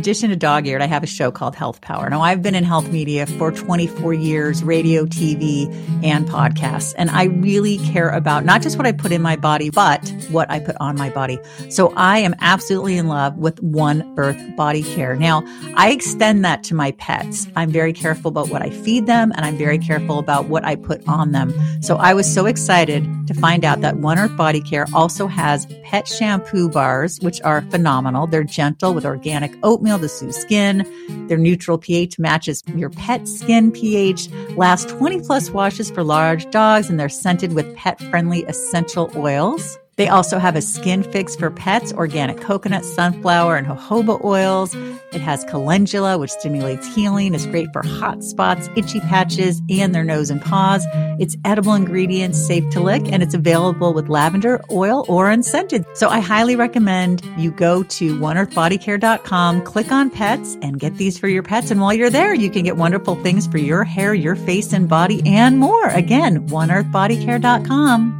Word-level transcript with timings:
In 0.00 0.02
addition 0.02 0.30
to 0.30 0.36
dog 0.36 0.66
eared, 0.66 0.80
I 0.80 0.86
have 0.86 1.02
a 1.02 1.06
show 1.06 1.30
called 1.30 1.54
Health 1.54 1.82
Power. 1.82 2.08
Now, 2.08 2.22
I've 2.22 2.40
been 2.40 2.54
in 2.54 2.64
health 2.64 2.90
media 2.90 3.26
for 3.26 3.52
24 3.52 4.14
years, 4.14 4.64
radio, 4.64 5.04
TV, 5.04 5.70
and 6.02 6.26
podcasts. 6.26 6.94
And 6.96 7.10
I 7.10 7.24
really 7.24 7.76
care 7.76 8.08
about 8.08 8.46
not 8.46 8.62
just 8.62 8.78
what 8.78 8.86
I 8.86 8.92
put 8.92 9.12
in 9.12 9.20
my 9.20 9.36
body, 9.36 9.68
but 9.68 10.08
what 10.30 10.50
I 10.50 10.58
put 10.58 10.74
on 10.80 10.96
my 10.96 11.10
body. 11.10 11.38
So 11.68 11.92
I 11.96 12.20
am 12.20 12.34
absolutely 12.40 12.96
in 12.96 13.08
love 13.08 13.36
with 13.36 13.62
One 13.62 14.14
Earth 14.16 14.40
Body 14.56 14.82
Care. 14.82 15.16
Now, 15.16 15.42
I 15.76 15.90
extend 15.90 16.46
that 16.46 16.64
to 16.64 16.74
my 16.74 16.92
pets. 16.92 17.46
I'm 17.54 17.70
very 17.70 17.92
careful 17.92 18.30
about 18.30 18.48
what 18.48 18.62
I 18.62 18.70
feed 18.70 19.04
them 19.04 19.32
and 19.36 19.44
I'm 19.44 19.58
very 19.58 19.76
careful 19.78 20.18
about 20.18 20.46
what 20.46 20.64
I 20.64 20.76
put 20.76 21.06
on 21.08 21.32
them. 21.32 21.52
So 21.82 21.96
I 21.96 22.14
was 22.14 22.32
so 22.32 22.46
excited 22.46 23.06
to 23.26 23.34
find 23.34 23.66
out 23.66 23.82
that 23.82 23.98
One 23.98 24.18
Earth 24.18 24.34
Body 24.34 24.62
Care 24.62 24.86
also 24.94 25.26
has 25.26 25.66
pet 25.84 26.08
shampoo 26.08 26.70
bars, 26.70 27.20
which 27.20 27.42
are 27.42 27.60
phenomenal. 27.70 28.26
They're 28.26 28.44
gentle 28.44 28.94
with 28.94 29.04
organic 29.04 29.54
oatmeal 29.62 29.79
oatmeal 29.80 29.98
to 29.98 30.08
soothe 30.08 30.34
skin. 30.34 31.26
Their 31.28 31.38
neutral 31.38 31.78
pH 31.78 32.18
matches 32.18 32.62
your 32.74 32.90
pet 32.90 33.26
skin 33.26 33.72
pH, 33.72 34.28
last 34.56 34.88
20 34.90 35.20
plus 35.20 35.50
washes 35.50 35.90
for 35.90 36.04
large 36.04 36.50
dogs, 36.50 36.90
and 36.90 37.00
they're 37.00 37.08
scented 37.08 37.54
with 37.54 37.74
pet 37.76 37.98
friendly 38.10 38.44
essential 38.44 39.10
oils. 39.16 39.78
They 40.00 40.08
also 40.08 40.38
have 40.38 40.56
a 40.56 40.62
skin 40.62 41.02
fix 41.02 41.36
for 41.36 41.50
pets, 41.50 41.92
organic 41.92 42.40
coconut, 42.40 42.86
sunflower, 42.86 43.56
and 43.56 43.66
jojoba 43.66 44.24
oils. 44.24 44.74
It 45.12 45.20
has 45.20 45.44
calendula, 45.44 46.16
which 46.16 46.30
stimulates 46.30 46.86
healing. 46.94 47.34
It's 47.34 47.44
great 47.44 47.70
for 47.70 47.82
hot 47.82 48.24
spots, 48.24 48.70
itchy 48.76 49.00
patches, 49.00 49.60
and 49.68 49.94
their 49.94 50.02
nose 50.02 50.30
and 50.30 50.40
paws. 50.40 50.86
It's 51.18 51.36
edible 51.44 51.74
ingredients, 51.74 52.38
safe 52.38 52.64
to 52.70 52.80
lick, 52.80 53.12
and 53.12 53.22
it's 53.22 53.34
available 53.34 53.92
with 53.92 54.08
lavender 54.08 54.62
oil 54.70 55.04
or 55.06 55.28
unscented. 55.28 55.84
So 55.92 56.08
I 56.08 56.20
highly 56.20 56.56
recommend 56.56 57.22
you 57.36 57.50
go 57.50 57.82
to 57.82 58.18
oneearthbodycare.com, 58.18 59.64
click 59.64 59.92
on 59.92 60.08
pets, 60.08 60.56
and 60.62 60.80
get 60.80 60.96
these 60.96 61.18
for 61.18 61.28
your 61.28 61.42
pets. 61.42 61.70
And 61.70 61.78
while 61.78 61.92
you're 61.92 62.08
there, 62.08 62.32
you 62.32 62.48
can 62.48 62.64
get 62.64 62.78
wonderful 62.78 63.16
things 63.16 63.46
for 63.46 63.58
your 63.58 63.84
hair, 63.84 64.14
your 64.14 64.34
face, 64.34 64.72
and 64.72 64.88
body, 64.88 65.20
and 65.26 65.58
more. 65.58 65.88
Again, 65.88 66.48
oneearthbodycare.com. 66.48 68.19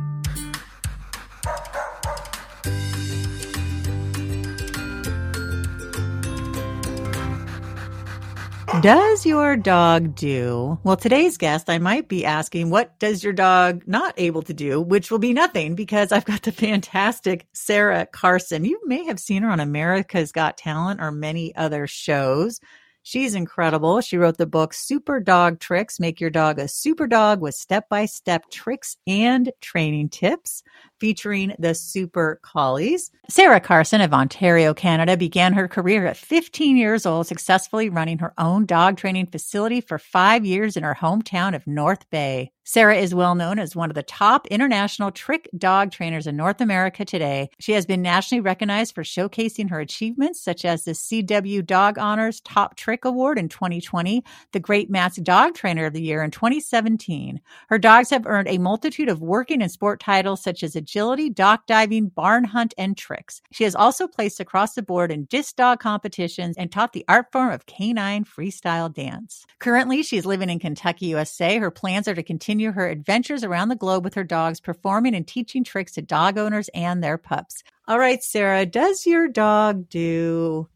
Does 8.78 9.26
your 9.26 9.56
dog 9.56 10.14
do? 10.14 10.78
Well, 10.84 10.96
today's 10.96 11.36
guest, 11.36 11.68
I 11.68 11.78
might 11.78 12.08
be 12.08 12.24
asking, 12.24 12.70
what 12.70 12.98
does 13.00 13.22
your 13.22 13.32
dog 13.32 13.82
not 13.86 14.14
able 14.16 14.42
to 14.42 14.54
do? 14.54 14.80
Which 14.80 15.10
will 15.10 15.18
be 15.18 15.34
nothing 15.34 15.74
because 15.74 16.12
I've 16.12 16.24
got 16.24 16.42
the 16.42 16.52
fantastic 16.52 17.48
Sara 17.52 18.06
Carson. 18.06 18.64
You 18.64 18.80
may 18.86 19.04
have 19.04 19.18
seen 19.18 19.42
her 19.42 19.50
on 19.50 19.58
America's 19.58 20.30
Got 20.30 20.56
Talent 20.56 21.00
or 21.02 21.10
many 21.10 21.54
other 21.56 21.88
shows. 21.88 22.60
She's 23.02 23.34
incredible. 23.34 24.00
She 24.02 24.16
wrote 24.16 24.38
the 24.38 24.46
book 24.46 24.72
Super 24.72 25.18
Dog 25.20 25.58
Tricks 25.58 25.98
Make 25.98 26.20
Your 26.20 26.30
Dog 26.30 26.58
a 26.58 26.68
Super 26.68 27.08
Dog 27.08 27.40
with 27.40 27.56
Step 27.56 27.88
by 27.88 28.06
Step 28.06 28.50
Tricks 28.50 28.96
and 29.06 29.50
Training 29.60 30.10
Tips, 30.10 30.62
featuring 31.00 31.54
the 31.58 31.74
Super 31.74 32.38
Collies. 32.42 33.10
Sara 33.28 33.60
Carson 33.60 34.00
of 34.00 34.12
Ontario, 34.12 34.74
Canada 34.74 35.16
began 35.16 35.54
her 35.54 35.66
career 35.66 36.06
at 36.06 36.16
15 36.16 36.76
years 36.76 37.06
old, 37.06 37.26
successfully 37.26 37.88
running 37.88 38.18
her 38.18 38.34
own 38.38 38.66
dog 38.66 38.96
training 38.96 39.26
facility 39.26 39.80
for 39.80 39.98
five 39.98 40.44
years 40.44 40.76
in 40.76 40.82
her 40.82 40.96
hometown 41.00 41.56
of 41.56 41.66
North 41.66 42.08
Bay. 42.10 42.52
Sara 42.70 42.96
is 42.96 43.12
well 43.12 43.34
known 43.34 43.58
as 43.58 43.74
one 43.74 43.90
of 43.90 43.96
the 43.96 44.02
top 44.04 44.46
international 44.46 45.10
trick 45.10 45.48
dog 45.58 45.90
trainers 45.90 46.28
in 46.28 46.36
North 46.36 46.60
America 46.60 47.04
today. 47.04 47.50
She 47.58 47.72
has 47.72 47.84
been 47.84 48.00
nationally 48.00 48.40
recognized 48.40 48.94
for 48.94 49.02
showcasing 49.02 49.70
her 49.70 49.80
achievements, 49.80 50.40
such 50.40 50.64
as 50.64 50.84
the 50.84 50.92
CW 50.92 51.66
Dog 51.66 51.98
Honors 51.98 52.40
Top 52.42 52.76
Trick 52.76 53.04
Award 53.04 53.38
in 53.38 53.48
2020, 53.48 54.22
the 54.52 54.60
Great 54.60 54.88
Mats 54.88 55.16
Dog 55.16 55.54
Trainer 55.54 55.86
of 55.86 55.94
the 55.94 56.02
Year 56.02 56.22
in 56.22 56.30
2017. 56.30 57.40
Her 57.70 57.78
dogs 57.78 58.10
have 58.10 58.24
earned 58.24 58.46
a 58.46 58.58
multitude 58.58 59.08
of 59.08 59.20
working 59.20 59.62
and 59.62 59.72
sport 59.72 59.98
titles, 59.98 60.40
such 60.40 60.62
as 60.62 60.76
agility, 60.90 61.30
dock 61.30 61.66
diving, 61.66 62.08
barn 62.08 62.42
hunt, 62.42 62.74
and 62.76 62.96
tricks. 62.96 63.40
She 63.52 63.64
has 63.64 63.76
also 63.76 64.08
placed 64.08 64.40
across 64.40 64.74
the 64.74 64.82
board 64.82 65.12
in 65.12 65.24
disc 65.26 65.54
dog 65.54 65.78
competitions 65.78 66.56
and 66.56 66.70
taught 66.70 66.92
the 66.92 67.04
art 67.06 67.30
form 67.30 67.52
of 67.52 67.66
canine 67.66 68.24
freestyle 68.24 68.92
dance. 68.92 69.46
Currently, 69.60 70.02
she's 70.02 70.26
living 70.26 70.50
in 70.50 70.58
Kentucky, 70.58 71.06
USA. 71.06 71.58
Her 71.58 71.70
plans 71.70 72.08
are 72.08 72.14
to 72.14 72.24
continue 72.24 72.72
her 72.72 72.88
adventures 72.88 73.44
around 73.44 73.68
the 73.68 73.76
globe 73.76 74.02
with 74.02 74.14
her 74.14 74.24
dogs, 74.24 74.58
performing 74.60 75.14
and 75.14 75.26
teaching 75.26 75.62
tricks 75.62 75.92
to 75.92 76.02
dog 76.02 76.36
owners 76.36 76.68
and 76.74 77.02
their 77.02 77.18
pups. 77.18 77.62
All 77.86 77.98
right, 77.98 78.22
Sara, 78.22 78.66
does 78.66 79.06
your 79.06 79.28
dog 79.28 79.88
do 79.88 80.68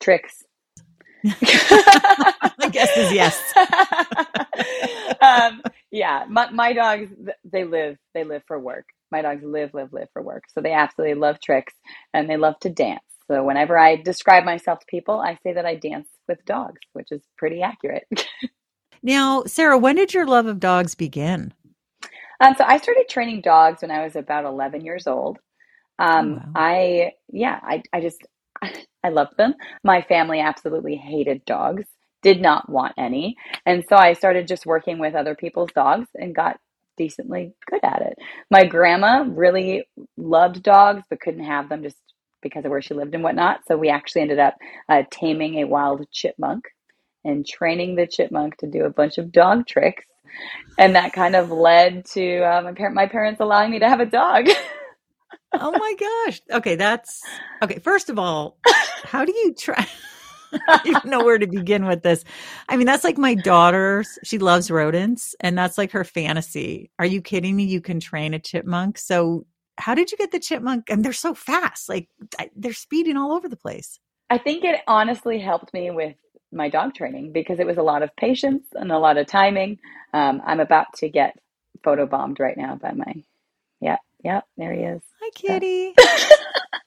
tricks? 0.00 0.42
My 1.24 2.68
guess 2.72 2.96
is 2.96 3.12
yes. 3.12 3.40
um, 5.20 5.62
yeah, 5.92 6.24
my, 6.28 6.50
my 6.50 6.72
dogs 6.72 7.12
they 7.44 7.62
live 7.62 7.96
they 8.12 8.24
live 8.24 8.42
for 8.48 8.58
work. 8.58 8.86
My 9.12 9.22
dogs 9.22 9.44
live 9.44 9.74
live 9.74 9.92
live 9.94 10.08
for 10.14 10.22
work, 10.22 10.44
so 10.54 10.62
they 10.62 10.74
absolutely 10.74 11.16
love 11.16 11.40
tricks 11.40 11.74
and 12.14 12.30
they 12.30 12.38
love 12.38 12.58
to 12.62 12.70
dance. 12.70 13.04
So 13.28 13.44
whenever 13.44 13.78
I 13.78 13.96
describe 13.96 14.44
myself 14.44 14.80
to 14.80 14.86
people, 14.88 15.20
I 15.20 15.38
say 15.44 15.54
that 15.54 15.66
I 15.66 15.76
dance 15.76 16.08
with 16.28 16.44
dogs, 16.46 16.80
which 16.94 17.12
is 17.12 17.22
pretty 17.38 17.62
accurate. 17.62 18.08
Now, 19.02 19.44
Sara, 19.46 19.78
when 19.78 19.96
did 19.96 20.14
your 20.14 20.26
love 20.26 20.46
of 20.46 20.60
dogs 20.60 20.94
begin? 20.94 21.54
Um, 22.40 22.54
so 22.56 22.64
I 22.64 22.78
started 22.78 23.08
training 23.08 23.42
dogs 23.42 23.82
when 23.82 23.90
I 23.92 24.04
was 24.04 24.16
about 24.16 24.46
11 24.46 24.84
years 24.84 25.08
old. 25.08 25.38
Um, 25.98 26.40
oh, 26.46 26.46
wow. 26.46 26.52
I, 26.56 27.12
yeah, 27.32 27.60
I, 27.62 27.82
I 27.92 28.00
just, 28.00 28.22
I 29.04 29.10
loved 29.10 29.36
them. 29.38 29.54
My 29.84 30.02
family 30.02 30.40
absolutely 30.40 30.96
hated 30.96 31.44
dogs, 31.46 31.84
did 32.22 32.40
not 32.42 32.68
want 32.70 32.94
any. 32.98 33.36
And 33.66 33.84
so 33.88 33.96
I 33.96 34.14
started 34.14 34.48
just 34.48 34.66
working 34.66 34.98
with 34.98 35.14
other 35.14 35.34
people's 35.36 35.72
dogs 35.74 36.08
and 36.14 36.34
got 36.34 36.58
decently 36.96 37.54
good 37.70 37.80
at 37.82 38.02
it. 38.02 38.18
My 38.50 38.64
grandma 38.64 39.24
really 39.26 39.86
loved 40.16 40.62
dogs, 40.62 41.02
but 41.08 41.20
couldn't 41.20 41.44
have 41.44 41.68
them 41.68 41.82
just 41.82 41.96
because 42.42 42.64
of 42.64 42.70
where 42.70 42.82
she 42.82 42.94
lived 42.94 43.14
and 43.14 43.22
whatnot. 43.22 43.60
So 43.66 43.76
we 43.76 43.88
actually 43.88 44.22
ended 44.22 44.38
up 44.38 44.56
uh, 44.88 45.02
taming 45.10 45.60
a 45.60 45.66
wild 45.66 46.06
chipmunk 46.10 46.64
and 47.24 47.46
training 47.46 47.94
the 47.94 48.06
chipmunk 48.06 48.56
to 48.58 48.66
do 48.66 48.84
a 48.84 48.90
bunch 48.90 49.18
of 49.18 49.32
dog 49.32 49.66
tricks. 49.66 50.04
And 50.78 50.96
that 50.96 51.12
kind 51.12 51.36
of 51.36 51.50
led 51.50 52.06
to 52.06 52.40
uh, 52.40 52.62
my, 52.62 52.72
parent, 52.72 52.94
my 52.94 53.06
parents 53.06 53.40
allowing 53.40 53.70
me 53.70 53.78
to 53.78 53.88
have 53.88 54.00
a 54.00 54.06
dog. 54.06 54.48
oh 55.52 55.70
my 55.70 55.94
gosh. 55.98 56.40
Okay, 56.50 56.76
that's 56.76 57.22
okay. 57.62 57.78
First 57.78 58.10
of 58.10 58.18
all, 58.18 58.56
how 59.04 59.24
do 59.24 59.32
you 59.32 59.54
try? 59.54 59.86
I 60.68 60.76
don't 60.78 60.86
even 60.96 61.10
know 61.10 61.24
where 61.24 61.38
to 61.38 61.46
begin 61.46 61.86
with 61.86 62.02
this. 62.02 62.24
I 62.68 62.76
mean, 62.76 62.86
that's 62.86 63.04
like 63.04 63.18
my 63.18 63.34
daughter's. 63.34 64.18
She 64.24 64.38
loves 64.38 64.70
rodents, 64.70 65.34
and 65.40 65.56
that's 65.56 65.78
like 65.78 65.92
her 65.92 66.04
fantasy. 66.04 66.90
Are 66.98 67.06
you 67.06 67.20
kidding 67.20 67.56
me? 67.56 67.64
You 67.64 67.80
can 67.80 68.00
train 68.00 68.34
a 68.34 68.38
chipmunk. 68.38 68.98
So, 68.98 69.46
how 69.78 69.94
did 69.94 70.12
you 70.12 70.18
get 70.18 70.32
the 70.32 70.40
chipmunk? 70.40 70.90
And 70.90 71.04
they're 71.04 71.12
so 71.12 71.34
fast. 71.34 71.88
Like 71.88 72.08
they're 72.54 72.72
speeding 72.72 73.16
all 73.16 73.32
over 73.32 73.48
the 73.48 73.56
place. 73.56 73.98
I 74.30 74.38
think 74.38 74.64
it 74.64 74.80
honestly 74.86 75.38
helped 75.38 75.74
me 75.74 75.90
with 75.90 76.16
my 76.52 76.68
dog 76.68 76.94
training 76.94 77.32
because 77.32 77.58
it 77.58 77.66
was 77.66 77.78
a 77.78 77.82
lot 77.82 78.02
of 78.02 78.14
patience 78.16 78.64
and 78.72 78.92
a 78.92 78.98
lot 78.98 79.16
of 79.16 79.26
timing. 79.26 79.78
Um, 80.12 80.40
I'm 80.44 80.60
about 80.60 80.92
to 80.96 81.08
get 81.08 81.38
photo 81.82 82.06
bombed 82.06 82.38
right 82.38 82.56
now 82.56 82.76
by 82.76 82.92
my, 82.92 83.22
yeah, 83.80 83.96
yeah, 84.22 84.42
there 84.56 84.72
he 84.72 84.82
is. 84.82 85.02
Hi, 85.20 85.30
kitty. 85.34 85.94
So. 85.98 86.36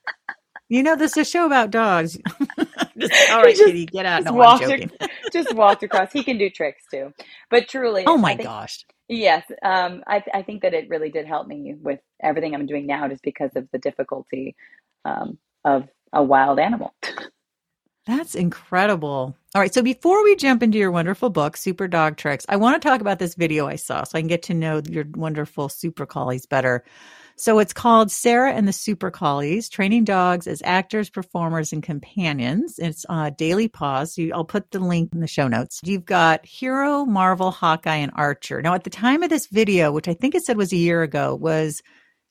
you 0.69 0.83
know, 0.83 0.95
this 0.95 1.17
is 1.17 1.27
a 1.27 1.29
show 1.29 1.45
about 1.45 1.71
dogs. 1.71 2.17
just, 2.99 3.31
all 3.31 3.41
right, 3.41 3.55
just, 3.55 3.65
kitty, 3.65 3.85
get 3.85 4.05
out. 4.05 4.23
No, 4.23 4.41
I'm 4.41 4.59
joking. 4.59 4.91
just 5.33 5.53
walked 5.53 5.83
across. 5.83 6.11
He 6.11 6.23
can 6.23 6.37
do 6.37 6.49
tricks 6.49 6.83
too, 6.89 7.13
but 7.49 7.67
truly. 7.67 8.03
Oh 8.05 8.17
my 8.17 8.35
think, 8.35 8.43
gosh. 8.43 8.85
Yes, 9.07 9.43
um, 9.63 10.03
I, 10.07 10.23
I 10.33 10.41
think 10.41 10.61
that 10.63 10.73
it 10.73 10.89
really 10.89 11.09
did 11.09 11.27
help 11.27 11.47
me 11.47 11.75
with 11.79 11.99
everything 12.21 12.55
I'm 12.55 12.65
doing 12.65 12.87
now, 12.87 13.07
just 13.07 13.23
because 13.23 13.51
of 13.55 13.67
the 13.71 13.77
difficulty 13.77 14.55
um, 15.03 15.37
of 15.63 15.87
a 16.13 16.23
wild 16.23 16.59
animal. 16.59 16.93
That's 18.05 18.35
incredible. 18.35 19.35
All 19.55 19.61
right. 19.61 19.73
So 19.73 19.81
before 19.81 20.23
we 20.23 20.35
jump 20.35 20.61
into 20.61 20.77
your 20.77 20.91
wonderful 20.91 21.31
book, 21.31 21.57
Super 21.57 21.87
Dog 21.87 22.17
Tricks, 22.17 22.45
I 22.47 22.55
want 22.55 22.79
to 22.79 22.87
talk 22.87 23.01
about 23.01 23.17
this 23.17 23.33
video 23.33 23.67
I 23.67 23.77
saw 23.77 24.03
so 24.03 24.17
I 24.17 24.21
can 24.21 24.27
get 24.27 24.43
to 24.43 24.53
know 24.53 24.81
your 24.87 25.05
wonderful 25.15 25.69
super 25.69 26.05
collies 26.05 26.45
better. 26.45 26.83
So 27.37 27.59
it's 27.59 27.73
called 27.73 28.11
Sara 28.11 28.53
and 28.53 28.65
the 28.65 28.73
Super 28.73 29.11
Collies, 29.11 29.67
training 29.67 30.05
dogs 30.05 30.47
as 30.47 30.61
actors, 30.63 31.09
performers, 31.09 31.73
and 31.73 31.83
companions. 31.83 32.79
It's 32.79 33.05
uh, 33.09 33.31
Daily 33.31 33.67
Paws. 33.67 34.17
I'll 34.33 34.45
put 34.45 34.71
the 34.71 34.79
link 34.79 35.11
in 35.13 35.19
the 35.19 35.27
show 35.27 35.49
notes. 35.49 35.81
You've 35.83 36.05
got 36.05 36.45
Hero, 36.45 37.05
Marvel, 37.05 37.51
Hawkeye, 37.51 37.97
and 37.97 38.11
Archer. 38.15 38.61
Now, 38.61 38.73
at 38.73 38.85
the 38.85 38.89
time 38.89 39.21
of 39.21 39.29
this 39.29 39.47
video, 39.47 39.91
which 39.91 40.07
I 40.07 40.13
think 40.13 40.33
it 40.33 40.43
said 40.43 40.55
was 40.55 40.71
a 40.71 40.77
year 40.77 41.03
ago, 41.03 41.35
was 41.35 41.81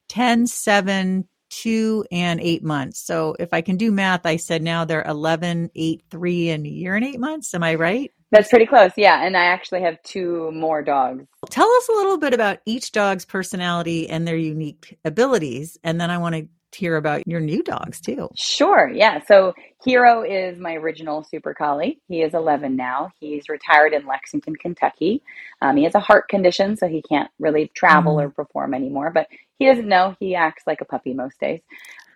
10, 0.08 0.46
7, 0.46 1.28
two 1.50 2.04
and 2.10 2.40
eight 2.40 2.64
months. 2.64 2.98
So 2.98 3.36
if 3.38 3.52
I 3.52 3.60
can 3.60 3.76
do 3.76 3.92
math, 3.92 4.26
I 4.26 4.36
said 4.36 4.60
now 4.62 4.84
they're 4.84 5.04
11, 5.04 5.70
eight, 5.76 6.02
three, 6.10 6.50
and 6.50 6.66
a 6.66 6.68
year 6.68 6.96
and 6.96 7.04
eight 7.04 7.20
months. 7.20 7.54
Am 7.54 7.62
I 7.62 7.76
right? 7.76 8.10
That's 8.34 8.48
pretty 8.48 8.66
close. 8.66 8.90
Yeah. 8.96 9.25
And 9.25 9.36
I 9.36 9.44
actually 9.44 9.82
have 9.82 10.02
two 10.02 10.50
more 10.50 10.82
dogs. 10.82 11.25
Tell 11.50 11.70
us 11.70 11.88
a 11.88 11.92
little 11.92 12.19
bit 12.19 12.34
about 12.34 12.58
each 12.66 12.90
dog's 12.90 13.25
personality 13.25 14.10
and 14.10 14.26
their 14.26 14.36
unique 14.36 14.98
abilities. 15.04 15.78
And 15.84 16.00
then 16.00 16.10
I 16.10 16.19
want 16.19 16.34
to 16.34 16.48
hear 16.76 16.96
about 16.96 17.28
your 17.28 17.38
new 17.38 17.62
dogs 17.62 18.00
too. 18.00 18.28
Sure. 18.34 18.90
Yeah. 18.92 19.20
So 19.28 19.54
Hero 19.84 20.22
is 20.22 20.58
my 20.58 20.75
original 20.75 21.22
Super 21.22 21.54
Collie. 21.54 22.00
He 22.08 22.22
is 22.22 22.34
11 22.34 22.75
now. 22.75 23.12
He's 23.20 23.48
retired 23.48 23.92
in 23.92 24.04
Lexington, 24.04 24.56
Kentucky. 24.56 25.22
Um, 25.62 25.76
he 25.76 25.84
has 25.84 25.94
a 25.94 26.00
heart 26.00 26.28
condition, 26.28 26.76
so 26.76 26.88
he 26.88 27.02
can't 27.02 27.31
really 27.38 27.70
travel 27.76 28.16
mm. 28.16 28.25
or 28.25 28.31
perform 28.31 28.75
anymore, 28.75 29.12
but 29.14 29.28
he 29.60 29.66
doesn't 29.66 29.86
know. 29.86 30.16
He 30.19 30.34
acts 30.34 30.64
like 30.66 30.81
a 30.81 30.86
puppy 30.86 31.14
most 31.14 31.38
days. 31.38 31.60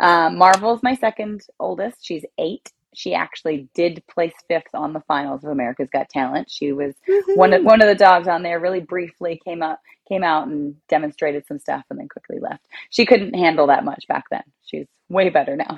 Um, 0.00 0.36
Marvel 0.36 0.74
is 0.74 0.82
my 0.82 0.96
second 0.96 1.42
oldest. 1.60 2.04
She's 2.04 2.24
eight. 2.38 2.72
She 2.94 3.14
actually 3.14 3.68
did 3.74 4.02
place 4.10 4.32
fifth 4.48 4.74
on 4.74 4.92
the 4.92 5.02
finals 5.08 5.44
of 5.44 5.50
America's 5.50 5.88
Got 5.92 6.08
Talent. 6.08 6.50
She 6.50 6.72
was 6.72 6.94
one 7.34 7.52
of, 7.52 7.64
one 7.64 7.80
of 7.80 7.88
the 7.88 7.94
dogs 7.94 8.28
on 8.28 8.42
there. 8.42 8.60
Really 8.60 8.80
briefly 8.80 9.40
came 9.44 9.62
up 9.62 9.80
came 10.08 10.24
out 10.24 10.48
and 10.48 10.74
demonstrated 10.88 11.46
some 11.46 11.58
stuff 11.58 11.84
and 11.90 11.98
then 11.98 12.08
quickly 12.08 12.38
left. 12.40 12.64
She 12.90 13.04
couldn't 13.04 13.34
handle 13.34 13.66
that 13.66 13.84
much 13.84 14.08
back 14.08 14.24
then. 14.30 14.42
She's 14.64 14.86
way 15.10 15.28
better 15.28 15.54
now. 15.54 15.76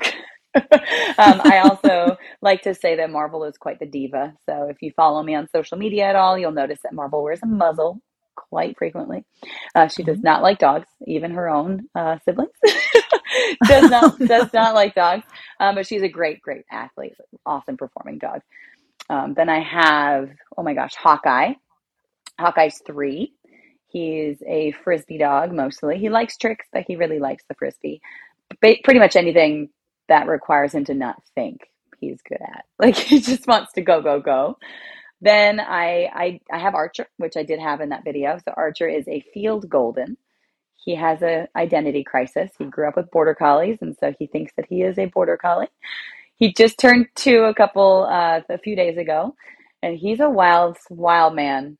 um, 0.54 1.40
I 1.44 1.62
also 1.64 2.16
like 2.42 2.62
to 2.62 2.74
say 2.74 2.96
that 2.96 3.10
Marvel 3.10 3.44
is 3.44 3.58
quite 3.58 3.80
the 3.80 3.86
diva. 3.86 4.34
So 4.46 4.68
if 4.70 4.82
you 4.82 4.92
follow 4.92 5.22
me 5.22 5.34
on 5.34 5.48
social 5.48 5.78
media 5.78 6.04
at 6.04 6.16
all, 6.16 6.38
you'll 6.38 6.52
notice 6.52 6.80
that 6.84 6.94
Marvel 6.94 7.22
wears 7.22 7.40
a 7.42 7.46
muzzle 7.46 8.00
quite 8.48 8.76
frequently. 8.78 9.24
Uh, 9.74 9.88
she 9.88 10.02
does 10.02 10.18
mm-hmm. 10.18 10.26
not 10.26 10.42
like 10.42 10.58
dogs, 10.58 10.88
even 11.06 11.32
her 11.32 11.48
own 11.48 11.88
uh, 11.94 12.18
siblings. 12.24 12.50
does 13.64 13.90
not 13.90 14.18
does 14.18 14.52
not 14.52 14.74
like 14.74 14.94
dogs, 14.94 15.24
um, 15.60 15.74
but 15.74 15.86
she's 15.86 16.02
a 16.02 16.08
great, 16.08 16.40
great 16.40 16.64
athlete, 16.70 17.14
awesome 17.46 17.76
performing 17.76 18.18
dog. 18.18 18.40
Um, 19.08 19.34
then 19.34 19.48
I 19.48 19.60
have, 19.60 20.30
oh 20.56 20.62
my 20.62 20.74
gosh, 20.74 20.94
Hawkeye. 20.94 21.54
Hawkeye's 22.38 22.80
three. 22.86 23.34
He's 23.88 24.42
a 24.46 24.72
frisbee 24.84 25.18
dog 25.18 25.52
mostly. 25.52 25.98
He 25.98 26.08
likes 26.08 26.36
tricks, 26.36 26.66
but 26.72 26.84
he 26.86 26.96
really 26.96 27.18
likes 27.18 27.44
the 27.48 27.54
frisbee. 27.54 28.00
Ba- 28.60 28.76
pretty 28.84 29.00
much 29.00 29.16
anything 29.16 29.70
that 30.08 30.28
requires 30.28 30.74
him 30.74 30.84
to 30.86 30.94
not 30.94 31.22
think, 31.34 31.60
he's 31.98 32.20
good 32.22 32.40
at. 32.40 32.64
Like 32.78 32.96
he 32.96 33.20
just 33.20 33.46
wants 33.46 33.72
to 33.74 33.82
go, 33.82 34.00
go, 34.00 34.20
go. 34.20 34.56
Then 35.20 35.60
I, 35.60 36.08
I 36.14 36.40
I 36.52 36.58
have 36.58 36.74
Archer, 36.74 37.06
which 37.18 37.36
I 37.36 37.42
did 37.42 37.60
have 37.60 37.80
in 37.80 37.90
that 37.90 38.04
video. 38.04 38.38
So 38.44 38.52
Archer 38.56 38.88
is 38.88 39.06
a 39.08 39.24
field 39.34 39.68
golden. 39.68 40.16
He 40.76 40.94
has 40.94 41.22
a 41.22 41.48
identity 41.56 42.04
crisis. 42.04 42.50
He 42.58 42.64
grew 42.66 42.88
up 42.88 42.96
with 42.96 43.10
border 43.10 43.34
collies, 43.34 43.78
and 43.82 43.96
so 44.00 44.14
he 44.18 44.26
thinks 44.26 44.52
that 44.56 44.66
he 44.68 44.82
is 44.82 44.98
a 44.98 45.06
border 45.06 45.36
collie. 45.36 45.68
He 46.36 46.54
just 46.54 46.78
turned 46.78 47.08
two 47.14 47.44
a 47.44 47.54
couple 47.54 48.08
uh, 48.10 48.40
a 48.48 48.58
few 48.58 48.76
days 48.76 48.96
ago, 48.96 49.34
and 49.82 49.96
he's 49.98 50.20
a 50.20 50.30
wild 50.30 50.78
wild 50.90 51.34
man. 51.34 51.76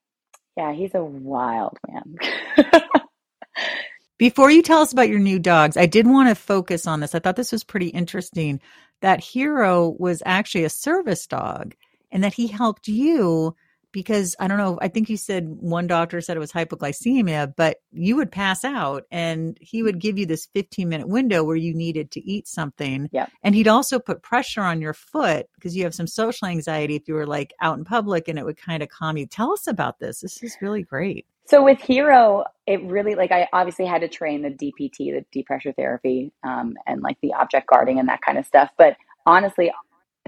Yeah, 0.57 0.73
he's 0.75 0.95
a 0.95 1.03
wild 1.05 1.79
man. 1.89 2.17
Before 4.19 4.51
you 4.51 4.63
tell 4.63 4.83
us 4.83 4.93
about 4.93 5.09
your 5.09 5.19
new 5.19 5.39
dogs, 5.39 5.79
I 5.79 5.87
did 5.87 6.07
want 6.07 6.29
to 6.29 6.35
focus 6.35 6.87
on 6.87 7.01
this. 7.01 7.15
I 7.15 7.21
thought 7.21 7.37
this 7.37 7.53
was 7.53 7.65
pretty 7.65 7.89
interesting 7.89 8.61
that 9.01 9.21
Hero 9.21 9.97
was 9.99 10.23
actually 10.27 10.65
a 10.65 10.71
service 10.71 11.27
dog 11.27 11.75
and 12.11 12.25
that 12.25 12.35
he 12.35 12.47
helped 12.47 12.89
you 12.89 13.55
because 13.93 14.37
I 14.39 14.47
don't 14.49 14.59
know, 14.59 14.79
I 14.81 14.89
think 14.89 15.09
you 15.09 15.17
said 15.17 15.49
one 15.49 15.87
doctor 15.87 16.21
said 16.21 16.37
it 16.37 16.41
was 16.41 16.53
hypoglycemia, 16.53 17.55
but 17.57 17.79
you 17.93 18.17
would 18.17 18.31
pass 18.31 18.65
out 18.65 19.05
and 19.11 19.59
he 19.61 19.83
would 19.83 19.99
give 19.99 20.19
you 20.19 20.27
this 20.27 20.47
15 20.55 20.89
minute 20.89 21.09
window 21.09 21.43
where 21.43 21.57
you 21.57 21.75
needed 21.75 22.11
to 22.12 22.21
eat 22.21 22.47
something. 22.47 23.09
Yeah. 23.12 23.27
And 23.43 23.55
he'd 23.55 23.69
also 23.69 23.99
put 23.99 24.23
pressure 24.23 24.62
on 24.62 24.81
your 24.81 24.95
foot 24.95 25.47
because 25.55 25.77
you 25.77 25.85
have 25.85 25.95
some 25.95 26.07
social 26.07 26.47
anxiety 26.47 26.95
if 26.95 27.09
you 27.09 27.15
were 27.15 27.27
like 27.27 27.53
out 27.61 27.79
in 27.79 27.85
public 27.85 28.29
and 28.29 28.39
it 28.39 28.45
would 28.45 28.57
kind 28.57 28.83
of 28.83 28.89
calm 28.89 29.17
you. 29.17 29.27
Tell 29.27 29.53
us 29.53 29.67
about 29.67 29.99
this. 29.99 30.21
This 30.21 30.43
is 30.43 30.57
really 30.61 30.83
great. 30.83 31.27
So 31.47 31.65
with 31.65 31.81
Hero, 31.81 32.45
it 32.67 32.81
really 32.85 33.17
like 33.17 33.33
I 33.33 33.49
obviously 33.53 33.85
had 33.85 34.03
to 34.03 34.09
train 34.09 34.43
the 34.43 34.51
DPT, 34.51 35.12
the 35.12 35.25
deep 35.33 35.47
pressure 35.47 35.73
therapy, 35.73 36.33
um, 36.45 36.75
and 36.87 37.03
like 37.03 37.17
the 37.23 37.33
object 37.35 37.67
guarding 37.67 37.99
and 37.99 38.09
that 38.09 38.21
kind 38.23 38.39
of 38.39 38.47
stuff. 38.47 38.71
But 38.79 38.97
honestly, 39.27 39.73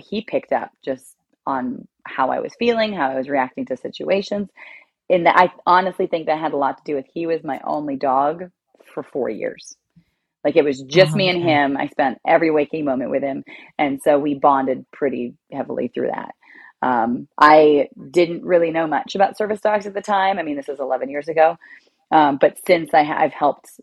he 0.01 0.23
picked 0.23 0.53
up 0.53 0.73
just 0.85 1.17
on 1.47 1.87
how 2.05 2.31
I 2.31 2.41
was 2.41 2.53
feeling, 2.59 2.93
how 2.93 3.11
I 3.11 3.17
was 3.17 3.29
reacting 3.29 3.67
to 3.67 3.77
situations. 3.77 4.49
And 5.09 5.29
I 5.29 5.53
honestly 5.67 6.07
think 6.07 6.27
that 6.27 6.39
had 6.39 6.53
a 6.53 6.57
lot 6.57 6.79
to 6.79 6.85
do 6.85 6.97
with 6.97 7.07
he 7.13 7.27
was 7.27 7.45
my 7.45 7.61
only 7.65 7.97
dog 7.97 8.51
for 8.95 9.03
four 9.03 9.29
years. 9.29 9.77
Like 10.45 10.57
it 10.57 10.65
was 10.65 10.81
just 10.83 11.13
oh, 11.13 11.17
me 11.17 11.29
and 11.29 11.43
okay. 11.43 11.53
him. 11.53 11.77
I 11.77 11.89
spent 11.89 12.19
every 12.27 12.51
waking 12.51 12.85
moment 12.85 13.11
with 13.11 13.23
him. 13.23 13.45
And 13.79 14.01
so 14.03 14.19
we 14.19 14.35
bonded 14.35 14.87
pretty 14.91 15.35
heavily 15.53 15.89
through 15.89 16.09
that. 16.09 16.35
Um, 16.83 17.29
I 17.39 17.89
didn't 18.11 18.45
really 18.45 18.73
know 18.73 18.89
much 18.89 19.15
about 19.15 19.37
service 19.39 19.61
dogs 19.61 19.87
at 19.87 19.95
the 19.95 20.03
time. 20.03 20.39
I 20.39 20.43
mean, 20.43 20.57
this 20.57 20.69
is 20.69 20.81
11 20.81 21.11
years 21.11 21.29
ago. 21.29 21.57
Um, 22.11 22.39
but 22.41 22.59
since 22.67 22.93
I 22.93 23.05
have 23.05 23.33
helped 23.33 23.81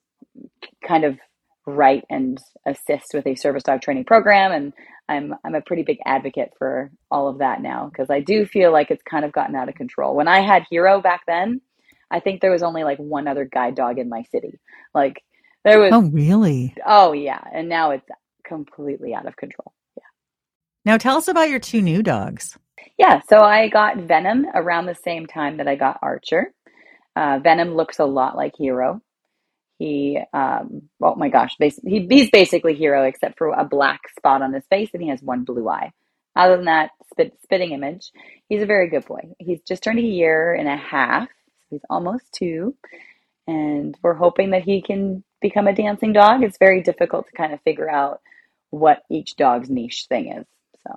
kind 0.86 1.06
of 1.06 1.18
write 1.66 2.04
and 2.10 2.38
assist 2.66 3.14
with 3.14 3.26
a 3.26 3.36
service 3.36 3.64
dog 3.64 3.82
training 3.82 4.06
program 4.06 4.52
and 4.52 4.74
I'm 5.10 5.34
I'm 5.44 5.56
a 5.56 5.62
pretty 5.62 5.84
big 5.84 5.98
advocate 6.06 6.54
for 6.58 6.92
all 7.12 7.28
of 7.28 7.40
that 7.40 7.62
now 7.62 7.90
because 7.92 8.10
I 8.10 8.20
do 8.22 8.46
feel 8.46 8.72
like 8.72 8.92
it's 8.92 9.04
kind 9.04 9.26
of 9.26 9.32
gotten 9.34 9.56
out 9.56 9.68
of 9.68 9.76
control. 9.76 10.16
When 10.16 10.28
I 10.28 10.42
had 10.42 10.66
Hero 10.70 11.02
back 11.02 11.22
then, 11.28 11.62
I 12.12 12.20
think 12.20 12.42
there 12.42 12.52
was 12.52 12.64
only 12.64 12.84
like 12.84 13.00
one 13.00 13.28
other 13.28 13.46
guide 13.46 13.76
dog 13.76 13.98
in 13.98 14.08
my 14.08 14.24
city. 14.32 14.60
Like 14.94 15.24
there 15.66 15.80
was 15.80 15.92
Oh, 15.92 16.04
really? 16.04 16.76
Oh, 16.86 17.12
yeah, 17.12 17.42
and 17.54 17.68
now 17.68 17.92
it's 17.92 18.08
completely 18.46 19.14
out 19.14 19.28
of 19.28 19.36
control. 19.36 19.74
Yeah. 19.98 20.04
Now 20.86 20.98
tell 20.98 21.18
us 21.18 21.28
about 21.28 21.50
your 21.50 21.60
two 21.60 21.82
new 21.82 22.02
dogs. 22.04 22.58
Yeah, 22.98 23.22
so 23.30 23.40
I 23.40 23.70
got 23.70 23.98
Venom 23.98 24.46
around 24.54 24.86
the 24.86 24.96
same 24.96 25.26
time 25.26 25.58
that 25.58 25.68
I 25.68 25.76
got 25.76 26.00
Archer. 26.02 26.54
Uh, 27.16 27.40
Venom 27.44 27.74
looks 27.76 28.00
a 28.00 28.06
lot 28.06 28.36
like 28.36 28.54
Hero. 28.58 29.02
He, 29.80 30.20
um, 30.34 30.84
oh 31.02 31.16
my 31.16 31.30
gosh, 31.30 31.56
he, 31.58 32.06
he's 32.10 32.30
basically 32.30 32.76
hero 32.76 33.04
except 33.04 33.38
for 33.38 33.48
a 33.50 33.64
black 33.64 34.02
spot 34.18 34.42
on 34.42 34.54
his 34.54 34.66
face 34.70 34.90
and 34.94 35.02
he 35.02 35.10
has 35.10 35.22
one 35.22 35.46
blue 35.46 35.68
eye. 35.68 35.94
Other 36.36 36.58
than 36.58 36.66
that, 36.66 36.92
spit, 37.10 37.34
spitting 37.44 37.72
image, 37.72 38.12
he's 38.50 38.62
a 38.62 38.68
very 38.68 38.90
good 38.90 39.06
boy. 39.06 39.30
He's 39.40 39.62
just 39.62 39.81
turned 39.81 40.00
a 40.00 40.04
year 40.04 40.54
and 40.54 40.68
a 40.68 40.76
half. 40.76 41.30
He's 41.70 41.81
almost 41.90 42.26
two. 42.34 42.76
And 43.48 43.98
we're 44.04 44.14
hoping 44.14 44.52
that 44.52 44.64
he 44.64 44.81
can 44.81 45.24
become 45.42 45.68
a 45.68 45.74
dancing 45.74 46.14
dog. 46.14 46.44
It's 46.44 46.58
very 46.58 46.84
difficult 46.84 47.28
to 47.28 47.34
kind 47.34 47.54
of 47.54 47.62
figure 47.62 47.90
out 47.90 48.22
what 48.70 49.04
each 49.10 49.38
dog's 49.38 49.70
niche 49.70 50.06
thing 50.10 50.32
is. 50.32 50.46
So 50.86 50.96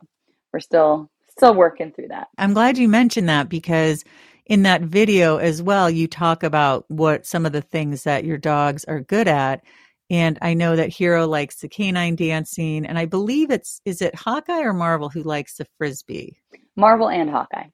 we're 0.53 0.61
still 0.61 1.09
still 1.31 1.55
working 1.55 1.93
through 1.93 2.09
that. 2.09 2.29
I'm 2.37 2.53
glad 2.53 2.77
you 2.77 2.89
mentioned 2.89 3.29
that 3.29 3.49
because 3.49 4.05
in 4.47 4.63
that 4.63 4.83
video 4.83 5.37
as 5.37 5.63
well, 5.63 5.89
you 5.89 6.07
talk 6.07 6.43
about 6.43 6.85
what 6.89 7.27
some 7.27 7.47
of 7.47 7.53
the 7.53 7.63
things 7.63 8.05
that 8.05 8.25
your 8.25 8.39
dogs 8.39 8.85
are 8.85 9.01
good 9.01 9.29
at. 9.29 9.63
And 10.11 10.39
I 10.43 10.55
know 10.55 10.77
that 10.77 10.91
Hero 10.91 11.27
likes 11.27 11.61
the 11.61 11.69
canine 11.69 12.17
dancing, 12.17 12.85
and 12.85 12.99
I 12.99 13.07
believe 13.07 13.51
it's 13.51 13.81
is 13.85 14.03
it 14.03 14.15
Hawkeye 14.15 14.61
or 14.61 14.75
Marvel 14.75 15.09
who 15.09 15.23
likes 15.23 15.57
the 15.57 15.67
frisbee? 15.79 16.37
Marvel 16.77 17.09
and 17.09 17.31
Hawkeye. 17.31 17.69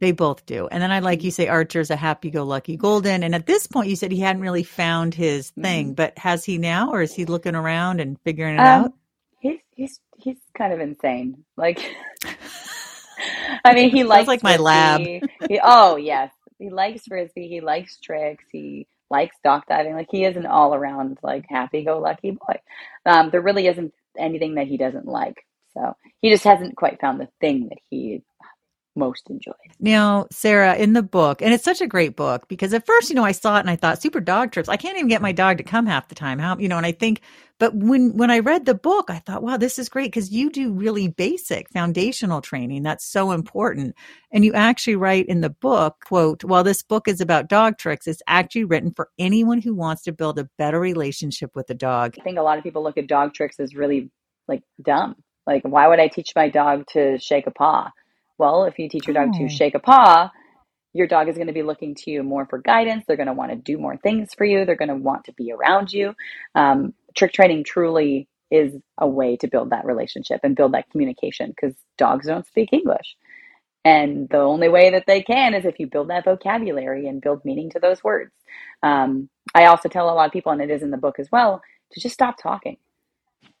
They 0.00 0.12
both 0.12 0.44
do. 0.44 0.66
And 0.68 0.82
then 0.82 0.92
I 0.92 0.98
like 0.98 1.24
you 1.24 1.30
say 1.30 1.48
Archer's 1.48 1.90
a 1.90 1.96
happy 1.96 2.30
go 2.30 2.44
lucky 2.44 2.76
golden. 2.76 3.22
And 3.22 3.34
at 3.34 3.46
this 3.46 3.66
point 3.66 3.88
you 3.88 3.96
said 3.96 4.12
he 4.12 4.20
hadn't 4.20 4.42
really 4.42 4.62
found 4.62 5.14
his 5.14 5.50
thing, 5.50 5.86
mm-hmm. 5.86 5.94
but 5.94 6.18
has 6.18 6.44
he 6.44 6.58
now 6.58 6.90
or 6.90 7.00
is 7.02 7.14
he 7.14 7.24
looking 7.24 7.54
around 7.54 8.00
and 8.00 8.20
figuring 8.20 8.56
it 8.56 8.60
um, 8.60 8.66
out? 8.66 8.92
He's 9.40 9.60
he's 9.70 10.00
he's 10.18 10.36
kind 10.56 10.72
of 10.72 10.80
insane. 10.80 11.44
Like 11.56 11.94
I 13.64 13.74
mean, 13.74 13.90
he 13.90 14.04
likes 14.04 14.28
like 14.28 14.42
my 14.42 14.56
lab. 14.56 15.00
He, 15.00 15.22
oh 15.62 15.96
yes, 15.96 16.32
he 16.58 16.70
likes 16.70 17.06
frisbee. 17.06 17.48
He 17.48 17.60
likes 17.60 17.98
tricks. 17.98 18.44
He 18.50 18.86
likes 19.10 19.36
dock 19.44 19.66
diving. 19.68 19.94
Like 19.94 20.08
he 20.10 20.24
is 20.24 20.36
an 20.36 20.46
all 20.46 20.74
around 20.74 21.18
like 21.22 21.46
happy 21.48 21.84
go 21.84 21.98
lucky 21.98 22.32
boy. 22.32 22.60
Um, 23.06 23.30
there 23.30 23.42
really 23.42 23.66
isn't 23.66 23.94
anything 24.18 24.54
that 24.56 24.66
he 24.66 24.76
doesn't 24.76 25.06
like. 25.06 25.44
So 25.74 25.96
he 26.20 26.30
just 26.30 26.44
hasn't 26.44 26.76
quite 26.76 27.00
found 27.00 27.20
the 27.20 27.28
thing 27.40 27.68
that 27.68 27.78
he 27.90 28.22
most 28.96 29.28
enjoyed. 29.30 29.54
Now, 29.80 30.26
Sara, 30.30 30.74
in 30.76 30.92
the 30.92 31.02
book, 31.02 31.42
and 31.42 31.52
it's 31.52 31.64
such 31.64 31.80
a 31.80 31.86
great 31.86 32.16
book 32.16 32.48
because 32.48 32.72
at 32.72 32.86
first, 32.86 33.10
you 33.10 33.16
know, 33.16 33.24
I 33.24 33.32
saw 33.32 33.56
it 33.56 33.60
and 33.60 33.70
I 33.70 33.76
thought, 33.76 34.00
super 34.00 34.20
dog 34.20 34.52
trips. 34.52 34.68
I 34.68 34.76
can't 34.76 34.96
even 34.96 35.08
get 35.08 35.22
my 35.22 35.32
dog 35.32 35.58
to 35.58 35.64
come 35.64 35.86
half 35.86 36.08
the 36.08 36.14
time. 36.14 36.38
How, 36.38 36.56
you 36.58 36.68
know, 36.68 36.76
and 36.76 36.86
I 36.86 36.92
think, 36.92 37.20
but 37.58 37.74
when 37.74 38.16
when 38.16 38.30
I 38.30 38.40
read 38.40 38.66
the 38.66 38.74
book, 38.74 39.10
I 39.10 39.18
thought, 39.18 39.42
wow, 39.42 39.56
this 39.56 39.78
is 39.78 39.88
great 39.88 40.06
because 40.06 40.30
you 40.30 40.50
do 40.50 40.72
really 40.72 41.08
basic 41.08 41.70
foundational 41.70 42.40
training. 42.40 42.82
That's 42.82 43.04
so 43.04 43.32
important. 43.32 43.94
And 44.32 44.44
you 44.44 44.52
actually 44.54 44.96
write 44.96 45.26
in 45.26 45.40
the 45.40 45.50
book, 45.50 45.96
quote, 46.04 46.44
while 46.44 46.64
this 46.64 46.82
book 46.82 47.08
is 47.08 47.20
about 47.20 47.48
dog 47.48 47.78
tricks, 47.78 48.06
it's 48.06 48.22
actually 48.26 48.64
written 48.64 48.92
for 48.94 49.08
anyone 49.18 49.60
who 49.60 49.74
wants 49.74 50.02
to 50.02 50.12
build 50.12 50.38
a 50.38 50.48
better 50.58 50.80
relationship 50.80 51.50
with 51.54 51.70
a 51.70 51.74
dog. 51.74 52.16
I 52.20 52.22
think 52.22 52.38
a 52.38 52.42
lot 52.42 52.58
of 52.58 52.64
people 52.64 52.82
look 52.82 52.98
at 52.98 53.06
dog 53.06 53.34
tricks 53.34 53.60
as 53.60 53.74
really 53.74 54.10
like 54.48 54.62
dumb. 54.82 55.16
Like, 55.46 55.62
why 55.64 55.88
would 55.88 56.00
I 56.00 56.08
teach 56.08 56.32
my 56.34 56.48
dog 56.48 56.84
to 56.92 57.18
shake 57.18 57.46
a 57.46 57.50
paw? 57.50 57.90
Well, 58.38 58.64
if 58.64 58.78
you 58.78 58.88
teach 58.88 59.06
your 59.06 59.14
dog 59.14 59.30
oh. 59.34 59.38
to 59.38 59.48
shake 59.48 59.74
a 59.74 59.80
paw, 59.80 60.30
your 60.92 61.06
dog 61.06 61.28
is 61.28 61.36
going 61.36 61.48
to 61.48 61.52
be 61.52 61.62
looking 61.62 61.94
to 61.96 62.10
you 62.10 62.22
more 62.22 62.46
for 62.46 62.58
guidance. 62.58 63.04
They're 63.06 63.16
going 63.16 63.26
to 63.26 63.32
want 63.32 63.50
to 63.50 63.56
do 63.56 63.78
more 63.78 63.96
things 63.96 64.32
for 64.36 64.44
you. 64.44 64.64
They're 64.64 64.76
going 64.76 64.88
to 64.88 64.94
want 64.94 65.24
to 65.24 65.32
be 65.32 65.52
around 65.52 65.92
you. 65.92 66.14
Um, 66.54 66.94
trick 67.16 67.32
training 67.32 67.64
truly 67.64 68.28
is 68.50 68.74
a 68.98 69.06
way 69.06 69.36
to 69.38 69.48
build 69.48 69.70
that 69.70 69.84
relationship 69.84 70.40
and 70.44 70.54
build 70.54 70.72
that 70.72 70.88
communication 70.90 71.50
because 71.50 71.74
dogs 71.98 72.26
don't 72.26 72.46
speak 72.46 72.72
English. 72.72 73.16
And 73.84 74.28
the 74.30 74.38
only 74.38 74.68
way 74.68 74.90
that 74.90 75.04
they 75.06 75.22
can 75.22 75.52
is 75.52 75.64
if 75.64 75.78
you 75.78 75.88
build 75.88 76.08
that 76.08 76.24
vocabulary 76.24 77.06
and 77.06 77.20
build 77.20 77.44
meaning 77.44 77.70
to 77.70 77.80
those 77.80 78.02
words. 78.02 78.32
Um, 78.82 79.28
I 79.54 79.66
also 79.66 79.88
tell 79.88 80.08
a 80.08 80.14
lot 80.14 80.26
of 80.26 80.32
people, 80.32 80.52
and 80.52 80.62
it 80.62 80.70
is 80.70 80.82
in 80.82 80.90
the 80.90 80.96
book 80.96 81.18
as 81.18 81.30
well, 81.30 81.60
to 81.92 82.00
just 82.00 82.14
stop 82.14 82.36
talking. 82.40 82.78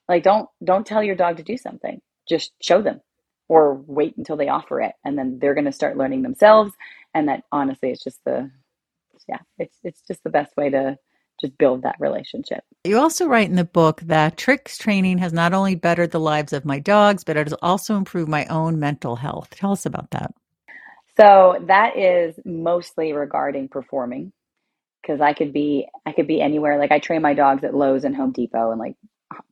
Like 0.08 0.22
don't 0.22 0.48
don't 0.62 0.86
tell 0.86 1.02
your 1.02 1.16
dog 1.16 1.38
to 1.38 1.42
do 1.42 1.56
something. 1.56 2.00
Just 2.28 2.52
show 2.62 2.80
them 2.80 3.00
or 3.48 3.74
wait 3.86 4.16
until 4.16 4.36
they 4.36 4.48
offer 4.48 4.80
it 4.80 4.94
and 5.04 5.18
then 5.18 5.38
they're 5.38 5.54
going 5.54 5.64
to 5.64 5.72
start 5.72 5.96
learning 5.96 6.22
themselves 6.22 6.72
and 7.14 7.28
that 7.28 7.42
honestly 7.52 7.90
it's 7.90 8.02
just 8.02 8.18
the 8.24 8.50
yeah, 9.28 9.38
it's 9.58 9.76
it's 9.82 10.02
just 10.02 10.22
the 10.24 10.30
best 10.30 10.56
way 10.56 10.70
to 10.70 10.98
just 11.40 11.56
build 11.58 11.82
that 11.82 11.96
relationship. 11.98 12.62
You 12.84 12.98
also 12.98 13.26
write 13.26 13.48
in 13.48 13.56
the 13.56 13.64
book 13.64 14.00
that 14.02 14.36
tricks 14.36 14.78
training 14.78 15.18
has 15.18 15.32
not 15.32 15.52
only 15.52 15.74
bettered 15.74 16.10
the 16.10 16.20
lives 16.20 16.52
of 16.52 16.64
my 16.64 16.78
dogs, 16.78 17.24
but 17.24 17.36
it 17.36 17.46
has 17.46 17.54
also 17.62 17.96
improved 17.96 18.28
my 18.28 18.46
own 18.46 18.78
mental 18.78 19.16
health. 19.16 19.50
Tell 19.50 19.72
us 19.72 19.86
about 19.86 20.10
that. 20.12 20.32
So 21.16 21.62
that 21.66 21.96
is 21.96 22.38
mostly 22.44 23.12
regarding 23.12 23.68
performing 23.68 24.32
because 25.02 25.20
I 25.20 25.32
could 25.32 25.52
be 25.52 25.88
I 26.06 26.12
could 26.12 26.26
be 26.26 26.40
anywhere. 26.40 26.78
Like 26.78 26.92
I 26.92 26.98
train 26.98 27.22
my 27.22 27.34
dogs 27.34 27.64
at 27.64 27.74
Lowe's 27.74 28.04
and 28.04 28.16
Home 28.16 28.32
Depot 28.32 28.70
and 28.70 28.80
like 28.80 28.96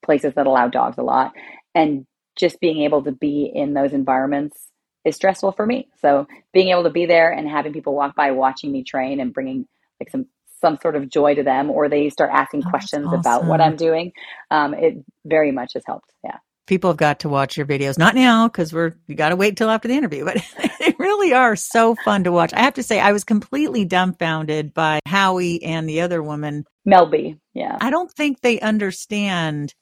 places 0.02 0.34
that 0.34 0.46
allow 0.46 0.68
dogs 0.68 0.99
a 0.99 1.02
lot, 1.02 1.32
and 1.75 2.06
just 2.36 2.60
being 2.60 2.82
able 2.82 3.02
to 3.02 3.12
be 3.12 3.50
in 3.52 3.74
those 3.74 3.92
environments 3.92 4.68
is 5.04 5.16
stressful 5.16 5.52
for 5.52 5.66
me. 5.66 5.88
So 6.00 6.26
being 6.52 6.68
able 6.68 6.84
to 6.84 6.90
be 6.90 7.06
there 7.06 7.30
and 7.32 7.48
having 7.48 7.72
people 7.72 7.94
walk 7.94 8.14
by 8.14 8.30
watching 8.30 8.72
me 8.72 8.84
train 8.84 9.20
and 9.20 9.32
bringing 9.32 9.66
like 10.00 10.10
some 10.10 10.26
some 10.60 10.78
sort 10.80 10.94
of 10.94 11.08
joy 11.08 11.34
to 11.34 11.42
them, 11.42 11.70
or 11.70 11.88
they 11.88 12.08
start 12.08 12.30
asking 12.32 12.62
oh, 12.64 12.70
questions 12.70 13.06
awesome. 13.06 13.18
about 13.18 13.44
what 13.46 13.60
I'm 13.60 13.74
doing, 13.74 14.12
um, 14.52 14.74
it 14.74 15.04
very 15.24 15.50
much 15.50 15.72
has 15.74 15.82
helped. 15.84 16.12
Yeah 16.22 16.38
people 16.66 16.90
have 16.90 16.96
got 16.96 17.20
to 17.20 17.28
watch 17.28 17.56
your 17.56 17.66
videos. 17.66 17.98
Not 17.98 18.14
now 18.14 18.48
because 18.48 18.72
we're 18.72 18.92
you 19.06 19.14
got 19.14 19.30
to 19.30 19.36
wait 19.36 19.56
till 19.56 19.70
after 19.70 19.88
the 19.88 19.94
interview, 19.94 20.24
but 20.24 20.36
they 20.80 20.94
really 20.98 21.32
are 21.32 21.56
so 21.56 21.94
fun 22.04 22.24
to 22.24 22.32
watch. 22.32 22.52
I 22.52 22.60
have 22.60 22.74
to 22.74 22.82
say, 22.82 23.00
I 23.00 23.12
was 23.12 23.24
completely 23.24 23.84
dumbfounded 23.84 24.72
by 24.74 25.00
Howie 25.06 25.62
and 25.62 25.88
the 25.88 26.00
other 26.00 26.22
woman, 26.22 26.64
Mel 26.84 27.06
B. 27.06 27.36
Yeah, 27.54 27.76
I 27.80 27.90
don't 27.90 28.10
think 28.10 28.40
they 28.40 28.60
understand 28.60 29.74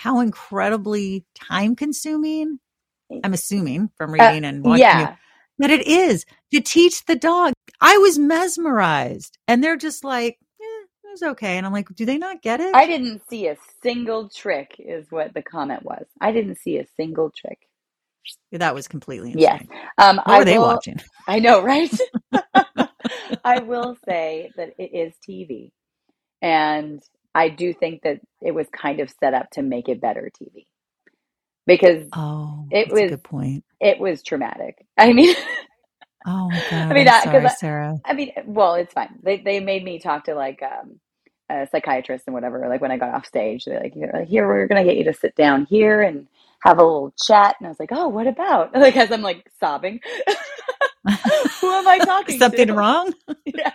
how 0.00 0.20
incredibly 0.20 1.26
time 1.34 1.76
consuming. 1.76 2.58
I'm 3.22 3.34
assuming 3.34 3.90
from 3.96 4.10
uh, 4.10 4.12
reading 4.14 4.44
uh, 4.44 4.48
and 4.48 4.64
watching 4.64 4.80
yeah. 4.80 5.10
you 5.10 5.16
it 5.68 5.86
is 5.86 6.24
to 6.52 6.60
teach 6.60 7.04
the 7.04 7.16
dog. 7.16 7.52
I 7.82 7.98
was 7.98 8.18
mesmerized, 8.18 9.36
and 9.46 9.62
they're 9.62 9.76
just 9.76 10.04
like, 10.04 10.38
it 10.58 10.88
was 11.10 11.22
okay. 11.32 11.58
And 11.58 11.66
I'm 11.66 11.72
like, 11.72 11.88
do 11.94 12.06
they 12.06 12.16
not 12.16 12.40
get 12.40 12.60
it? 12.60 12.74
I 12.74 12.86
didn't 12.86 13.22
see 13.28 13.48
a 13.48 13.56
single 13.82 14.30
trick, 14.30 14.76
is 14.78 15.06
what 15.10 15.34
the 15.34 15.42
comment 15.42 15.82
was. 15.82 16.06
I 16.20 16.32
didn't 16.32 16.56
see 16.56 16.78
a 16.78 16.86
single 16.96 17.30
trick. 17.36 17.58
That 18.52 18.74
was 18.74 18.88
completely 18.88 19.32
insane. 19.32 19.68
Yes. 19.70 19.82
Um, 19.98 20.16
what 20.16 20.28
I 20.28 20.44
they 20.44 20.58
will, 20.58 20.68
watching? 20.68 21.00
I 21.28 21.40
know, 21.40 21.62
right? 21.62 21.90
I 23.44 23.60
will 23.60 23.96
say 24.06 24.50
that 24.56 24.74
it 24.78 24.94
is 24.94 25.14
TV. 25.28 25.72
And 26.40 27.02
I 27.34 27.48
do 27.50 27.72
think 27.74 28.02
that 28.02 28.20
it 28.42 28.52
was 28.52 28.68
kind 28.72 29.00
of 29.00 29.10
set 29.20 29.34
up 29.34 29.50
to 29.52 29.62
make 29.62 29.88
it 29.88 30.00
better 30.00 30.30
TV. 30.42 30.66
Because 31.66 32.08
oh, 32.14 32.68
it 32.70 32.90
was 32.90 33.02
a 33.02 33.04
good 33.04 33.24
point. 33.24 33.64
It 33.80 34.00
was 34.00 34.22
traumatic. 34.22 34.86
I 34.98 35.12
mean, 35.12 35.34
Oh 36.26 36.50
my 36.50 36.62
god! 36.70 36.90
I 36.90 36.94
mean, 36.94 37.08
I'm 37.08 37.14
sorry, 37.14 37.48
I, 37.48 37.50
Sara. 37.50 38.00
I 38.04 38.14
mean, 38.14 38.32
well, 38.46 38.74
it's 38.74 38.92
fine. 38.92 39.18
They 39.22 39.38
they 39.38 39.60
made 39.60 39.84
me 39.84 39.98
talk 40.00 40.24
to 40.24 40.34
like 40.34 40.62
um, 40.62 41.00
a 41.50 41.66
psychiatrist 41.70 42.24
and 42.26 42.34
whatever. 42.34 42.66
Like 42.68 42.80
when 42.80 42.92
I 42.92 42.98
got 42.98 43.14
off 43.14 43.26
stage, 43.26 43.64
they're 43.66 43.80
like, 43.80 43.94
"Here, 43.94 44.48
we're 44.48 44.68
gonna 44.68 44.84
get 44.84 44.96
you 44.96 45.04
to 45.04 45.14
sit 45.14 45.34
down 45.36 45.66
here 45.66 46.02
and 46.02 46.28
have 46.64 46.78
a 46.78 46.84
little 46.84 47.14
chat." 47.26 47.56
And 47.60 47.66
I 47.66 47.70
was 47.70 47.80
like, 47.80 47.90
"Oh, 47.92 48.08
what 48.08 48.26
about?" 48.28 48.74
Like 48.76 48.96
as 48.96 49.12
I'm 49.12 49.22
like 49.22 49.46
sobbing. 49.60 50.00
Who 51.60 51.72
am 51.74 51.88
I 51.88 52.00
talking 52.00 52.40
Something 52.40 52.68
to? 52.68 52.74
wrong? 52.74 53.14
yeah. 53.46 53.70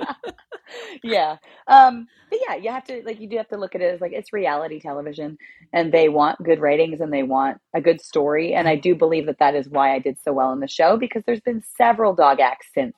Yeah. 1.04 1.38
Um, 1.68 2.08
but 2.30 2.40
yeah, 2.48 2.56
you 2.56 2.72
have 2.72 2.84
to 2.86 3.02
like 3.06 3.20
you 3.20 3.30
do 3.30 3.38
have 3.38 3.48
to 3.50 3.58
look 3.58 3.76
at 3.76 3.82
it 3.82 3.94
as 3.94 4.02
like 4.02 4.14
it's 4.14 4.34
reality 4.34 4.80
television 4.80 5.38
and 5.74 5.92
they 5.92 6.10
want 6.10 6.44
good 6.44 6.60
ratings 6.60 7.02
and 7.02 7.12
they 7.12 7.24
want 7.24 7.60
a 7.74 7.82
good 7.82 8.02
story 8.02 8.54
and 8.54 8.68
I 8.68 8.76
do 8.76 8.96
believe 8.96 9.28
that 9.28 9.40
that 9.40 9.56
is 9.56 9.70
why 9.70 9.94
I 9.94 10.00
did 10.00 10.18
so 10.24 10.34
well 10.34 10.52
in 10.54 10.60
the 10.60 10.68
show 10.68 10.98
because 10.98 11.24
there's 11.26 11.42
been 11.42 11.64
several 11.78 12.14
dog 12.16 12.40
acts 12.40 12.68
since 12.74 12.96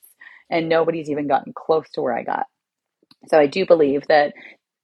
and 0.50 0.70
nobody's 0.70 1.10
even 1.10 1.28
gotten 1.28 1.54
close 1.54 1.90
to 1.94 2.02
where 2.02 2.18
I 2.18 2.24
got. 2.24 2.46
So 3.28 3.38
I 3.40 3.48
do 3.48 3.66
believe 3.66 4.08
that 4.08 4.34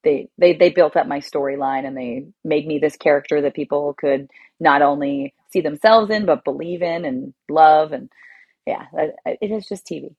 they 0.03 0.29
they 0.37 0.53
they 0.53 0.69
built 0.69 0.95
up 0.97 1.07
my 1.07 1.19
storyline 1.19 1.85
and 1.87 1.95
they 1.95 2.25
made 2.43 2.67
me 2.67 2.79
this 2.79 2.97
character 2.97 3.41
that 3.41 3.55
people 3.55 3.93
could 3.97 4.29
not 4.59 4.81
only 4.81 5.33
see 5.51 5.61
themselves 5.61 6.11
in 6.11 6.25
but 6.25 6.43
believe 6.43 6.81
in 6.81 7.05
and 7.05 7.33
love 7.49 7.93
and 7.93 8.09
yeah, 8.65 8.85
it 9.25 9.51
is 9.51 9.67
just 9.67 9.85
TV. 9.85 10.15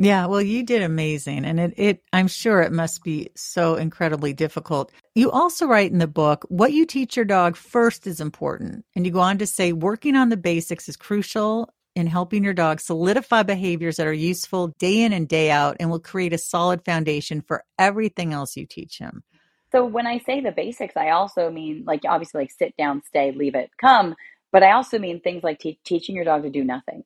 Yeah, 0.00 0.26
well, 0.26 0.40
you 0.40 0.62
did 0.62 0.82
amazing. 0.82 1.44
And 1.44 1.58
it, 1.58 1.74
it, 1.76 2.02
I'm 2.12 2.28
sure 2.28 2.62
it 2.62 2.70
must 2.70 3.02
be 3.02 3.30
so 3.34 3.74
incredibly 3.74 4.32
difficult. 4.32 4.92
You 5.16 5.32
also 5.32 5.66
write 5.66 5.90
in 5.90 5.98
the 5.98 6.06
book, 6.06 6.46
what 6.48 6.72
you 6.72 6.86
teach 6.86 7.16
your 7.16 7.24
dog 7.24 7.56
first 7.56 8.06
is 8.06 8.20
important. 8.20 8.84
And 8.94 9.04
you 9.04 9.10
go 9.10 9.18
on 9.18 9.38
to 9.38 9.46
say, 9.46 9.72
working 9.72 10.14
on 10.14 10.28
the 10.28 10.36
basics 10.36 10.88
is 10.88 10.96
crucial 10.96 11.74
in 11.96 12.06
helping 12.06 12.44
your 12.44 12.54
dog 12.54 12.78
solidify 12.78 13.42
behaviors 13.42 13.96
that 13.96 14.06
are 14.06 14.12
useful 14.12 14.68
day 14.78 15.02
in 15.02 15.12
and 15.12 15.26
day 15.26 15.50
out 15.50 15.76
and 15.80 15.90
will 15.90 15.98
create 15.98 16.32
a 16.32 16.38
solid 16.38 16.84
foundation 16.84 17.40
for 17.40 17.64
everything 17.76 18.32
else 18.32 18.56
you 18.56 18.66
teach 18.66 18.98
him. 18.98 19.24
So 19.72 19.84
when 19.84 20.06
I 20.06 20.18
say 20.18 20.40
the 20.40 20.52
basics, 20.52 20.96
I 20.96 21.10
also 21.10 21.50
mean 21.50 21.82
like 21.84 22.02
obviously 22.08 22.42
like 22.42 22.52
sit 22.52 22.76
down, 22.76 23.02
stay, 23.02 23.32
leave 23.32 23.56
it, 23.56 23.70
come, 23.80 24.14
but 24.52 24.62
I 24.62 24.72
also 24.72 25.00
mean 25.00 25.20
things 25.20 25.42
like 25.42 25.58
te- 25.58 25.80
teaching 25.84 26.14
your 26.14 26.24
dog 26.24 26.44
to 26.44 26.50
do 26.50 26.62
nothing. 26.62 27.02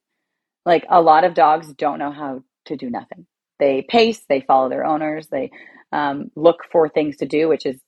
Like 0.66 0.84
a 0.90 1.00
lot 1.00 1.25
of 1.25 1.32
dogs 1.32 1.72
don't 1.72 1.99
know 1.99 2.12
how 2.12 2.42
to 2.66 2.76
do 2.76 2.90
nothing. 2.90 3.26
They 3.59 3.83
pace, 3.83 4.25
they 4.28 4.40
follow 4.40 4.69
their 4.69 4.85
owners, 4.85 5.28
they 5.28 5.50
um, 5.92 6.31
look 6.35 6.64
for 6.71 6.88
things 6.88 7.16
to 7.19 7.26
do, 7.26 7.49
which 7.49 7.66
is 7.66 7.81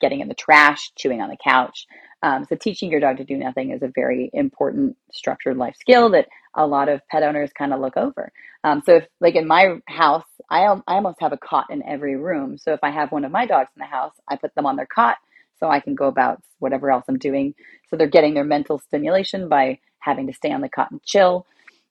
getting 0.00 0.20
in 0.20 0.28
the 0.28 0.34
trash, 0.34 0.92
chewing 0.96 1.22
on 1.22 1.30
the 1.30 1.36
couch. 1.42 1.86
Um, 2.22 2.44
so, 2.44 2.54
teaching 2.56 2.90
your 2.90 3.00
dog 3.00 3.16
to 3.16 3.24
do 3.24 3.36
nothing 3.36 3.70
is 3.70 3.82
a 3.82 3.90
very 3.94 4.30
important 4.32 4.96
structured 5.12 5.56
life 5.56 5.76
skill 5.80 6.10
that 6.10 6.28
a 6.54 6.66
lot 6.66 6.88
of 6.88 7.00
pet 7.08 7.22
owners 7.22 7.50
kind 7.52 7.72
of 7.72 7.80
look 7.80 7.96
over. 7.96 8.30
Um, 8.62 8.82
so, 8.84 8.96
if 8.96 9.06
like 9.20 9.34
in 9.34 9.46
my 9.48 9.78
house, 9.88 10.26
I, 10.48 10.62
I 10.62 10.94
almost 10.94 11.20
have 11.20 11.32
a 11.32 11.38
cot 11.38 11.66
in 11.70 11.82
every 11.82 12.16
room. 12.16 12.58
So, 12.58 12.72
if 12.74 12.80
I 12.82 12.90
have 12.90 13.10
one 13.10 13.24
of 13.24 13.32
my 13.32 13.46
dogs 13.46 13.70
in 13.76 13.80
the 13.80 13.86
house, 13.86 14.12
I 14.28 14.36
put 14.36 14.54
them 14.54 14.66
on 14.66 14.76
their 14.76 14.86
cot 14.86 15.16
so 15.58 15.68
I 15.68 15.80
can 15.80 15.94
go 15.94 16.06
about 16.06 16.40
whatever 16.58 16.90
else 16.90 17.04
I'm 17.08 17.18
doing. 17.18 17.54
So, 17.90 17.96
they're 17.96 18.06
getting 18.06 18.34
their 18.34 18.44
mental 18.44 18.78
stimulation 18.78 19.48
by 19.48 19.80
having 19.98 20.28
to 20.28 20.32
stay 20.32 20.52
on 20.52 20.60
the 20.60 20.68
cot 20.68 20.92
and 20.92 21.02
chill. 21.02 21.46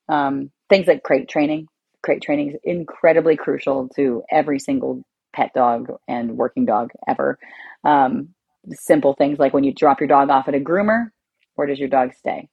Um, 0.08 0.52
things 0.72 0.88
like 0.88 1.04
crate 1.04 1.30
training 1.30 1.68
crate 2.02 2.22
training 2.22 2.52
is 2.52 2.60
incredibly 2.64 3.38
crucial 3.38 3.88
to 3.90 4.24
every 4.32 4.60
single 4.60 5.04
pet 5.34 5.52
dog 5.54 5.92
and 6.08 6.38
working 6.38 6.66
dog 6.66 6.92
ever. 7.08 7.38
Um, 7.84 8.30
simple 8.72 9.14
things 9.14 9.40
like 9.40 9.54
when 9.54 9.64
you 9.64 9.74
drop 9.74 10.00
your 10.00 10.08
dog 10.08 10.30
off 10.30 10.48
at 10.48 10.56
a 10.56 10.60
groomer, 10.60 11.10
where 11.56 11.68
does 11.68 11.80
your 11.80 11.90
dog 11.90 12.14
stay? 12.18 12.50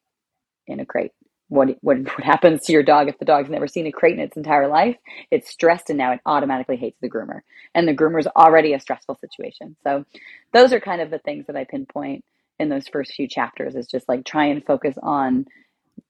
In 0.66 0.80
a 0.80 0.86
crate. 0.86 1.12
What, 1.48 1.78
what, 1.80 1.96
what 1.98 2.24
happens 2.24 2.64
to 2.64 2.72
your 2.72 2.82
dog 2.82 3.08
if 3.08 3.18
the 3.18 3.24
dog's 3.24 3.48
never 3.48 3.66
seen 3.66 3.86
a 3.86 3.92
crate 3.92 4.14
in 4.14 4.20
its 4.20 4.36
entire 4.36 4.68
life? 4.68 4.96
It's 5.30 5.50
stressed 5.50 5.88
and 5.88 5.98
now 5.98 6.12
it 6.12 6.20
automatically 6.26 6.76
hates 6.76 6.98
the 7.00 7.08
groomer. 7.08 7.40
And 7.74 7.88
the 7.88 7.96
groomer 7.96 8.20
is 8.20 8.26
already 8.36 8.74
a 8.74 8.80
stressful 8.80 9.16
situation. 9.16 9.76
So 9.82 10.04
those 10.52 10.72
are 10.74 10.80
kind 10.80 11.00
of 11.00 11.10
the 11.10 11.20
things 11.20 11.46
that 11.46 11.56
I 11.56 11.64
pinpoint 11.64 12.22
in 12.58 12.68
those 12.68 12.88
first 12.88 13.14
few 13.14 13.26
chapters 13.26 13.76
is 13.76 13.86
just 13.86 14.08
like 14.08 14.26
try 14.26 14.46
and 14.46 14.64
focus 14.64 14.96
on 15.02 15.46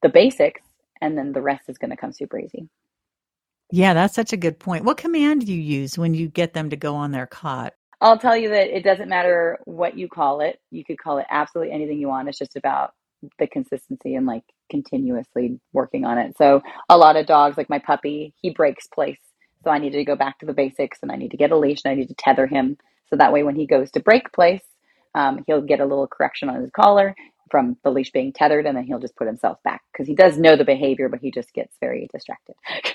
the 0.02 0.08
basics 0.08 0.62
and 1.00 1.16
then 1.16 1.32
the 1.32 1.42
rest 1.42 1.68
is 1.68 1.78
going 1.78 1.90
to 1.90 1.96
come 1.96 2.12
super 2.12 2.38
easy. 2.38 2.68
Yeah, 3.70 3.94
that's 3.94 4.14
such 4.14 4.32
a 4.32 4.36
good 4.36 4.58
point. 4.58 4.84
What 4.84 4.96
command 4.96 5.46
do 5.46 5.52
you 5.52 5.60
use 5.60 5.98
when 5.98 6.14
you 6.14 6.28
get 6.28 6.54
them 6.54 6.70
to 6.70 6.76
go 6.76 6.94
on 6.94 7.12
their 7.12 7.26
cot? 7.26 7.74
I'll 8.00 8.18
tell 8.18 8.36
you 8.36 8.50
that 8.50 8.74
it 8.74 8.84
doesn't 8.84 9.08
matter 9.08 9.58
what 9.64 9.98
you 9.98 10.08
call 10.08 10.40
it. 10.40 10.60
You 10.70 10.84
could 10.84 10.98
call 10.98 11.18
it 11.18 11.26
absolutely 11.30 11.72
anything 11.72 11.98
you 11.98 12.08
want. 12.08 12.28
It's 12.28 12.38
just 12.38 12.56
about 12.56 12.92
the 13.38 13.48
consistency 13.48 14.14
and 14.14 14.26
like 14.26 14.44
continuously 14.70 15.60
working 15.72 16.04
on 16.04 16.18
it. 16.18 16.36
So 16.38 16.62
a 16.88 16.96
lot 16.96 17.16
of 17.16 17.26
dogs, 17.26 17.56
like 17.56 17.68
my 17.68 17.80
puppy, 17.80 18.34
he 18.40 18.50
breaks 18.50 18.86
place. 18.86 19.18
So 19.64 19.70
I 19.70 19.78
need 19.78 19.90
to 19.90 20.04
go 20.04 20.14
back 20.14 20.38
to 20.38 20.46
the 20.46 20.52
basics 20.52 20.98
and 21.02 21.10
I 21.10 21.16
need 21.16 21.32
to 21.32 21.36
get 21.36 21.50
a 21.50 21.56
leash 21.56 21.80
and 21.84 21.92
I 21.92 21.96
need 21.96 22.08
to 22.08 22.14
tether 22.14 22.46
him. 22.46 22.78
So 23.10 23.16
that 23.16 23.32
way 23.32 23.42
when 23.42 23.56
he 23.56 23.66
goes 23.66 23.90
to 23.92 24.00
break 24.00 24.32
place, 24.32 24.62
um, 25.14 25.42
he'll 25.46 25.62
get 25.62 25.80
a 25.80 25.86
little 25.86 26.06
correction 26.06 26.48
on 26.48 26.60
his 26.60 26.70
collar 26.70 27.16
from 27.50 27.76
the 27.84 27.90
leash 27.90 28.10
being 28.12 28.32
tethered 28.32 28.66
and 28.66 28.76
then 28.76 28.84
he'll 28.84 28.98
just 28.98 29.16
put 29.16 29.26
himself 29.26 29.58
back 29.62 29.82
because 29.92 30.06
he 30.06 30.14
does 30.14 30.38
know 30.38 30.56
the 30.56 30.64
behavior, 30.64 31.08
but 31.08 31.20
he 31.20 31.30
just 31.30 31.52
gets 31.52 31.76
very 31.80 32.08
distracted. 32.12 32.54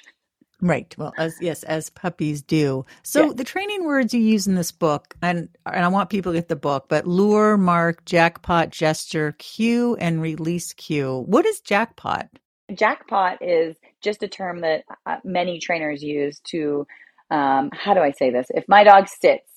Right. 0.63 0.95
Well, 0.97 1.13
as 1.17 1.35
yes, 1.41 1.63
as 1.63 1.89
puppies 1.89 2.41
do. 2.41 2.85
So 3.03 3.27
yeah. 3.27 3.33
the 3.35 3.43
training 3.43 3.83
words 3.83 4.13
you 4.13 4.21
use 4.21 4.47
in 4.47 4.55
this 4.55 4.71
book, 4.71 5.13
and 5.21 5.49
and 5.65 5.83
I 5.83 5.89
want 5.89 6.09
people 6.09 6.31
to 6.31 6.37
get 6.37 6.47
the 6.47 6.55
book, 6.55 6.85
but 6.87 7.05
lure, 7.05 7.57
mark, 7.57 8.05
jackpot, 8.05 8.69
gesture, 8.69 9.35
cue, 9.39 9.97
and 9.97 10.21
release 10.21 10.71
cue. 10.71 11.25
What 11.27 11.45
is 11.45 11.59
jackpot? 11.59 12.29
Jackpot 12.73 13.39
is 13.41 13.75
just 14.01 14.23
a 14.23 14.29
term 14.29 14.61
that 14.61 14.85
uh, 15.05 15.17
many 15.25 15.59
trainers 15.59 16.01
use 16.01 16.39
to. 16.51 16.87
Um, 17.29 17.69
how 17.73 17.93
do 17.93 17.99
I 17.99 18.11
say 18.11 18.29
this? 18.29 18.47
If 18.49 18.63
my 18.69 18.85
dog 18.85 19.09
sits 19.09 19.51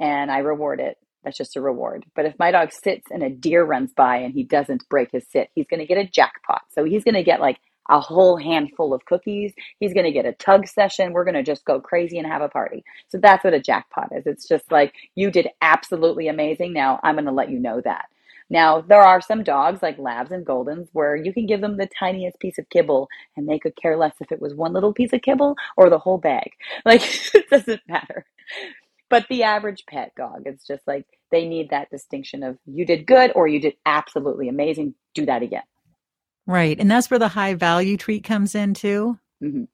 and 0.00 0.30
I 0.30 0.38
reward 0.38 0.80
it, 0.80 0.96
that's 1.26 1.36
just 1.36 1.56
a 1.56 1.60
reward. 1.60 2.06
But 2.14 2.24
if 2.24 2.38
my 2.38 2.52
dog 2.52 2.72
sits 2.72 3.10
and 3.10 3.20
a 3.20 3.28
deer 3.28 3.64
runs 3.64 3.92
by 3.92 4.18
and 4.18 4.32
he 4.32 4.44
doesn't 4.44 4.88
break 4.88 5.10
his 5.10 5.26
sit, 5.28 5.50
he's 5.56 5.66
going 5.66 5.80
to 5.80 5.86
get 5.86 5.98
a 5.98 6.06
jackpot. 6.08 6.62
So 6.72 6.84
he's 6.84 7.02
going 7.02 7.16
to 7.16 7.24
get 7.24 7.40
like 7.40 7.58
a 7.90 7.98
whole 7.98 8.36
handful 8.36 8.94
of 8.94 9.04
cookies. 9.06 9.52
He's 9.80 9.92
going 9.92 10.06
to 10.06 10.12
get 10.12 10.24
a 10.24 10.34
tug 10.34 10.68
session. 10.68 11.12
We're 11.12 11.24
going 11.24 11.34
to 11.34 11.42
just 11.42 11.64
go 11.64 11.80
crazy 11.80 12.18
and 12.18 12.28
have 12.28 12.42
a 12.42 12.48
party. 12.48 12.84
So 13.08 13.18
that's 13.18 13.42
what 13.42 13.54
a 13.54 13.60
jackpot 13.60 14.10
is. 14.16 14.24
It's 14.24 14.46
just 14.46 14.70
like, 14.70 14.94
you 15.16 15.32
did 15.32 15.48
absolutely 15.60 16.28
amazing. 16.28 16.72
Now 16.72 17.00
I'm 17.02 17.16
going 17.16 17.24
to 17.24 17.32
let 17.32 17.50
you 17.50 17.58
know 17.58 17.80
that. 17.80 18.06
Now, 18.48 18.80
there 18.80 19.00
are 19.00 19.20
some 19.20 19.42
dogs 19.42 19.82
like 19.82 19.98
labs 19.98 20.30
and 20.30 20.46
goldens 20.46 20.86
where 20.92 21.16
you 21.16 21.32
can 21.32 21.46
give 21.46 21.60
them 21.60 21.76
the 21.76 21.88
tiniest 21.98 22.38
piece 22.38 22.58
of 22.58 22.68
kibble 22.70 23.08
and 23.36 23.48
they 23.48 23.58
could 23.58 23.74
care 23.74 23.96
less 23.96 24.14
if 24.20 24.30
it 24.30 24.40
was 24.40 24.54
one 24.54 24.72
little 24.72 24.92
piece 24.92 25.12
of 25.12 25.22
kibble 25.22 25.56
or 25.76 25.90
the 25.90 25.98
whole 25.98 26.18
bag. 26.18 26.52
Like, 26.84 27.02
it 27.34 27.50
doesn't 27.50 27.80
matter. 27.88 28.24
But 29.08 29.26
the 29.28 29.44
average 29.44 29.84
pet 29.88 30.12
dog, 30.16 30.42
it's 30.46 30.66
just 30.66 30.86
like 30.86 31.06
they 31.30 31.46
need 31.46 31.70
that 31.70 31.90
distinction 31.90 32.42
of 32.42 32.58
you 32.66 32.84
did 32.84 33.06
good 33.06 33.32
or 33.34 33.46
you 33.46 33.60
did 33.60 33.74
absolutely 33.84 34.48
amazing. 34.48 34.94
Do 35.14 35.26
that 35.26 35.42
again. 35.42 35.62
Right. 36.46 36.78
And 36.78 36.90
that's 36.90 37.10
where 37.10 37.18
the 37.18 37.28
high 37.28 37.54
value 37.54 37.96
treat 37.96 38.24
comes 38.24 38.54
in 38.54 38.74
too. 38.74 39.18
Mm-hmm. 39.42 39.64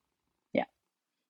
Yeah. 0.52 0.64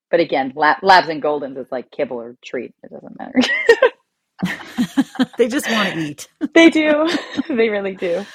But 0.09 0.19
again, 0.21 0.53
lab, 0.55 0.77
labs 0.81 1.09
and 1.09 1.21
goldens 1.21 1.57
is 1.57 1.71
like 1.71 1.91
kibble 1.91 2.17
or 2.17 2.37
treat. 2.43 2.73
It 2.83 2.91
doesn't 2.91 3.19
matter. 3.19 3.39
they 5.37 5.47
just 5.47 5.69
want 5.69 5.93
to 5.93 5.99
eat. 5.99 6.27
they 6.53 6.69
do. 6.69 7.09
They 7.49 7.69
really 7.69 7.95
do. 7.95 8.25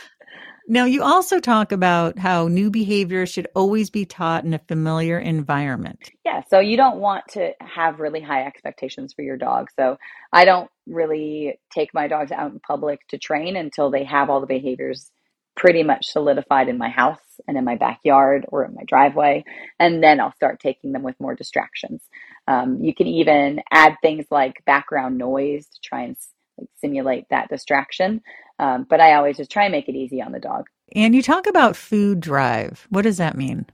Now, 0.71 0.85
you 0.85 1.03
also 1.03 1.41
talk 1.41 1.73
about 1.73 2.19
how 2.19 2.47
new 2.47 2.71
behavior 2.71 3.25
should 3.25 3.49
always 3.55 3.89
be 3.89 4.05
taught 4.05 4.45
in 4.45 4.53
a 4.53 4.59
familiar 4.59 5.19
environment. 5.19 6.11
Yeah, 6.27 6.43
so 6.51 6.61
you 6.61 6.77
don't 6.77 6.99
want 6.99 7.25
to 7.31 7.53
have 7.63 8.01
really 8.01 8.21
high 8.21 8.45
expectations 8.45 9.15
for 9.15 9.23
your 9.23 9.39
dog. 9.39 9.69
So 9.77 9.97
I 10.31 10.45
don't 10.45 10.71
really 10.87 11.59
take 11.73 11.95
my 11.95 12.07
dogs 12.07 12.33
out 12.33 12.53
in 12.53 12.61
public 12.61 13.01
to 13.09 13.19
train 13.19 13.57
until 13.57 13.91
they 13.91 14.05
have 14.05 14.29
all 14.29 14.43
the 14.43 14.47
behaviors 14.47 15.11
pretty 15.57 15.83
much 15.83 16.05
solidified 16.07 16.69
in 16.69 16.77
my 16.77 16.91
house 16.91 17.41
and 17.49 17.57
in 17.57 17.65
my 17.65 17.77
backyard 17.77 18.45
or 18.49 18.67
in 18.67 18.75
my 18.75 18.85
driveway. 18.87 19.45
And 19.79 20.03
then 20.03 20.21
I'll 20.21 20.35
start 20.35 20.61
taking 20.61 20.93
them 20.93 21.03
with 21.03 21.19
more 21.19 21.35
distractions. 21.35 22.03
Um, 22.47 22.79
you 22.83 22.95
can 22.95 23.07
even 23.07 23.63
add 23.73 23.97
things 24.03 24.27
like 24.31 24.63
background 24.67 25.17
noise 25.17 25.67
to 25.67 25.81
try 25.83 26.03
and 26.03 26.17
like, 26.59 26.69
simulate 26.77 27.25
that 27.31 27.49
distraction. 27.49 28.21
Um, 28.59 28.87
but 28.89 29.01
I 29.01 29.15
always 29.15 29.37
just 29.37 29.51
try 29.51 29.65
and 29.65 29.73
make 29.73 29.89
it 29.89 29.95
easy 29.95 30.21
on 30.21 30.33
the 30.33 30.41
dog. 30.41 30.67
And 30.95 31.15
you 31.15 31.23
talk 31.23 31.47
about 31.47 31.77
food 31.77 32.21
drive. 32.21 32.87
What 32.91 33.03
does 33.03 33.19
that 33.19 33.37
mean? 33.37 33.67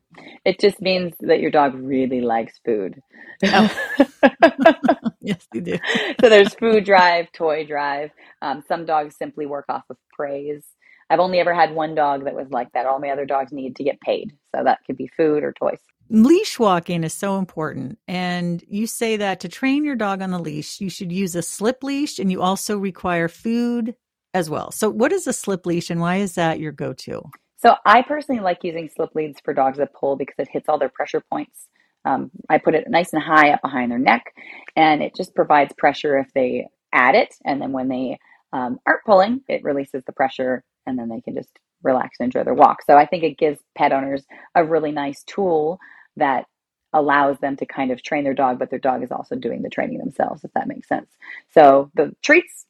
It 0.44 0.60
just 0.60 0.80
means 0.80 1.14
that 1.20 1.40
your 1.40 1.50
dog 1.50 1.74
really 1.74 2.20
likes 2.20 2.58
food. 2.64 3.00
Oh. 3.44 3.70
yes, 5.20 5.46
you 5.52 5.60
do. 5.60 5.78
so 6.20 6.28
there's 6.28 6.54
food 6.54 6.84
drive, 6.84 7.30
toy 7.32 7.64
drive. 7.64 8.10
Um, 8.42 8.62
some 8.66 8.84
dogs 8.84 9.16
simply 9.16 9.46
work 9.46 9.66
off 9.68 9.84
of 9.90 9.96
praise. 10.12 10.64
I've 11.10 11.20
only 11.20 11.38
ever 11.38 11.54
had 11.54 11.74
one 11.74 11.94
dog 11.94 12.24
that 12.24 12.34
was 12.34 12.50
like 12.50 12.72
that. 12.72 12.86
All 12.86 12.98
my 12.98 13.10
other 13.10 13.26
dogs 13.26 13.52
need 13.52 13.76
to 13.76 13.84
get 13.84 14.00
paid. 14.00 14.32
So 14.54 14.64
that 14.64 14.78
could 14.86 14.96
be 14.96 15.10
food 15.16 15.44
or 15.44 15.52
toys. 15.52 15.78
Leash 16.10 16.58
walking 16.58 17.04
is 17.04 17.14
so 17.14 17.38
important. 17.38 17.98
And 18.06 18.62
you 18.68 18.86
say 18.86 19.16
that 19.16 19.40
to 19.40 19.48
train 19.48 19.84
your 19.84 19.96
dog 19.96 20.22
on 20.22 20.30
the 20.30 20.38
leash, 20.38 20.80
you 20.80 20.90
should 20.90 21.12
use 21.12 21.34
a 21.34 21.42
slip 21.42 21.82
leash 21.82 22.18
and 22.18 22.30
you 22.30 22.42
also 22.42 22.76
require 22.76 23.28
food 23.28 23.94
as 24.34 24.50
well. 24.50 24.70
So, 24.70 24.90
what 24.90 25.12
is 25.12 25.26
a 25.26 25.32
slip 25.32 25.64
leash 25.64 25.90
and 25.90 26.00
why 26.00 26.16
is 26.16 26.34
that 26.34 26.60
your 26.60 26.72
go 26.72 26.92
to? 26.92 27.22
So, 27.56 27.76
I 27.86 28.02
personally 28.02 28.42
like 28.42 28.62
using 28.62 28.90
slip 28.94 29.14
leads 29.14 29.40
for 29.40 29.54
dogs 29.54 29.78
that 29.78 29.94
pull 29.94 30.16
because 30.16 30.34
it 30.38 30.48
hits 30.50 30.68
all 30.68 30.78
their 30.78 30.90
pressure 30.90 31.22
points. 31.30 31.68
Um, 32.04 32.30
I 32.50 32.58
put 32.58 32.74
it 32.74 32.90
nice 32.90 33.14
and 33.14 33.22
high 33.22 33.52
up 33.52 33.62
behind 33.62 33.90
their 33.90 33.98
neck, 33.98 34.34
and 34.76 35.02
it 35.02 35.14
just 35.16 35.34
provides 35.34 35.72
pressure 35.78 36.18
if 36.18 36.30
they 36.34 36.68
add 36.92 37.14
it. 37.14 37.34
And 37.44 37.62
then 37.62 37.72
when 37.72 37.88
they 37.88 38.18
um, 38.52 38.78
aren't 38.86 39.04
pulling, 39.04 39.40
it 39.48 39.64
releases 39.64 40.04
the 40.04 40.12
pressure 40.12 40.62
and 40.86 40.98
then 40.98 41.08
they 41.08 41.20
can 41.20 41.34
just 41.34 41.58
relax 41.82 42.16
and 42.18 42.26
enjoy 42.26 42.44
their 42.44 42.54
walk. 42.54 42.82
So 42.86 42.96
I 42.96 43.04
think 43.04 43.24
it 43.24 43.36
gives 43.36 43.58
pet 43.76 43.92
owners 43.92 44.24
a 44.54 44.64
really 44.64 44.92
nice 44.92 45.22
tool 45.24 45.78
that 46.16 46.46
allows 46.92 47.38
them 47.40 47.56
to 47.56 47.66
kind 47.66 47.90
of 47.90 48.02
train 48.02 48.22
their 48.24 48.34
dog, 48.34 48.58
but 48.58 48.70
their 48.70 48.78
dog 48.78 49.02
is 49.02 49.10
also 49.10 49.34
doing 49.34 49.62
the 49.62 49.68
training 49.68 49.98
themselves, 49.98 50.44
if 50.44 50.52
that 50.52 50.68
makes 50.68 50.88
sense. 50.88 51.10
So 51.50 51.90
the 51.94 52.14
treats, 52.22 52.66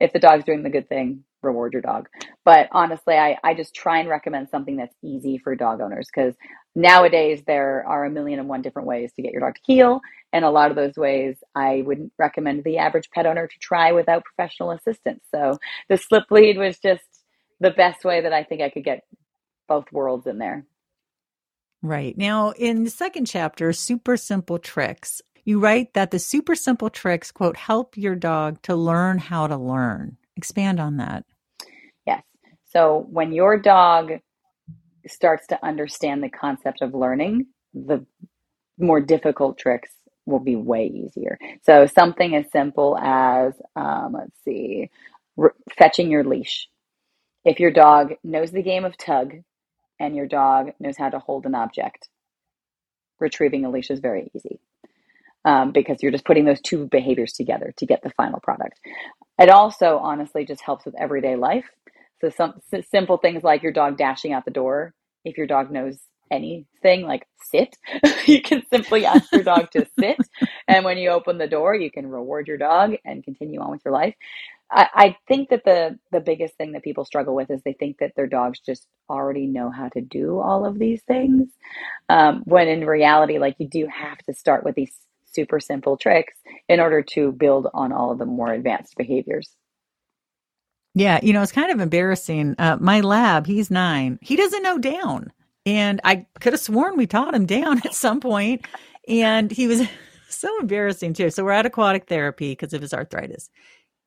if 0.00 0.12
the 0.12 0.18
dog's 0.18 0.44
doing 0.44 0.62
the 0.62 0.70
good 0.70 0.88
thing, 0.88 1.24
reward 1.42 1.72
your 1.72 1.82
dog. 1.82 2.08
But 2.44 2.68
honestly, 2.72 3.14
I, 3.14 3.38
I 3.42 3.54
just 3.54 3.74
try 3.74 3.98
and 4.00 4.08
recommend 4.08 4.48
something 4.50 4.76
that's 4.76 4.94
easy 5.02 5.38
for 5.38 5.54
dog 5.54 5.80
owners 5.80 6.08
because 6.14 6.34
nowadays 6.74 7.42
there 7.46 7.84
are 7.86 8.04
a 8.04 8.10
million 8.10 8.38
and 8.38 8.48
one 8.48 8.62
different 8.62 8.88
ways 8.88 9.12
to 9.14 9.22
get 9.22 9.32
your 9.32 9.40
dog 9.40 9.54
to 9.54 9.60
heel. 9.64 10.00
And 10.32 10.44
a 10.44 10.50
lot 10.50 10.70
of 10.70 10.76
those 10.76 10.96
ways 10.96 11.36
I 11.54 11.82
wouldn't 11.86 12.12
recommend 12.18 12.64
the 12.64 12.78
average 12.78 13.10
pet 13.10 13.26
owner 13.26 13.46
to 13.46 13.58
try 13.58 13.92
without 13.92 14.24
professional 14.24 14.72
assistance. 14.72 15.24
So 15.34 15.58
the 15.88 15.96
slip 15.96 16.24
lead 16.30 16.58
was 16.58 16.78
just 16.78 17.04
the 17.60 17.70
best 17.70 18.04
way 18.04 18.20
that 18.22 18.32
I 18.32 18.44
think 18.44 18.60
I 18.60 18.70
could 18.70 18.84
get 18.84 19.04
both 19.68 19.90
worlds 19.92 20.26
in 20.26 20.38
there. 20.38 20.66
Right. 21.82 22.16
Now, 22.16 22.50
in 22.50 22.84
the 22.84 22.90
second 22.90 23.26
chapter, 23.26 23.72
Super 23.72 24.16
Simple 24.16 24.58
Tricks, 24.58 25.22
you 25.46 25.60
write 25.60 25.94
that 25.94 26.10
the 26.10 26.18
super 26.18 26.56
simple 26.56 26.90
tricks, 26.90 27.30
quote, 27.30 27.56
help 27.56 27.96
your 27.96 28.16
dog 28.16 28.60
to 28.62 28.74
learn 28.74 29.18
how 29.18 29.46
to 29.46 29.56
learn. 29.56 30.16
Expand 30.36 30.80
on 30.80 30.96
that. 30.96 31.24
Yes. 32.04 32.24
So 32.64 33.06
when 33.08 33.32
your 33.32 33.56
dog 33.56 34.10
starts 35.06 35.46
to 35.46 35.64
understand 35.64 36.22
the 36.22 36.28
concept 36.28 36.82
of 36.82 36.94
learning, 36.94 37.46
the 37.72 38.04
more 38.76 39.00
difficult 39.00 39.56
tricks 39.56 39.90
will 40.26 40.40
be 40.40 40.56
way 40.56 40.86
easier. 40.86 41.38
So 41.62 41.86
something 41.86 42.34
as 42.34 42.50
simple 42.50 42.98
as, 42.98 43.54
um, 43.76 44.14
let's 44.14 44.36
see, 44.44 44.90
re- 45.36 45.50
fetching 45.78 46.10
your 46.10 46.24
leash. 46.24 46.68
If 47.44 47.60
your 47.60 47.70
dog 47.70 48.14
knows 48.24 48.50
the 48.50 48.62
game 48.62 48.84
of 48.84 48.98
tug 48.98 49.36
and 50.00 50.16
your 50.16 50.26
dog 50.26 50.72
knows 50.80 50.96
how 50.96 51.08
to 51.08 51.20
hold 51.20 51.46
an 51.46 51.54
object, 51.54 52.08
retrieving 53.20 53.64
a 53.64 53.70
leash 53.70 53.90
is 53.90 54.00
very 54.00 54.28
easy 54.34 54.58
um, 55.46 55.72
because 55.72 56.02
you're 56.02 56.12
just 56.12 56.26
putting 56.26 56.44
those 56.44 56.60
two 56.60 56.88
behaviors 56.88 57.32
together 57.32 57.72
to 57.78 57.86
get 57.86 58.02
the 58.02 58.10
final 58.10 58.40
product. 58.40 58.78
It 59.38 59.48
also 59.48 59.98
honestly 59.98 60.44
just 60.44 60.62
helps 60.62 60.84
with 60.84 60.94
everyday 61.00 61.36
life. 61.36 61.66
So 62.20 62.30
some 62.30 62.60
simple 62.90 63.18
things 63.18 63.44
like 63.44 63.62
your 63.62 63.72
dog 63.72 63.96
dashing 63.96 64.32
out 64.32 64.44
the 64.44 64.50
door. 64.50 64.94
If 65.24 65.38
your 65.38 65.46
dog 65.46 65.70
knows 65.70 65.98
anything 66.30 67.02
like 67.02 67.26
sit, 67.40 67.76
you 68.26 68.42
can 68.42 68.64
simply 68.72 69.06
ask 69.06 69.30
your 69.32 69.44
dog 69.44 69.70
to 69.72 69.86
sit. 69.98 70.18
And 70.66 70.84
when 70.84 70.98
you 70.98 71.10
open 71.10 71.38
the 71.38 71.46
door, 71.46 71.74
you 71.74 71.90
can 71.90 72.08
reward 72.08 72.48
your 72.48 72.58
dog 72.58 72.94
and 73.04 73.22
continue 73.22 73.60
on 73.60 73.70
with 73.70 73.82
your 73.84 73.94
life. 73.94 74.14
I, 74.70 74.88
I 74.94 75.16
think 75.28 75.50
that 75.50 75.64
the 75.64 75.98
the 76.10 76.20
biggest 76.20 76.56
thing 76.56 76.72
that 76.72 76.82
people 76.82 77.04
struggle 77.04 77.36
with 77.36 77.50
is 77.52 77.62
they 77.62 77.74
think 77.74 77.98
that 77.98 78.14
their 78.16 78.26
dogs 78.26 78.58
just 78.58 78.88
already 79.08 79.46
know 79.46 79.70
how 79.70 79.88
to 79.90 80.00
do 80.00 80.40
all 80.40 80.66
of 80.66 80.78
these 80.78 81.02
things, 81.02 81.48
um, 82.08 82.42
when 82.46 82.66
in 82.66 82.84
reality, 82.84 83.38
like 83.38 83.54
you 83.58 83.68
do 83.68 83.86
have 83.86 84.18
to 84.24 84.34
start 84.34 84.64
with 84.64 84.74
these 84.74 84.92
super 85.36 85.60
simple 85.60 85.96
tricks 85.96 86.34
in 86.68 86.80
order 86.80 87.02
to 87.02 87.30
build 87.30 87.68
on 87.72 87.92
all 87.92 88.10
of 88.10 88.18
the 88.18 88.26
more 88.26 88.52
advanced 88.52 88.96
behaviors. 88.96 89.54
Yeah, 90.94 91.20
you 91.22 91.32
know, 91.32 91.42
it's 91.42 91.52
kind 91.52 91.70
of 91.70 91.78
embarrassing. 91.78 92.56
Uh, 92.58 92.78
my 92.80 93.00
lab, 93.00 93.46
he's 93.46 93.70
nine. 93.70 94.18
He 94.22 94.34
doesn't 94.34 94.62
know 94.62 94.78
down. 94.78 95.30
And 95.64 96.00
I 96.02 96.26
could 96.40 96.54
have 96.54 96.60
sworn 96.60 96.96
we 96.96 97.06
taught 97.06 97.34
him 97.34 97.46
down 97.46 97.78
at 97.84 97.94
some 97.94 98.20
point, 98.20 98.66
And 99.06 99.50
he 99.52 99.68
was 99.68 99.86
so 100.28 100.48
embarrassing 100.60 101.12
too. 101.12 101.30
So 101.30 101.44
we're 101.44 101.52
at 101.52 101.66
aquatic 101.66 102.08
therapy 102.08 102.52
because 102.52 102.72
of 102.72 102.82
his 102.82 102.94
arthritis 102.94 103.50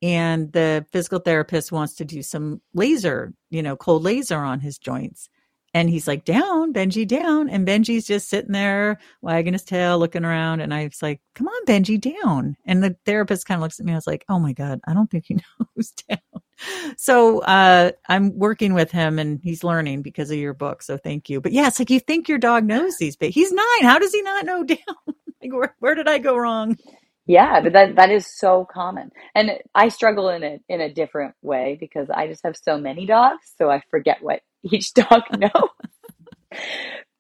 and 0.01 0.51
the 0.53 0.85
physical 0.91 1.19
therapist 1.19 1.71
wants 1.71 1.95
to 1.95 2.05
do 2.05 2.21
some 2.21 2.61
laser, 2.73 3.33
you 3.49 3.61
know, 3.61 3.75
cold 3.75 4.03
laser 4.03 4.37
on 4.37 4.59
his 4.59 4.77
joints. 4.77 5.29
And 5.73 5.89
he's 5.89 6.07
like, 6.07 6.25
down, 6.25 6.73
Benji, 6.73 7.07
down. 7.07 7.49
And 7.49 7.67
Benji's 7.67 8.07
just 8.07 8.29
sitting 8.29 8.51
there, 8.51 8.99
wagging 9.21 9.53
his 9.53 9.63
tail, 9.63 9.99
looking 9.99 10.25
around. 10.25 10.61
And 10.61 10.73
I 10.73 10.85
was 10.85 11.01
like, 11.01 11.21
come 11.35 11.47
on, 11.47 11.65
Benji, 11.65 11.99
down. 11.99 12.55
And 12.65 12.83
the 12.83 12.95
therapist 13.05 13.45
kind 13.45 13.59
of 13.59 13.61
looks 13.61 13.79
at 13.79 13.85
me. 13.85 13.91
I 13.91 13.95
was 13.95 14.07
like, 14.07 14.25
oh 14.29 14.39
my 14.39 14.53
God, 14.53 14.79
I 14.87 14.93
don't 14.93 15.09
think 15.09 15.25
he 15.27 15.35
knows 15.77 15.91
down. 15.91 16.19
So 16.97 17.39
uh, 17.43 17.91
I'm 18.07 18.37
working 18.37 18.73
with 18.73 18.91
him 18.91 19.19
and 19.19 19.39
he's 19.43 19.63
learning 19.63 20.01
because 20.01 20.31
of 20.31 20.37
your 20.37 20.53
book. 20.53 20.81
So 20.81 20.97
thank 20.97 21.29
you. 21.29 21.39
But 21.39 21.53
yeah, 21.53 21.67
it's 21.67 21.79
like 21.79 21.89
you 21.89 21.99
think 21.99 22.27
your 22.27 22.37
dog 22.37 22.65
knows 22.65 22.97
these, 22.97 23.15
but 23.15 23.29
he's 23.29 23.51
nine. 23.51 23.83
How 23.83 23.99
does 23.99 24.13
he 24.13 24.21
not 24.21 24.45
know 24.45 24.63
down? 24.65 24.77
like, 25.41 25.53
where, 25.53 25.75
where 25.79 25.95
did 25.95 26.07
I 26.07 26.17
go 26.17 26.35
wrong? 26.35 26.77
Yeah, 27.29 27.61
but 27.61 27.73
that 27.73 27.95
that 27.97 28.09
is 28.09 28.25
so 28.25 28.65
common. 28.65 29.11
And 29.35 29.51
I 29.75 29.89
struggle 29.89 30.29
in 30.29 30.43
a 30.43 30.59
in 30.67 30.81
a 30.81 30.91
different 30.91 31.35
way 31.43 31.77
because 31.79 32.09
I 32.09 32.25
just 32.27 32.41
have 32.43 32.57
so 32.57 32.79
many 32.79 33.05
dogs, 33.05 33.53
so 33.55 33.69
I 33.69 33.83
forget 33.91 34.17
what 34.21 34.41
each 34.63 34.95
dog 34.95 35.21
knows. 35.37 35.69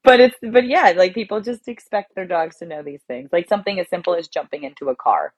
but 0.03 0.19
it's 0.19 0.35
but 0.41 0.67
yeah, 0.67 0.93
like 0.97 1.13
people 1.13 1.41
just 1.41 1.67
expect 1.67 2.15
their 2.15 2.25
dogs 2.25 2.57
to 2.57 2.65
know 2.65 2.81
these 2.81 3.03
things. 3.07 3.29
Like 3.31 3.47
something 3.47 3.79
as 3.79 3.87
simple 3.89 4.15
as 4.15 4.27
jumping 4.27 4.63
into 4.63 4.89
a 4.89 4.95
car. 4.95 5.31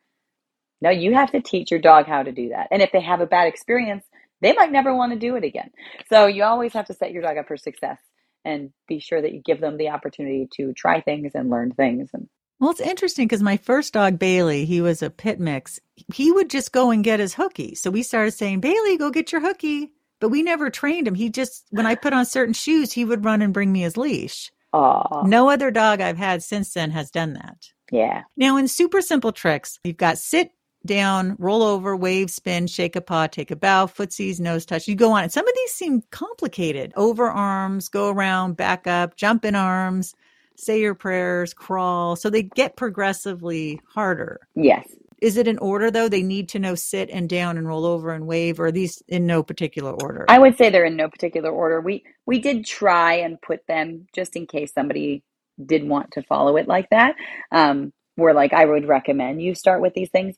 No, 0.81 0.89
you 0.89 1.15
have 1.15 1.31
to 1.33 1.41
teach 1.41 1.69
your 1.69 1.81
dog 1.81 2.07
how 2.07 2.23
to 2.23 2.31
do 2.31 2.49
that. 2.49 2.69
And 2.71 2.81
if 2.81 2.93
they 2.93 3.01
have 3.01 3.19
a 3.19 3.27
bad 3.27 3.47
experience, 3.49 4.05
they 4.41 4.53
might 4.53 4.71
never 4.71 4.95
want 4.95 5.11
to 5.11 5.19
do 5.19 5.35
it 5.35 5.43
again. 5.43 5.71
So 6.09 6.27
you 6.27 6.43
always 6.45 6.73
have 6.73 6.85
to 6.87 6.93
set 6.93 7.11
your 7.11 7.23
dog 7.23 7.37
up 7.37 7.47
for 7.49 7.57
success 7.57 7.99
and 8.45 8.71
be 8.87 8.99
sure 9.01 9.21
that 9.21 9.33
you 9.33 9.41
give 9.45 9.59
them 9.59 9.77
the 9.77 9.89
opportunity 9.89 10.47
to 10.57 10.73
try 10.73 11.01
things 11.01 11.33
and 11.35 11.49
learn 11.49 11.73
things 11.73 12.09
and 12.13 12.29
well, 12.61 12.69
it's 12.69 12.79
interesting 12.79 13.27
because 13.27 13.41
my 13.41 13.57
first 13.57 13.91
dog, 13.91 14.19
Bailey, 14.19 14.65
he 14.65 14.81
was 14.81 15.01
a 15.01 15.09
pit 15.09 15.39
mix. 15.39 15.79
He 16.13 16.31
would 16.31 16.49
just 16.49 16.71
go 16.71 16.91
and 16.91 17.03
get 17.03 17.19
his 17.19 17.33
hooky. 17.33 17.73
So 17.73 17.89
we 17.89 18.03
started 18.03 18.31
saying, 18.31 18.59
Bailey, 18.59 18.97
go 18.97 19.09
get 19.09 19.31
your 19.31 19.41
hooky. 19.41 19.91
But 20.19 20.29
we 20.29 20.43
never 20.43 20.69
trained 20.69 21.07
him. 21.07 21.15
He 21.15 21.31
just, 21.31 21.65
when 21.71 21.87
I 21.87 21.95
put 21.95 22.13
on 22.13 22.27
certain 22.27 22.53
shoes, 22.53 22.93
he 22.93 23.03
would 23.03 23.25
run 23.25 23.41
and 23.41 23.51
bring 23.51 23.71
me 23.71 23.81
his 23.81 23.97
leash. 23.97 24.51
Aww. 24.71 25.25
No 25.25 25.49
other 25.49 25.71
dog 25.71 25.99
I've 25.99 26.19
had 26.19 26.43
since 26.43 26.71
then 26.75 26.91
has 26.91 27.09
done 27.09 27.33
that. 27.33 27.57
Yeah. 27.91 28.23
Now, 28.37 28.57
in 28.57 28.67
super 28.67 29.01
simple 29.01 29.31
tricks, 29.31 29.79
you've 29.83 29.97
got 29.97 30.19
sit 30.19 30.51
down, 30.85 31.35
roll 31.39 31.63
over, 31.63 31.95
wave, 31.95 32.29
spin, 32.29 32.67
shake 32.67 32.95
a 32.95 33.01
paw, 33.01 33.25
take 33.25 33.49
a 33.49 33.55
bow, 33.55 33.87
footsies, 33.87 34.39
nose 34.39 34.67
touch. 34.67 34.87
You 34.87 34.93
go 34.93 35.11
on. 35.13 35.23
And 35.23 35.31
some 35.31 35.47
of 35.47 35.55
these 35.55 35.71
seem 35.71 36.03
complicated. 36.11 36.93
Over 36.95 37.27
arms, 37.27 37.89
go 37.89 38.09
around, 38.09 38.55
back 38.55 38.85
up, 38.85 39.15
jump 39.15 39.43
in 39.45 39.55
arms, 39.55 40.13
say 40.61 40.81
your 40.81 40.95
prayers, 40.95 41.53
crawl. 41.53 42.15
So 42.15 42.29
they 42.29 42.43
get 42.43 42.75
progressively 42.75 43.79
harder. 43.93 44.39
Yes. 44.55 44.87
Is 45.21 45.37
it 45.37 45.47
in 45.47 45.59
order 45.59 45.91
though? 45.91 46.09
They 46.09 46.23
need 46.23 46.49
to 46.49 46.59
know 46.59 46.75
sit 46.75 47.09
and 47.11 47.29
down 47.29 47.57
and 47.57 47.67
roll 47.67 47.85
over 47.85 48.11
and 48.11 48.25
wave, 48.25 48.59
or 48.59 48.67
are 48.67 48.71
these 48.71 49.03
in 49.07 49.27
no 49.27 49.43
particular 49.43 49.91
order? 49.91 50.25
I 50.29 50.39
would 50.39 50.57
say 50.57 50.69
they're 50.69 50.85
in 50.85 50.95
no 50.95 51.09
particular 51.09 51.51
order. 51.51 51.79
We 51.79 52.03
we 52.25 52.39
did 52.39 52.65
try 52.65 53.13
and 53.15 53.41
put 53.41 53.67
them 53.67 54.07
just 54.15 54.35
in 54.35 54.47
case 54.47 54.73
somebody 54.73 55.23
did 55.63 55.87
want 55.87 56.11
to 56.13 56.23
follow 56.23 56.57
it 56.57 56.67
like 56.67 56.89
that. 56.89 57.15
Um, 57.51 57.93
where 58.15 58.33
like 58.33 58.53
I 58.53 58.65
would 58.65 58.87
recommend 58.87 59.41
you 59.41 59.55
start 59.55 59.81
with 59.81 59.93
these 59.93 60.09
things 60.09 60.35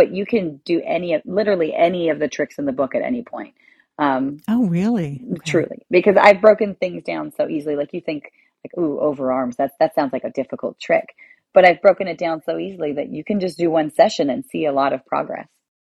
but 0.00 0.14
you 0.14 0.24
can 0.24 0.62
do 0.64 0.80
any 0.82 1.12
of 1.12 1.20
literally 1.26 1.74
any 1.74 2.08
of 2.08 2.18
the 2.18 2.26
tricks 2.28 2.58
in 2.58 2.64
the 2.64 2.72
book 2.72 2.94
at 2.94 3.02
any 3.02 3.22
point. 3.22 3.54
Um, 3.98 4.40
oh, 4.48 4.64
really? 4.66 5.22
Okay. 5.32 5.50
Truly, 5.50 5.86
because 5.90 6.16
I've 6.18 6.40
broken 6.40 6.74
things 6.74 7.04
down 7.04 7.32
so 7.36 7.46
easily. 7.46 7.76
Like 7.76 7.92
you 7.92 8.00
think, 8.00 8.32
like, 8.64 8.82
ooh, 8.82 8.98
over 9.00 9.32
arms. 9.32 9.56
That 9.56 9.72
that 9.80 9.94
sounds 9.94 10.12
like 10.12 10.24
a 10.24 10.30
difficult 10.30 10.78
trick, 10.80 11.14
but 11.54 11.66
I've 11.66 11.82
broken 11.82 12.08
it 12.08 12.18
down 12.18 12.42
so 12.44 12.58
easily 12.58 12.92
that 12.92 13.10
you 13.10 13.24
can 13.24 13.40
just 13.40 13.58
do 13.58 13.70
one 13.70 13.90
session 13.90 14.30
and 14.30 14.44
see 14.44 14.66
a 14.66 14.72
lot 14.72 14.92
of 14.92 15.04
progress. 15.06 15.48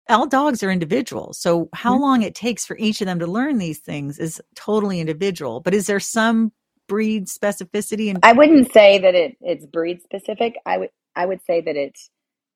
All 0.08 0.26
dogs 0.26 0.62
are 0.62 0.70
individual, 0.70 1.32
so 1.32 1.68
how 1.72 1.94
mm-hmm. 1.94 2.02
long 2.02 2.22
it 2.22 2.34
takes 2.34 2.66
for 2.66 2.76
each 2.78 3.00
of 3.00 3.06
them 3.06 3.20
to 3.20 3.26
learn 3.26 3.58
these 3.58 3.78
things 3.78 4.18
is 4.18 4.40
totally 4.54 5.00
individual. 5.00 5.60
But 5.60 5.74
is 5.74 5.86
there 5.86 6.00
some 6.00 6.52
breed 6.88 7.26
specificity? 7.26 8.10
And 8.10 8.18
I 8.22 8.32
wouldn't 8.32 8.72
say 8.72 8.98
that 8.98 9.14
it 9.14 9.36
it's 9.40 9.66
breed 9.66 10.02
specific. 10.02 10.56
I 10.66 10.78
would 10.78 10.90
I 11.14 11.26
would 11.26 11.40
say 11.46 11.60
that 11.60 11.76
it 11.76 11.98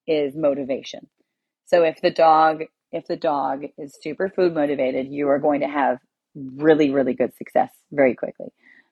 is 0.07 0.35
motivation. 0.37 1.09
So 1.67 1.83
if 1.85 2.01
the 2.01 2.11
dog 2.11 2.65
if 2.93 3.07
the 3.07 3.17
dog 3.17 3.65
is 3.79 3.99
super 4.03 4.29
food 4.29 4.55
motivated, 4.55 5.09
you 5.09 5.29
are 5.29 5.39
going 5.39 5.61
to 5.61 5.69
have 5.69 5.99
really 6.35 6.91
really 6.91 7.15
good 7.15 7.35
success 7.37 7.71
very 7.93 8.15
quickly. 8.15 8.49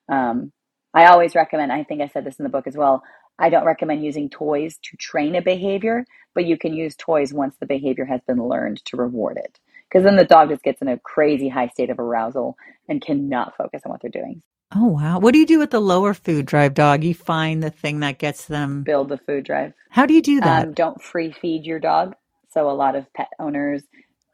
Um, 0.09 0.51
I 0.95 1.07
always 1.07 1.35
recommend. 1.35 1.73
I 1.73 1.83
think 1.83 2.01
I 2.01 2.07
said 2.07 2.23
this 2.25 2.39
in 2.39 2.43
the 2.43 2.49
book 2.49 2.67
as 2.67 2.77
well. 2.77 3.03
I 3.37 3.49
don't 3.49 3.65
recommend 3.65 4.03
using 4.03 4.29
toys 4.29 4.79
to 4.83 4.97
train 4.97 5.35
a 5.35 5.41
behavior, 5.41 6.05
but 6.33 6.45
you 6.45 6.57
can 6.57 6.73
use 6.73 6.95
toys 6.97 7.33
once 7.33 7.55
the 7.59 7.65
behavior 7.65 8.05
has 8.05 8.21
been 8.25 8.41
learned 8.41 8.83
to 8.85 8.97
reward 8.97 9.37
it. 9.37 9.59
Because 9.89 10.05
then 10.05 10.15
the 10.15 10.25
dog 10.25 10.49
just 10.49 10.63
gets 10.63 10.81
in 10.81 10.87
a 10.87 10.97
crazy 10.99 11.49
high 11.49 11.67
state 11.67 11.89
of 11.89 11.99
arousal 11.99 12.57
and 12.87 13.01
cannot 13.01 13.57
focus 13.57 13.81
on 13.85 13.91
what 13.91 14.01
they're 14.01 14.09
doing. 14.09 14.41
Oh 14.73 14.87
wow! 14.87 15.19
What 15.19 15.33
do 15.33 15.39
you 15.39 15.45
do 15.45 15.59
with 15.59 15.69
the 15.69 15.79
lower 15.79 16.13
food 16.13 16.45
drive 16.45 16.73
dog? 16.73 17.03
You 17.03 17.13
find 17.13 17.61
the 17.61 17.69
thing 17.69 17.99
that 17.99 18.17
gets 18.17 18.45
them 18.45 18.83
build 18.83 19.09
the 19.09 19.17
food 19.17 19.45
drive. 19.45 19.73
How 19.89 20.05
do 20.05 20.13
you 20.13 20.21
do 20.21 20.41
that? 20.41 20.67
Um, 20.67 20.73
don't 20.73 21.01
free 21.01 21.31
feed 21.31 21.65
your 21.65 21.79
dog. 21.79 22.15
So 22.51 22.69
a 22.69 22.73
lot 22.73 22.95
of 22.95 23.11
pet 23.13 23.29
owners 23.39 23.83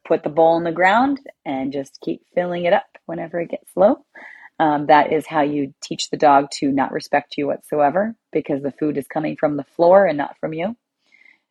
put 0.07 0.23
the 0.23 0.29
bowl 0.29 0.57
in 0.57 0.63
the 0.63 0.71
ground 0.71 1.19
and 1.45 1.73
just 1.73 1.99
keep 2.01 2.21
filling 2.33 2.65
it 2.65 2.73
up 2.73 2.85
whenever 3.05 3.39
it 3.39 3.49
gets 3.49 3.69
low. 3.75 4.05
Um, 4.61 4.85
that 4.85 5.11
is 5.11 5.25
how 5.25 5.41
you 5.41 5.73
teach 5.81 6.11
the 6.11 6.17
dog 6.17 6.51
to 6.59 6.71
not 6.71 6.91
respect 6.91 7.33
you 7.35 7.47
whatsoever 7.47 8.13
because 8.31 8.61
the 8.61 8.71
food 8.71 8.95
is 8.95 9.07
coming 9.07 9.35
from 9.35 9.57
the 9.57 9.63
floor 9.63 10.05
and 10.05 10.19
not 10.19 10.37
from 10.37 10.53
you. 10.53 10.77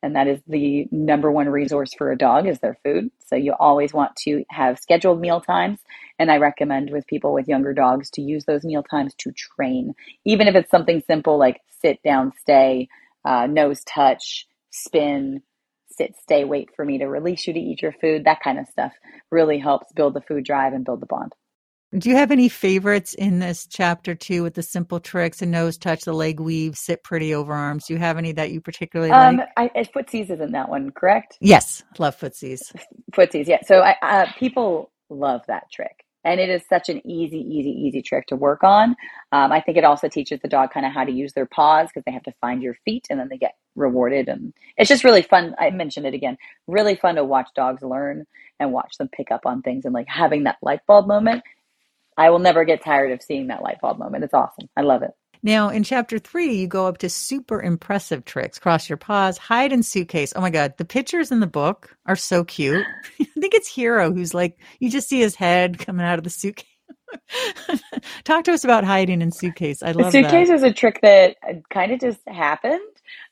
And 0.00 0.14
that 0.14 0.28
is 0.28 0.40
the 0.46 0.86
number 0.92 1.28
one 1.28 1.48
resource 1.48 1.92
for 1.92 2.12
a 2.12 2.16
dog 2.16 2.46
is 2.46 2.60
their 2.60 2.78
food. 2.84 3.10
So 3.26 3.34
you 3.34 3.52
always 3.58 3.92
want 3.92 4.14
to 4.26 4.44
have 4.48 4.78
scheduled 4.78 5.20
meal 5.20 5.40
times. 5.40 5.80
And 6.20 6.30
I 6.30 6.36
recommend 6.36 6.90
with 6.90 7.04
people 7.08 7.34
with 7.34 7.48
younger 7.48 7.74
dogs 7.74 8.10
to 8.10 8.22
use 8.22 8.44
those 8.44 8.62
meal 8.62 8.84
times 8.84 9.12
to 9.18 9.32
train, 9.32 9.94
even 10.24 10.46
if 10.46 10.54
it's 10.54 10.70
something 10.70 11.02
simple 11.04 11.36
like 11.36 11.60
sit 11.82 12.00
down, 12.04 12.30
stay, 12.40 12.88
uh, 13.24 13.46
nose 13.46 13.82
touch, 13.82 14.46
spin, 14.70 15.42
sit, 15.90 16.14
stay, 16.22 16.44
wait 16.44 16.68
for 16.76 16.84
me 16.84 16.98
to 16.98 17.06
release 17.06 17.48
you 17.48 17.54
to 17.54 17.60
eat 17.60 17.82
your 17.82 17.92
food. 18.00 18.24
That 18.24 18.40
kind 18.40 18.60
of 18.60 18.68
stuff 18.68 18.92
really 19.32 19.58
helps 19.58 19.92
build 19.94 20.14
the 20.14 20.20
food 20.20 20.44
drive 20.44 20.74
and 20.74 20.84
build 20.84 21.00
the 21.00 21.06
bond. 21.06 21.34
Do 21.98 22.08
you 22.08 22.16
have 22.16 22.30
any 22.30 22.48
favorites 22.48 23.14
in 23.14 23.40
this 23.40 23.66
chapter 23.66 24.14
too 24.14 24.44
with 24.44 24.54
the 24.54 24.62
simple 24.62 25.00
tricks 25.00 25.42
and 25.42 25.50
nose 25.50 25.76
touch, 25.76 26.04
the 26.04 26.12
leg 26.12 26.38
weave, 26.38 26.76
sit 26.76 27.02
pretty 27.02 27.34
over 27.34 27.52
arms? 27.52 27.86
Do 27.86 27.94
you 27.94 27.98
have 27.98 28.16
any 28.16 28.32
that 28.32 28.52
you 28.52 28.60
particularly 28.60 29.10
um, 29.10 29.38
like? 29.38 29.72
I, 29.74 29.82
footsies 29.82 30.30
isn't 30.30 30.52
that 30.52 30.68
one, 30.68 30.90
correct? 30.92 31.36
Yes, 31.40 31.82
love 31.98 32.18
footsies. 32.18 32.60
Footsies, 33.12 33.48
yeah. 33.48 33.58
So 33.66 33.80
I, 33.80 33.96
uh, 34.02 34.26
people 34.38 34.92
love 35.08 35.42
that 35.48 35.64
trick 35.72 36.04
and 36.24 36.40
it 36.40 36.48
is 36.48 36.62
such 36.68 36.88
an 36.88 37.04
easy 37.06 37.38
easy 37.38 37.70
easy 37.70 38.02
trick 38.02 38.26
to 38.26 38.36
work 38.36 38.62
on 38.62 38.90
um, 39.32 39.52
i 39.52 39.60
think 39.60 39.76
it 39.76 39.84
also 39.84 40.08
teaches 40.08 40.40
the 40.40 40.48
dog 40.48 40.70
kind 40.70 40.86
of 40.86 40.92
how 40.92 41.04
to 41.04 41.12
use 41.12 41.32
their 41.32 41.46
paws 41.46 41.88
because 41.88 42.04
they 42.04 42.12
have 42.12 42.22
to 42.22 42.32
find 42.40 42.62
your 42.62 42.74
feet 42.84 43.06
and 43.10 43.18
then 43.18 43.28
they 43.28 43.38
get 43.38 43.56
rewarded 43.74 44.28
and 44.28 44.52
it's 44.76 44.88
just 44.88 45.04
really 45.04 45.22
fun 45.22 45.54
i 45.58 45.70
mentioned 45.70 46.06
it 46.06 46.14
again 46.14 46.36
really 46.66 46.94
fun 46.94 47.14
to 47.14 47.24
watch 47.24 47.48
dogs 47.54 47.82
learn 47.82 48.26
and 48.58 48.72
watch 48.72 48.96
them 48.98 49.08
pick 49.08 49.30
up 49.30 49.46
on 49.46 49.62
things 49.62 49.84
and 49.84 49.94
like 49.94 50.08
having 50.08 50.44
that 50.44 50.58
light 50.62 50.80
bulb 50.86 51.06
moment 51.06 51.42
i 52.16 52.30
will 52.30 52.38
never 52.38 52.64
get 52.64 52.82
tired 52.82 53.12
of 53.12 53.22
seeing 53.22 53.48
that 53.48 53.62
light 53.62 53.80
bulb 53.80 53.98
moment 53.98 54.24
it's 54.24 54.34
awesome 54.34 54.68
i 54.76 54.82
love 54.82 55.02
it 55.02 55.10
now, 55.42 55.70
in 55.70 55.84
chapter 55.84 56.18
three, 56.18 56.54
you 56.54 56.66
go 56.66 56.86
up 56.86 56.98
to 56.98 57.08
super 57.08 57.62
impressive 57.62 58.24
tricks. 58.26 58.58
Cross 58.58 58.90
your 58.90 58.98
paws, 58.98 59.38
hide 59.38 59.72
in 59.72 59.82
suitcase. 59.82 60.34
Oh 60.36 60.40
my 60.42 60.50
God. 60.50 60.74
The 60.76 60.84
pictures 60.84 61.30
in 61.30 61.40
the 61.40 61.46
book 61.46 61.96
are 62.04 62.16
so 62.16 62.44
cute. 62.44 62.84
I 63.20 63.24
think 63.24 63.54
it's 63.54 63.68
Hero 63.68 64.12
who's 64.12 64.34
like, 64.34 64.58
you 64.80 64.90
just 64.90 65.08
see 65.08 65.20
his 65.20 65.34
head 65.34 65.78
coming 65.78 66.04
out 66.04 66.18
of 66.18 66.24
the 66.24 66.30
suitcase. 66.30 66.66
Talk 68.24 68.44
to 68.44 68.52
us 68.52 68.64
about 68.64 68.84
hiding 68.84 69.22
in 69.22 69.32
suitcase. 69.32 69.82
I 69.82 69.92
love 69.92 70.12
the 70.12 70.22
suitcase 70.22 70.48
that. 70.48 70.54
was 70.54 70.62
a 70.62 70.72
trick 70.72 71.00
that 71.02 71.36
kind 71.70 71.92
of 71.92 72.00
just 72.00 72.20
happened. 72.28 72.80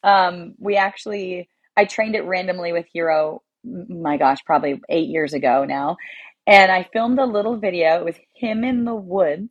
Um, 0.03 0.55
we 0.59 0.77
actually, 0.77 1.51
I 1.77 1.85
trained 1.85 2.15
it 2.15 2.25
randomly 2.25 2.73
with 2.73 2.87
Hero. 2.93 3.43
My 3.65 4.17
gosh, 4.17 4.39
probably 4.47 4.81
eight 4.89 5.09
years 5.09 5.35
ago 5.35 5.65
now, 5.65 5.97
and 6.49 6.73
I 6.73 6.89
filmed 6.93 7.21
a 7.21 7.27
little 7.27 7.57
video. 7.59 8.01
It 8.01 8.05
was 8.05 8.17
him 8.35 8.65
in 8.65 8.85
the 8.85 8.97
woods 8.97 9.51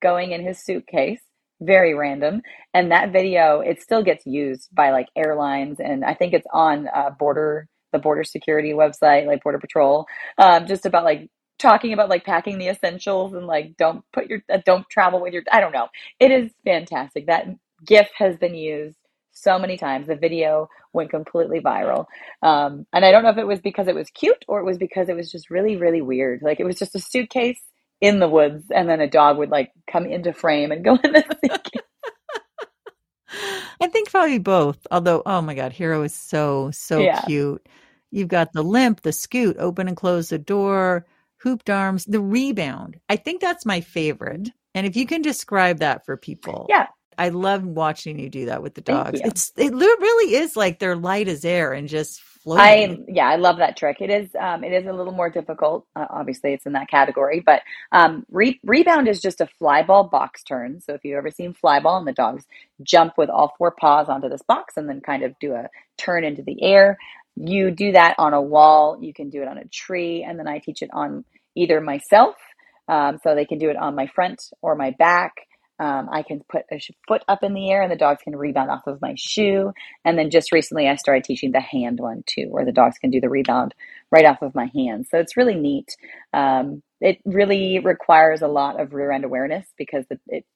going 0.00 0.30
in 0.30 0.44
his 0.44 0.62
suitcase 0.62 1.20
very 1.60 1.94
random. 1.94 2.42
And 2.72 2.90
that 2.92 3.12
video, 3.12 3.60
it 3.60 3.80
still 3.82 4.02
gets 4.02 4.26
used 4.26 4.68
by 4.74 4.90
like 4.90 5.08
airlines, 5.16 5.80
and 5.80 6.04
I 6.04 6.14
think 6.14 6.34
it's 6.34 6.46
on 6.52 6.88
uh, 6.94 7.10
border 7.10 7.68
the 7.92 7.98
border 8.00 8.24
security 8.24 8.72
website, 8.72 9.24
like 9.26 9.44
Border 9.44 9.60
Patrol, 9.60 10.06
um, 10.38 10.66
just 10.66 10.84
about 10.84 11.04
like 11.04 11.30
talking 11.60 11.92
about 11.92 12.08
like 12.08 12.24
packing 12.24 12.58
the 12.58 12.66
essentials 12.66 13.34
and 13.34 13.46
like 13.46 13.76
don't 13.78 14.04
put 14.12 14.26
your 14.26 14.42
uh, 14.52 14.58
don't 14.66 14.88
travel 14.90 15.20
with 15.20 15.32
your 15.32 15.44
I 15.52 15.60
don't 15.60 15.72
know. 15.72 15.88
It 16.18 16.30
is 16.32 16.50
fantastic. 16.64 17.26
That 17.26 17.46
GIF 17.86 18.08
has 18.18 18.36
been 18.36 18.54
used 18.56 18.96
so 19.34 19.58
many 19.58 19.76
times. 19.76 20.06
The 20.06 20.16
video 20.16 20.68
went 20.92 21.10
completely 21.10 21.60
viral. 21.60 22.06
Um, 22.42 22.86
and 22.92 23.04
I 23.04 23.10
don't 23.10 23.22
know 23.22 23.30
if 23.30 23.38
it 23.38 23.46
was 23.46 23.60
because 23.60 23.88
it 23.88 23.94
was 23.94 24.08
cute 24.10 24.44
or 24.48 24.60
it 24.60 24.64
was 24.64 24.78
because 24.78 25.08
it 25.08 25.16
was 25.16 25.30
just 25.30 25.50
really, 25.50 25.76
really 25.76 26.00
weird. 26.00 26.40
Like 26.42 26.60
it 26.60 26.64
was 26.64 26.78
just 26.78 26.94
a 26.94 27.00
suitcase 27.00 27.60
in 28.00 28.20
the 28.20 28.28
woods 28.28 28.64
and 28.74 28.88
then 28.88 29.00
a 29.00 29.08
dog 29.08 29.38
would 29.38 29.50
like 29.50 29.72
come 29.90 30.06
into 30.06 30.32
frame 30.32 30.72
and 30.72 30.84
go 30.84 30.98
in 31.02 31.12
the 31.12 31.70
I 33.80 33.88
think 33.88 34.10
probably 34.10 34.38
both. 34.38 34.86
Although, 34.90 35.22
oh 35.26 35.42
my 35.42 35.54
God, 35.54 35.72
Hero 35.72 36.02
is 36.02 36.14
so, 36.14 36.70
so 36.72 37.00
yeah. 37.00 37.22
cute. 37.22 37.66
You've 38.10 38.28
got 38.28 38.52
the 38.52 38.62
limp, 38.62 39.02
the 39.02 39.12
scoot, 39.12 39.56
open 39.58 39.88
and 39.88 39.96
close 39.96 40.28
the 40.28 40.38
door, 40.38 41.06
hooped 41.38 41.68
arms, 41.68 42.04
the 42.04 42.20
rebound. 42.20 43.00
I 43.08 43.16
think 43.16 43.40
that's 43.40 43.66
my 43.66 43.80
favorite. 43.80 44.50
And 44.74 44.86
if 44.86 44.96
you 44.96 45.06
can 45.06 45.22
describe 45.22 45.78
that 45.78 46.04
for 46.04 46.16
people. 46.16 46.66
Yeah. 46.68 46.86
I 47.18 47.30
love 47.30 47.64
watching 47.64 48.18
you 48.18 48.30
do 48.30 48.46
that 48.46 48.62
with 48.62 48.74
the 48.74 48.80
dogs. 48.82 49.20
It's 49.24 49.52
it 49.56 49.72
really 49.72 50.34
is 50.36 50.56
like 50.56 50.78
they're 50.78 50.96
light 50.96 51.28
as 51.28 51.44
air 51.44 51.72
and 51.72 51.88
just 51.88 52.22
I 52.56 52.98
yeah, 53.08 53.28
I 53.28 53.36
love 53.36 53.58
that 53.58 53.76
trick. 53.76 53.98
It 54.00 54.10
is 54.10 54.30
um, 54.38 54.62
it 54.62 54.72
is 54.72 54.86
a 54.86 54.92
little 54.92 55.12
more 55.12 55.30
difficult. 55.30 55.86
Uh, 55.96 56.06
obviously, 56.10 56.52
it's 56.52 56.66
in 56.66 56.74
that 56.74 56.88
category, 56.88 57.40
but 57.40 57.62
um, 57.92 58.26
re- 58.30 58.60
rebound 58.64 59.08
is 59.08 59.20
just 59.22 59.40
a 59.40 59.46
fly 59.58 59.82
ball 59.82 60.04
box 60.04 60.44
turn. 60.44 60.80
So 60.80 60.94
if 60.94 61.04
you've 61.04 61.16
ever 61.18 61.30
seen 61.30 61.54
fly 61.54 61.80
ball 61.80 61.98
and 61.98 62.06
the 62.06 62.12
dogs 62.12 62.44
jump 62.82 63.14
with 63.18 63.30
all 63.30 63.54
four 63.58 63.72
paws 63.72 64.08
onto 64.08 64.28
this 64.28 64.42
box 64.42 64.76
and 64.76 64.88
then 64.88 65.00
kind 65.00 65.24
of 65.24 65.34
do 65.40 65.54
a 65.54 65.68
turn 65.98 66.24
into 66.24 66.42
the 66.42 66.62
air, 66.62 66.96
you 67.36 67.72
do 67.72 67.92
that 67.92 68.14
on 68.18 68.34
a 68.34 68.42
wall. 68.42 68.98
You 69.00 69.14
can 69.14 69.30
do 69.30 69.42
it 69.42 69.48
on 69.48 69.58
a 69.58 69.64
tree, 69.66 70.22
and 70.22 70.38
then 70.38 70.46
I 70.46 70.58
teach 70.60 70.82
it 70.82 70.90
on 70.92 71.24
either 71.56 71.80
myself, 71.80 72.36
um, 72.88 73.18
so 73.24 73.34
they 73.34 73.46
can 73.46 73.58
do 73.58 73.70
it 73.70 73.76
on 73.76 73.96
my 73.96 74.06
front 74.08 74.42
or 74.62 74.76
my 74.76 74.92
back. 74.92 75.32
Um, 75.78 76.08
I 76.10 76.22
can 76.22 76.40
put 76.48 76.62
a 76.70 76.80
foot 77.08 77.24
up 77.26 77.42
in 77.42 77.52
the 77.52 77.70
air 77.70 77.82
and 77.82 77.90
the 77.90 77.96
dogs 77.96 78.22
can 78.22 78.36
rebound 78.36 78.70
off 78.70 78.86
of 78.86 79.00
my 79.00 79.14
shoe. 79.16 79.72
And 80.04 80.16
then 80.16 80.30
just 80.30 80.52
recently, 80.52 80.88
I 80.88 80.96
started 80.96 81.24
teaching 81.24 81.52
the 81.52 81.60
hand 81.60 81.98
one 81.98 82.22
too, 82.26 82.46
where 82.48 82.64
the 82.64 82.72
dogs 82.72 82.98
can 82.98 83.10
do 83.10 83.20
the 83.20 83.28
rebound 83.28 83.74
right 84.10 84.24
off 84.24 84.42
of 84.42 84.54
my 84.54 84.70
hand. 84.74 85.06
So 85.10 85.18
it's 85.18 85.36
really 85.36 85.56
neat. 85.56 85.96
Um, 86.32 86.82
it 87.00 87.18
really 87.24 87.80
requires 87.80 88.40
a 88.40 88.48
lot 88.48 88.80
of 88.80 88.94
rear 88.94 89.10
end 89.10 89.24
awareness 89.24 89.66
because 89.76 90.04
the, 90.08 90.18
it, 90.28 90.46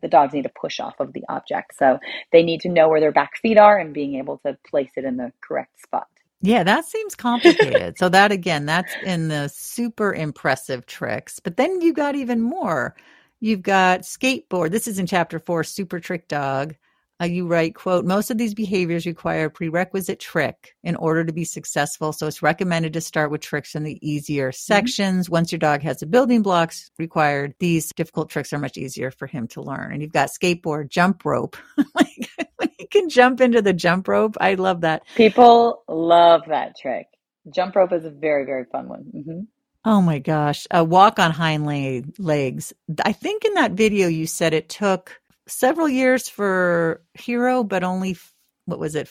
the 0.00 0.08
dogs 0.08 0.32
need 0.32 0.44
to 0.44 0.52
push 0.60 0.78
off 0.78 1.00
of 1.00 1.12
the 1.12 1.24
object. 1.28 1.74
So 1.76 1.98
they 2.30 2.44
need 2.44 2.60
to 2.60 2.68
know 2.68 2.88
where 2.88 3.00
their 3.00 3.12
back 3.12 3.36
feet 3.42 3.58
are 3.58 3.78
and 3.78 3.92
being 3.92 4.14
able 4.14 4.38
to 4.46 4.56
place 4.68 4.90
it 4.96 5.04
in 5.04 5.16
the 5.16 5.32
correct 5.40 5.82
spot. 5.82 6.06
Yeah, 6.40 6.64
that 6.64 6.84
seems 6.84 7.14
complicated. 7.14 7.98
so 7.98 8.08
that 8.08 8.32
again, 8.32 8.66
that's 8.66 8.92
in 9.04 9.28
the 9.28 9.48
super 9.48 10.12
impressive 10.12 10.86
tricks. 10.86 11.40
But 11.40 11.56
then 11.56 11.80
you 11.80 11.92
got 11.92 12.16
even 12.16 12.40
more 12.40 12.96
You've 13.42 13.62
got 13.62 14.02
skateboard. 14.02 14.70
This 14.70 14.86
is 14.86 15.00
in 15.00 15.06
chapter 15.06 15.40
four, 15.40 15.64
super 15.64 15.98
trick 15.98 16.28
dog. 16.28 16.76
Uh, 17.20 17.24
you 17.24 17.48
write, 17.48 17.74
quote, 17.74 18.04
most 18.04 18.30
of 18.30 18.38
these 18.38 18.54
behaviors 18.54 19.04
require 19.04 19.46
a 19.46 19.50
prerequisite 19.50 20.20
trick 20.20 20.76
in 20.84 20.94
order 20.94 21.24
to 21.24 21.32
be 21.32 21.42
successful. 21.42 22.12
So 22.12 22.28
it's 22.28 22.40
recommended 22.40 22.92
to 22.92 23.00
start 23.00 23.32
with 23.32 23.40
tricks 23.40 23.74
in 23.74 23.82
the 23.82 23.98
easier 24.00 24.50
mm-hmm. 24.50 24.74
sections. 24.74 25.26
Mm-hmm. 25.26 25.32
Once 25.32 25.50
your 25.50 25.58
dog 25.58 25.82
has 25.82 25.98
the 25.98 26.06
building 26.06 26.42
blocks 26.42 26.92
required, 27.00 27.54
these 27.58 27.92
difficult 27.94 28.30
tricks 28.30 28.52
are 28.52 28.60
much 28.60 28.76
easier 28.76 29.10
for 29.10 29.26
him 29.26 29.48
to 29.48 29.60
learn. 29.60 29.90
And 29.90 30.02
you've 30.02 30.12
got 30.12 30.28
skateboard, 30.28 30.88
jump 30.88 31.24
rope. 31.24 31.56
like 31.96 32.30
when 32.58 32.70
he 32.78 32.86
can 32.86 33.08
jump 33.08 33.40
into 33.40 33.60
the 33.60 33.72
jump 33.72 34.06
rope, 34.06 34.36
I 34.40 34.54
love 34.54 34.82
that. 34.82 35.02
People 35.16 35.82
love 35.88 36.42
that 36.46 36.76
trick. 36.80 37.08
Jump 37.52 37.74
rope 37.74 37.92
is 37.92 38.04
a 38.04 38.10
very, 38.10 38.44
very 38.44 38.66
fun 38.70 38.88
one. 38.88 39.04
Mm-hmm. 39.12 39.40
Oh 39.84 40.00
my 40.02 40.18
gosh. 40.20 40.66
A 40.70 40.84
walk 40.84 41.18
on 41.18 41.32
hind 41.32 41.66
legs. 42.18 42.72
I 43.04 43.12
think 43.12 43.44
in 43.44 43.54
that 43.54 43.72
video 43.72 44.08
you 44.08 44.26
said 44.26 44.54
it 44.54 44.68
took 44.68 45.20
several 45.48 45.88
years 45.88 46.28
for 46.28 47.02
Hero, 47.14 47.64
but 47.64 47.84
only 47.84 48.16
what 48.66 48.78
was 48.78 48.94
it, 48.94 49.10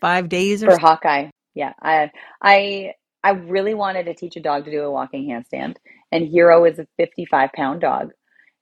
five 0.00 0.28
days 0.28 0.62
or 0.62 0.70
for 0.70 0.78
something? 0.78 0.80
Hawkeye? 0.80 1.30
Yeah, 1.54 1.72
I 1.82 2.10
I 2.42 2.92
I 3.24 3.30
really 3.32 3.74
wanted 3.74 4.04
to 4.06 4.14
teach 4.14 4.36
a 4.36 4.40
dog 4.40 4.64
to 4.66 4.70
do 4.70 4.82
a 4.82 4.90
walking 4.90 5.28
handstand, 5.28 5.76
and 6.12 6.26
Hero 6.28 6.64
is 6.64 6.78
a 6.78 6.86
55 6.98 7.50
pound 7.54 7.80
dog, 7.80 8.12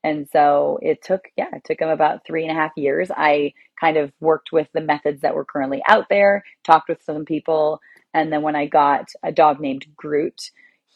and 0.05 0.29
so 0.31 0.79
it 0.83 1.03
took 1.03 1.23
yeah 1.37 1.49
it 1.55 1.65
took 1.65 1.81
him 1.81 1.88
about 1.88 2.27
three 2.27 2.45
and 2.45 2.53
a 2.53 2.61
half 2.61 2.73
years. 2.77 3.11
I 3.15 3.53
kind 3.81 3.97
of 3.97 4.12
worked 4.21 4.53
with 4.53 4.69
the 4.75 4.81
methods 4.81 5.23
that 5.23 5.35
were 5.35 5.45
currently 5.45 5.83
out 5.88 6.07
there, 6.11 6.45
talked 6.65 6.88
with 6.88 7.03
some 7.05 7.25
people, 7.25 7.81
and 8.15 8.33
then 8.33 8.43
when 8.43 8.57
I 8.57 8.67
got 8.67 9.11
a 9.23 9.33
dog 9.33 9.61
named 9.61 9.87
Groot, 9.97 10.51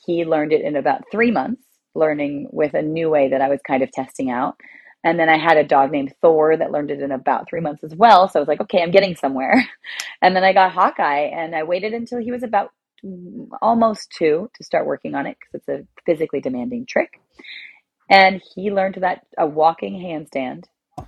he 0.07 0.25
learned 0.25 0.53
it 0.53 0.63
in 0.63 0.77
about 0.77 1.03
three 1.11 1.31
months, 1.31 1.63
learning 1.95 2.49
with 2.53 2.75
a 2.75 2.83
new 2.83 3.11
way 3.11 3.31
that 3.31 3.41
I 3.41 3.49
was 3.49 3.61
kind 3.67 3.83
of 3.83 3.91
testing 3.91 4.31
out. 4.31 4.57
And 5.05 5.21
then 5.21 5.29
I 5.29 5.39
had 5.39 5.57
a 5.57 5.65
dog 5.65 5.93
named 5.93 6.15
Thor 6.21 6.57
that 6.57 6.73
learned 6.73 6.91
it 6.91 7.01
in 7.01 7.13
about 7.13 7.49
three 7.49 7.61
months 7.61 7.85
as 7.85 7.95
well. 7.95 8.29
So 8.29 8.39
I 8.39 8.41
was 8.41 8.49
like, 8.49 8.61
okay, 8.63 8.83
I'm 8.83 8.91
getting 8.91 9.17
somewhere. 9.17 9.69
And 10.23 10.35
then 10.35 10.43
I 10.45 10.55
got 10.55 10.73
Hawkeye 10.73 11.29
and 11.33 11.55
I 11.55 11.63
waited 11.65 11.93
until 11.93 12.19
he 12.19 12.33
was 12.33 12.43
about 12.43 12.71
almost 13.61 14.11
two 14.11 14.51
to 14.55 14.65
start 14.65 14.87
working 14.87 15.15
on 15.15 15.27
it 15.27 15.37
because 15.39 15.61
it's 15.61 15.69
a 15.69 16.03
physically 16.07 16.41
demanding 16.41 16.87
trick. 16.87 17.21
And 18.09 18.43
he 18.55 18.71
learned 18.71 18.97
that 19.03 19.27
a 19.37 19.47
walking 19.47 20.01
handstand 20.01 20.65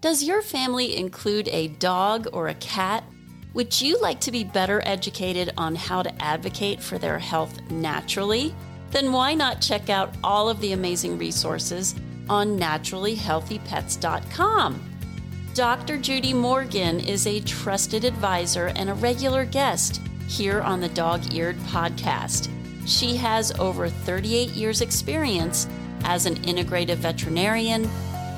Does 0.00 0.22
your 0.22 0.40
family 0.40 0.96
include 0.96 1.48
a 1.48 1.68
dog 1.68 2.26
or 2.32 2.48
a 2.48 2.54
cat? 2.54 3.04
Would 3.52 3.78
you 3.80 4.00
like 4.00 4.20
to 4.20 4.32
be 4.32 4.44
better 4.44 4.80
educated 4.86 5.52
on 5.58 5.74
how 5.74 6.02
to 6.02 6.22
advocate 6.22 6.82
for 6.82 6.96
their 6.96 7.18
health 7.18 7.60
naturally? 7.70 8.54
Then 8.92 9.12
why 9.12 9.34
not 9.34 9.60
check 9.60 9.90
out 9.90 10.14
all 10.24 10.48
of 10.48 10.58
the 10.60 10.72
amazing 10.72 11.18
resources 11.18 11.94
on 12.30 12.58
naturallyhealthypets.com? 12.58 14.86
Dr. 15.52 15.98
Judy 15.98 16.32
Morgan 16.32 17.00
is 17.00 17.26
a 17.26 17.40
trusted 17.40 18.04
advisor 18.04 18.68
and 18.76 18.88
a 18.88 18.94
regular 18.94 19.44
guest 19.44 20.00
here 20.28 20.62
on 20.62 20.80
the 20.80 20.88
Dog 20.88 21.34
Eared 21.34 21.58
podcast. 21.66 22.48
She 22.90 23.14
has 23.18 23.52
over 23.52 23.88
38 23.88 24.50
years' 24.50 24.80
experience 24.80 25.68
as 26.02 26.26
an 26.26 26.34
integrative 26.38 26.96
veterinarian, 26.96 27.84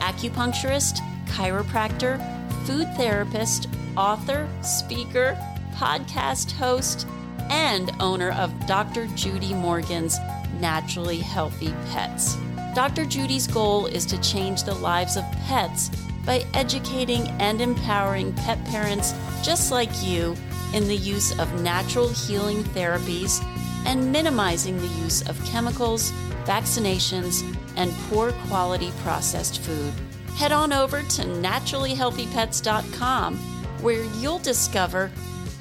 acupuncturist, 0.00 0.98
chiropractor, 1.24 2.20
food 2.66 2.86
therapist, 2.94 3.66
author, 3.96 4.46
speaker, 4.60 5.38
podcast 5.74 6.52
host, 6.52 7.06
and 7.48 7.92
owner 7.98 8.32
of 8.32 8.52
Dr. 8.66 9.06
Judy 9.14 9.54
Morgan's 9.54 10.18
Naturally 10.60 11.18
Healthy 11.20 11.74
Pets. 11.90 12.36
Dr. 12.74 13.06
Judy's 13.06 13.46
goal 13.46 13.86
is 13.86 14.04
to 14.04 14.20
change 14.20 14.64
the 14.64 14.74
lives 14.74 15.16
of 15.16 15.24
pets 15.46 15.88
by 16.26 16.44
educating 16.52 17.26
and 17.40 17.62
empowering 17.62 18.34
pet 18.34 18.62
parents 18.66 19.14
just 19.42 19.72
like 19.72 19.90
you 20.02 20.36
in 20.74 20.88
the 20.88 20.96
use 20.96 21.36
of 21.38 21.62
natural 21.62 22.08
healing 22.10 22.62
therapies 22.64 23.42
and 23.86 24.12
minimizing 24.12 24.78
the 24.78 24.86
use 24.86 25.28
of 25.28 25.44
chemicals, 25.44 26.12
vaccinations, 26.44 27.42
and 27.76 27.92
poor 28.08 28.32
quality 28.46 28.92
processed 29.02 29.60
food. 29.60 29.92
Head 30.36 30.52
on 30.52 30.72
over 30.72 31.02
to 31.02 31.22
naturallyhealthypets.com 31.22 33.36
where 33.82 34.04
you'll 34.20 34.38
discover 34.38 35.10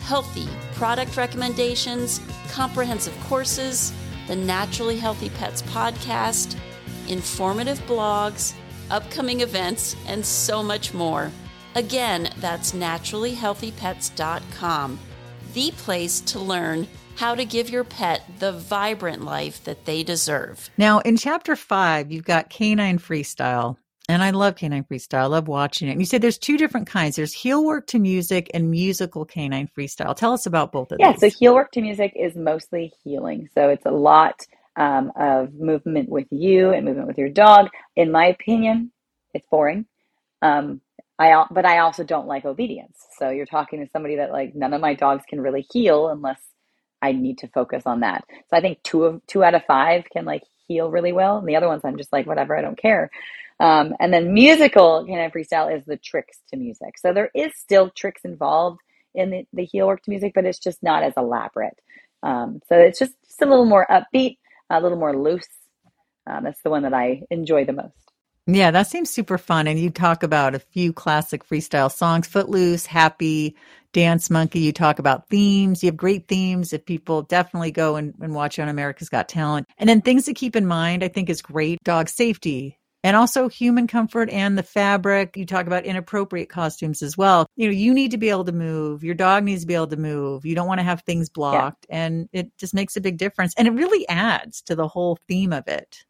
healthy 0.02 0.48
product 0.76 1.18
recommendations, 1.18 2.22
comprehensive 2.50 3.20
courses, 3.22 3.92
the 4.28 4.36
Naturally 4.36 4.98
Healthy 4.98 5.30
Pets 5.32 5.64
podcast, 5.64 6.56
informative 7.08 7.80
blogs, 7.82 8.54
upcoming 8.90 9.42
events, 9.42 9.98
and 10.08 10.26
so 10.26 10.64
much 10.64 10.94
more. 10.94 11.32
Again, 11.76 12.30
that's 12.38 12.72
naturallyhealthypets.com, 12.74 15.00
the 15.54 15.72
place 15.72 16.22
to 16.22 16.40
learn 16.40 16.88
how 17.22 17.36
to 17.36 17.46
give 17.46 17.70
your 17.70 17.84
pet 17.84 18.24
the 18.40 18.52
vibrant 18.52 19.24
life 19.24 19.64
that 19.64 19.86
they 19.86 20.02
deserve. 20.02 20.72
Now, 20.76 21.02
in 21.02 21.18
chapter 21.18 21.56
five, 21.56 22.12
you've 22.12 22.26
got 22.26 22.50
canine 22.50 22.98
freestyle. 22.98 23.78
And 24.10 24.24
I 24.24 24.32
love 24.32 24.56
canine 24.56 24.84
freestyle. 24.84 25.20
I 25.20 25.26
love 25.28 25.48
watching 25.48 25.88
it. 25.88 25.92
And 25.92 26.02
you 26.02 26.08
said 26.08 26.24
there's 26.24 26.40
two 26.40 26.58
different 26.58 26.88
kinds. 26.88 27.16
There's 27.16 27.32
heel 27.32 27.64
work 27.64 27.86
to 27.88 28.00
music 28.00 28.50
and 28.56 28.72
musical 28.72 29.24
canine 29.24 29.70
freestyle. 29.78 30.16
Tell 30.16 30.34
us 30.34 30.48
about 30.48 30.72
both 30.72 30.92
of 30.92 30.98
yeah, 31.00 31.12
these. 31.12 31.22
Yeah, 31.22 31.30
so 31.30 31.36
heel 31.38 31.54
work 31.54 31.72
to 31.74 31.82
music 31.82 32.12
is 32.16 32.36
mostly 32.36 32.92
heeling. 33.04 33.48
So 33.54 33.70
it's 33.70 33.86
a 33.86 33.92
lot 33.92 34.42
um, 34.76 35.12
of 35.16 35.54
movement 35.54 36.10
with 36.10 36.26
you 36.32 36.72
and 36.72 36.86
movement 36.86 37.08
with 37.08 37.20
your 37.20 37.30
dog. 37.30 37.70
In 37.96 38.12
my 38.12 38.26
opinion, 38.26 38.92
it's 39.36 39.46
boring. 39.52 39.86
Um, 40.42 40.82
I 41.20 41.46
but 41.52 41.68
I 41.68 41.78
also 41.80 42.04
don't 42.04 42.26
like 42.26 42.46
obedience. 42.46 42.98
So 43.20 43.30
you're 43.30 43.46
talking 43.46 43.80
to 43.86 43.92
somebody 43.92 44.16
that 44.16 44.32
like 44.32 44.56
none 44.56 44.74
of 44.74 44.82
my 44.82 44.96
dogs 44.96 45.24
can 45.30 45.40
really 45.40 45.68
heel 45.72 46.08
unless 46.08 46.40
I 47.02 47.12
need 47.12 47.40
to 47.40 47.48
focus 47.48 47.84
on 47.86 48.02
that. 48.02 48.24
So 48.50 48.58
I 48.58 48.62
think 48.62 48.84
two 48.84 49.06
of 49.06 49.22
two 49.28 49.44
out 49.44 49.56
of 49.56 49.66
five 49.66 50.06
can 50.12 50.26
like 50.26 50.44
heel 50.68 50.90
really 50.90 51.12
well, 51.12 51.38
and 51.38 51.48
the 51.48 51.56
other 51.56 51.68
ones 51.68 51.82
I'm 51.84 51.98
just 51.98 52.14
like 52.14 52.28
whatever, 52.28 52.58
I 52.58 52.62
don't 52.62 52.78
care. 52.78 53.10
Um, 53.60 53.94
and 54.00 54.12
then 54.12 54.34
musical 54.34 55.06
canine 55.06 55.30
freestyle 55.30 55.76
is 55.76 55.86
the 55.86 55.98
tricks 55.98 56.40
to 56.50 56.58
music. 56.58 56.98
So 56.98 57.14
there 57.14 57.30
is 57.36 57.52
still 57.56 57.92
tricks 57.92 58.22
involved 58.26 58.80
in 59.14 59.30
the, 59.30 59.46
the 59.54 59.66
heel 59.66 59.86
work 59.86 60.02
to 60.04 60.10
music, 60.10 60.32
but 60.34 60.46
it's 60.46 60.58
just 60.58 60.82
not 60.82 61.04
as 61.04 61.14
elaborate. 61.16 61.78
Um, 62.24 62.62
so 62.68 62.76
it's 62.76 62.98
just, 62.98 63.14
just 63.24 63.42
a 63.42 63.46
little 63.46 63.66
more 63.66 63.86
upbeat, 63.90 64.38
a 64.72 64.82
little 64.82 64.98
more 64.98 65.16
loose. 65.16 65.48
Um, 66.26 66.44
that's 66.44 66.62
the 66.64 66.72
one 66.72 66.84
that 66.84 66.94
I 66.94 67.24
enjoy 67.30 67.66
the 67.66 67.74
most. 67.74 68.11
Yeah, 68.54 68.72
that 68.72 68.88
seems 68.88 69.10
super 69.10 69.38
fun. 69.38 69.68
And 69.68 69.80
you 69.80 69.90
talk 69.90 70.24
about 70.24 70.56
a 70.56 70.60
few 70.60 70.92
classic 70.92 71.48
freestyle 71.48 71.92
songs 71.92 72.28
Footloose, 72.28 72.86
Happy, 72.86 73.56
Dance 73.94 74.30
Monkey. 74.30 74.60
You 74.60 74.74
talk 74.74 75.00
about 75.00 75.30
themes. 75.30 75.84
You 75.84 75.88
have 75.88 75.98
great 75.98 76.28
themes. 76.28 76.74
If 76.74 76.86
people 76.86 77.22
definitely 77.22 77.72
go 77.72 77.96
and, 77.96 78.14
and 78.22 78.34
watch 78.34 78.60
on 78.60 78.68
America's 78.68 79.10
Got 79.10 79.30
Talent. 79.30 79.68
And 79.78 79.88
then 79.88 80.02
things 80.02 80.26
to 80.26 80.34
keep 80.34 80.56
in 80.56 80.66
mind, 80.66 81.04
I 81.04 81.08
think 81.08 81.30
is 81.30 81.42
great 81.42 81.82
dog 81.84 82.10
safety, 82.10 82.78
and 83.04 83.16
also 83.16 83.48
human 83.48 83.88
comfort 83.88 84.30
and 84.30 84.58
the 84.58 84.64
fabric. 84.64 85.38
You 85.38 85.46
talk 85.46 85.66
about 85.66 85.86
inappropriate 85.86 86.50
costumes 86.50 87.02
as 87.02 87.18
well. 87.18 87.48
You 87.56 87.68
know, 87.68 87.74
you 87.74 87.94
need 87.94 88.12
to 88.12 88.18
be 88.18 88.30
able 88.30 88.46
to 88.46 88.52
move. 88.52 89.04
Your 89.04 89.16
dog 89.16 89.44
needs 89.44 89.62
to 89.62 89.68
be 89.68 89.76
able 89.76 89.88
to 89.88 89.98
move. 89.98 90.46
You 90.46 90.56
don't 90.56 90.68
want 90.68 90.80
to 90.80 90.86
have 90.86 91.02
things 91.02 91.30
blocked. 91.30 91.86
Yeah. 91.90 92.06
And 92.06 92.30
it 92.34 92.52
just 92.58 92.74
makes 92.74 92.98
a 92.98 93.02
big 93.02 93.18
difference. 93.18 93.54
And 93.58 93.68
it 93.68 93.72
really 93.72 94.08
adds 94.10 94.62
to 94.64 94.76
the 94.76 94.88
whole 94.88 95.18
theme 95.28 95.54
of 95.54 95.68
it. 95.68 96.06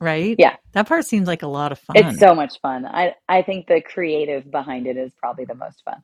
Right? 0.00 0.36
Yeah. 0.38 0.56
That 0.72 0.88
part 0.88 1.04
seems 1.04 1.28
like 1.28 1.42
a 1.42 1.46
lot 1.46 1.72
of 1.72 1.78
fun. 1.78 1.96
It's 1.96 2.18
so 2.18 2.34
much 2.34 2.58
fun. 2.60 2.86
I, 2.86 3.14
I 3.28 3.42
think 3.42 3.66
the 3.66 3.82
creative 3.82 4.50
behind 4.50 4.86
it 4.86 4.96
is 4.96 5.12
probably 5.14 5.44
the 5.44 5.54
most 5.54 5.82
fun. 5.84 6.02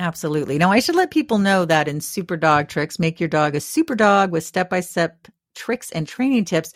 Absolutely. 0.00 0.58
Now, 0.58 0.72
I 0.72 0.80
should 0.80 0.96
let 0.96 1.10
people 1.10 1.38
know 1.38 1.64
that 1.64 1.86
in 1.86 2.00
Super 2.00 2.36
Dog 2.36 2.68
Tricks, 2.68 2.98
make 2.98 3.20
your 3.20 3.28
dog 3.28 3.54
a 3.54 3.60
super 3.60 3.94
dog 3.94 4.32
with 4.32 4.44
step 4.44 4.70
by 4.70 4.80
step 4.80 5.28
tricks 5.54 5.92
and 5.92 6.08
training 6.08 6.46
tips. 6.46 6.72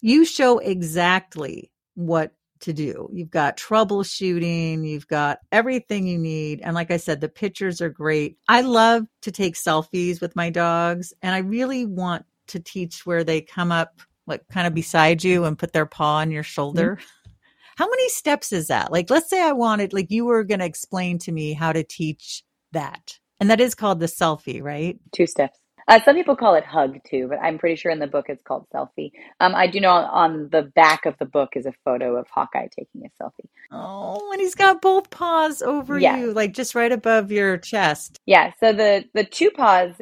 You 0.00 0.24
show 0.24 0.58
exactly 0.58 1.70
what 1.94 2.32
to 2.60 2.72
do. 2.72 3.08
You've 3.12 3.30
got 3.30 3.56
troubleshooting, 3.56 4.88
you've 4.88 5.06
got 5.06 5.38
everything 5.50 6.06
you 6.06 6.18
need. 6.18 6.60
And 6.62 6.74
like 6.74 6.90
I 6.90 6.96
said, 6.96 7.20
the 7.20 7.28
pictures 7.28 7.80
are 7.80 7.90
great. 7.90 8.38
I 8.48 8.62
love 8.62 9.04
to 9.22 9.32
take 9.32 9.54
selfies 9.54 10.20
with 10.20 10.34
my 10.34 10.48
dogs, 10.48 11.12
and 11.22 11.34
I 11.34 11.38
really 11.38 11.86
want 11.86 12.24
to 12.48 12.60
teach 12.60 13.04
where 13.04 13.24
they 13.24 13.40
come 13.40 13.70
up, 13.70 14.00
like 14.26 14.42
kind 14.48 14.66
of 14.66 14.74
beside 14.74 15.24
you 15.24 15.44
and 15.44 15.58
put 15.58 15.72
their 15.72 15.86
paw 15.86 16.16
on 16.16 16.30
your 16.30 16.42
shoulder. 16.42 16.96
Mm-hmm. 16.96 17.30
How 17.76 17.88
many 17.88 18.08
steps 18.10 18.52
is 18.52 18.68
that? 18.68 18.92
Like, 18.92 19.08
let's 19.10 19.30
say 19.30 19.42
I 19.42 19.52
wanted, 19.52 19.92
like, 19.92 20.10
you 20.10 20.26
were 20.26 20.44
going 20.44 20.60
to 20.60 20.66
explain 20.66 21.18
to 21.20 21.32
me 21.32 21.54
how 21.54 21.72
to 21.72 21.82
teach 21.82 22.44
that. 22.72 23.18
And 23.40 23.50
that 23.50 23.60
is 23.60 23.74
called 23.74 23.98
the 23.98 24.06
selfie, 24.06 24.62
right? 24.62 24.98
Two 25.12 25.26
steps. 25.26 25.58
Uh, 25.88 25.98
some 26.04 26.14
people 26.14 26.36
call 26.36 26.54
it 26.54 26.64
hug 26.64 26.98
too, 27.04 27.26
but 27.28 27.38
I'm 27.42 27.58
pretty 27.58 27.74
sure 27.74 27.90
in 27.90 27.98
the 27.98 28.06
book 28.06 28.26
it's 28.28 28.42
called 28.42 28.66
selfie. 28.72 29.10
Um, 29.40 29.54
I 29.54 29.66
do 29.66 29.80
know 29.80 29.90
on 29.90 30.48
the 30.52 30.62
back 30.62 31.06
of 31.06 31.16
the 31.18 31.24
book 31.24 31.50
is 31.56 31.66
a 31.66 31.72
photo 31.84 32.14
of 32.16 32.28
Hawkeye 32.32 32.68
taking 32.68 33.02
a 33.04 33.22
selfie. 33.22 33.48
Oh, 33.72 34.30
and 34.32 34.40
he's 34.40 34.54
got 34.54 34.80
both 34.80 35.10
paws 35.10 35.60
over 35.60 35.98
yes. 35.98 36.20
you, 36.20 36.32
like 36.32 36.52
just 36.52 36.76
right 36.76 36.92
above 36.92 37.32
your 37.32 37.58
chest. 37.58 38.20
Yeah. 38.26 38.52
So 38.60 38.72
the 38.72 39.06
the 39.12 39.24
two 39.24 39.50
paws, 39.50 39.94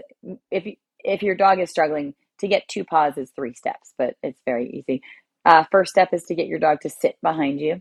if 0.50 0.66
if 0.98 1.22
your 1.22 1.35
dog 1.35 1.61
is 1.61 1.70
struggling 1.70 2.14
to 2.40 2.48
get 2.48 2.68
two 2.68 2.85
paws, 2.85 3.16
is 3.16 3.31
three 3.31 3.55
steps, 3.55 3.94
but 3.98 4.16
it's 4.22 4.40
very 4.44 4.70
easy. 4.70 5.03
Uh, 5.44 5.64
first 5.70 5.90
step 5.92 6.11
is 6.12 6.24
to 6.24 6.35
get 6.35 6.46
your 6.46 6.59
dog 6.59 6.81
to 6.83 6.90
sit 6.90 7.16
behind 7.22 7.61
you. 7.61 7.81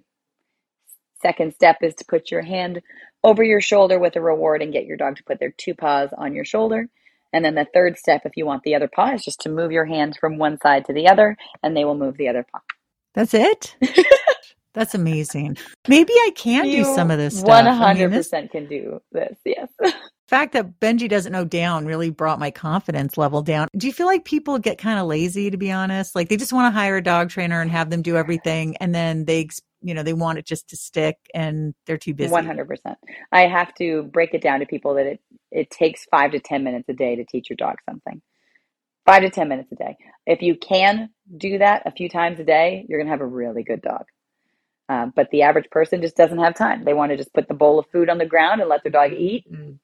Second 1.22 1.54
step 1.54 1.78
is 1.82 1.96
to 1.96 2.06
put 2.06 2.32
your 2.32 2.42
hand 2.42 2.82
over 3.24 3.44
your 3.44 3.62
shoulder 3.62 4.00
with 4.00 4.16
a 4.16 4.22
reward 4.22 4.62
and 4.62 4.72
get 4.72 4.86
your 4.86 4.98
dog 4.98 5.18
to 5.18 5.24
put 5.24 5.40
their 5.40 5.54
two 5.58 5.76
paws 5.76 6.10
on 6.18 6.34
your 6.34 6.46
shoulder. 6.46 6.88
And 7.34 7.44
then 7.44 7.56
the 7.56 7.68
third 7.74 7.98
step, 7.98 8.22
if 8.26 8.38
you 8.38 8.46
want 8.46 8.64
the 8.64 8.76
other 8.76 8.90
paw, 8.94 9.14
is 9.14 9.24
just 9.24 9.42
to 9.42 9.50
move 9.50 9.72
your 9.72 9.86
hands 9.86 10.18
from 10.18 10.38
one 10.38 10.60
side 10.62 10.86
to 10.86 10.94
the 10.94 11.08
other, 11.08 11.38
and 11.62 11.76
they 11.76 11.86
will 11.86 11.98
move 11.98 12.18
the 12.18 12.30
other 12.30 12.46
paw. 12.52 12.62
That's 13.14 13.34
it. 13.34 13.76
That's 14.74 14.96
amazing. 14.96 15.58
Maybe 15.88 16.14
I 16.14 16.32
can 16.36 16.66
you 16.66 16.78
do 16.78 16.84
some 16.86 17.12
of 17.12 17.18
this 17.18 17.40
stuff. 17.40 17.48
One 17.50 17.66
hundred 17.66 18.12
percent 18.12 18.52
can 18.52 18.68
do 18.68 19.02
this. 19.12 19.38
Yes. 19.46 19.70
fact 20.30 20.54
that 20.54 20.80
Benji 20.80 21.10
doesn't 21.10 21.32
know 21.32 21.44
down 21.44 21.86
really 21.86 22.10
brought 22.10 22.40
my 22.40 22.52
confidence 22.52 23.18
level 23.18 23.42
down. 23.42 23.68
Do 23.76 23.88
you 23.88 23.94
feel 23.94 24.06
like 24.06 24.26
people 24.26 24.60
get 24.60 24.78
kind 24.78 25.00
of 25.00 25.08
lazy, 25.08 25.50
to 25.50 25.58
be 25.58 25.72
honest? 25.72 26.16
Like 26.16 26.30
they 26.30 26.38
just 26.38 26.54
want 26.54 26.72
to 26.74 26.78
hire 26.78 26.98
a 26.98 27.04
dog 27.04 27.30
trainer 27.30 27.62
and 27.62 27.72
have 27.72 27.90
them 27.90 28.02
do 28.02 28.16
everything, 28.16 28.78
and 28.78 28.94
then 28.94 29.26
they 29.26 29.50
you 29.82 29.94
know 29.94 30.04
they 30.04 30.14
want 30.14 30.38
it 30.38 30.46
just 30.46 30.70
to 30.70 30.76
stick 30.76 31.18
and 31.34 31.74
they're 31.86 31.98
too 31.98 32.14
busy. 32.14 32.34
100% 32.34 32.96
i 33.32 33.42
have 33.42 33.74
to 33.76 34.04
break 34.04 34.34
it 34.34 34.42
down 34.42 34.60
to 34.60 34.66
people 34.66 34.94
that 34.96 35.06
it 35.06 35.22
it 35.52 35.70
takes 35.70 36.06
five 36.12 36.32
to 36.32 36.40
ten 36.40 36.64
minutes 36.64 36.88
a 36.90 36.94
day 36.94 37.16
to 37.16 37.26
teach 37.26 37.50
your 37.50 37.58
dog 37.58 37.78
something. 37.90 38.22
Five 39.06 39.24
to 39.24 39.30
ten 39.30 39.50
minutes 39.50 39.72
a 39.72 39.76
day. 39.76 39.98
If 40.26 40.42
you 40.42 40.56
can 40.56 41.10
do 41.36 41.58
that 41.58 41.84
a 41.86 41.92
few 41.92 42.10
times 42.10 42.40
a 42.40 42.44
day 42.44 42.86
you're 42.88 43.00
going 43.00 43.08
to 43.08 43.12
have 43.12 43.22
a 43.22 43.26
really 43.26 43.64
good 43.64 43.82
dog. 43.82 44.06
Um, 44.90 45.14
but 45.16 45.30
the 45.32 45.44
average 45.44 45.70
person 45.70 46.02
just 46.02 46.18
doesn't 46.18 46.40
have 46.40 46.56
time. 46.56 46.84
They 46.84 46.96
want 46.96 47.12
to 47.12 47.18
just 47.18 47.34
put 47.34 47.48
the 47.48 47.54
bowl 47.54 47.78
of 47.78 47.86
food 47.92 48.10
on 48.10 48.18
the 48.18 48.26
ground 48.26 48.60
and 48.60 48.70
let 48.70 48.84
their 48.84 48.92
dog 48.92 49.14
eat. 49.14 49.46
And 49.52 49.80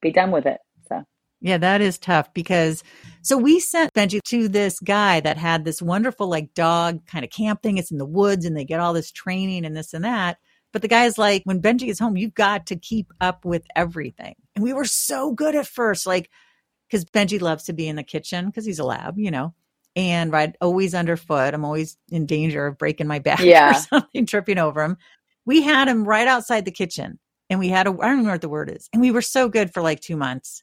be 0.00 0.10
done 0.12 0.30
with 0.30 0.46
it 0.46 0.58
so 0.88 1.04
yeah, 1.42 1.56
that 1.58 1.80
is 1.80 1.98
tough 1.98 2.32
because 2.34 2.82
so 3.22 3.38
we 3.38 3.60
sent 3.60 3.94
Benji 3.94 4.20
to 4.24 4.48
this 4.48 4.78
guy 4.78 5.20
that 5.20 5.38
had 5.38 5.64
this 5.64 5.80
wonderful 5.80 6.28
like 6.28 6.52
dog 6.54 7.06
kind 7.06 7.24
of 7.24 7.30
camp 7.30 7.62
thing. 7.62 7.78
It's 7.78 7.90
in 7.90 7.98
the 7.98 8.04
woods 8.04 8.44
and 8.44 8.56
they 8.56 8.64
get 8.64 8.80
all 8.80 8.92
this 8.92 9.10
training 9.10 9.64
and 9.64 9.74
this 9.74 9.94
and 9.94 10.04
that. 10.04 10.38
But 10.72 10.82
the 10.82 10.88
guy's 10.88 11.18
like, 11.18 11.42
when 11.44 11.62
Benji 11.62 11.88
is 11.88 11.98
home, 11.98 12.16
you've 12.16 12.34
got 12.34 12.66
to 12.66 12.76
keep 12.76 13.12
up 13.20 13.44
with 13.44 13.66
everything. 13.74 14.34
And 14.54 14.62
we 14.62 14.72
were 14.72 14.84
so 14.84 15.32
good 15.32 15.56
at 15.56 15.66
first, 15.66 16.06
like, 16.06 16.30
because 16.88 17.04
Benji 17.06 17.40
loves 17.40 17.64
to 17.64 17.72
be 17.72 17.88
in 17.88 17.96
the 17.96 18.04
kitchen 18.04 18.46
because 18.46 18.66
he's 18.66 18.78
a 18.78 18.84
lab, 18.84 19.18
you 19.18 19.30
know, 19.30 19.54
and 19.96 20.30
right, 20.30 20.54
always 20.60 20.94
underfoot. 20.94 21.54
I'm 21.54 21.64
always 21.64 21.96
in 22.10 22.26
danger 22.26 22.66
of 22.66 22.78
breaking 22.78 23.08
my 23.08 23.18
back 23.18 23.40
yeah. 23.42 23.70
or 23.70 23.74
something, 23.74 24.26
tripping 24.26 24.58
over 24.58 24.82
him. 24.82 24.96
We 25.46 25.62
had 25.62 25.88
him 25.88 26.04
right 26.04 26.28
outside 26.28 26.66
the 26.66 26.70
kitchen 26.70 27.18
and 27.50 27.58
we 27.58 27.68
had 27.68 27.86
a, 27.86 27.90
I 27.90 28.06
don't 28.06 28.24
know 28.24 28.30
what 28.30 28.40
the 28.40 28.48
word 28.48 28.70
is. 28.70 28.88
And 28.92 29.02
we 29.02 29.10
were 29.10 29.20
so 29.20 29.48
good 29.48 29.74
for 29.74 29.82
like 29.82 30.00
two 30.00 30.16
months. 30.16 30.62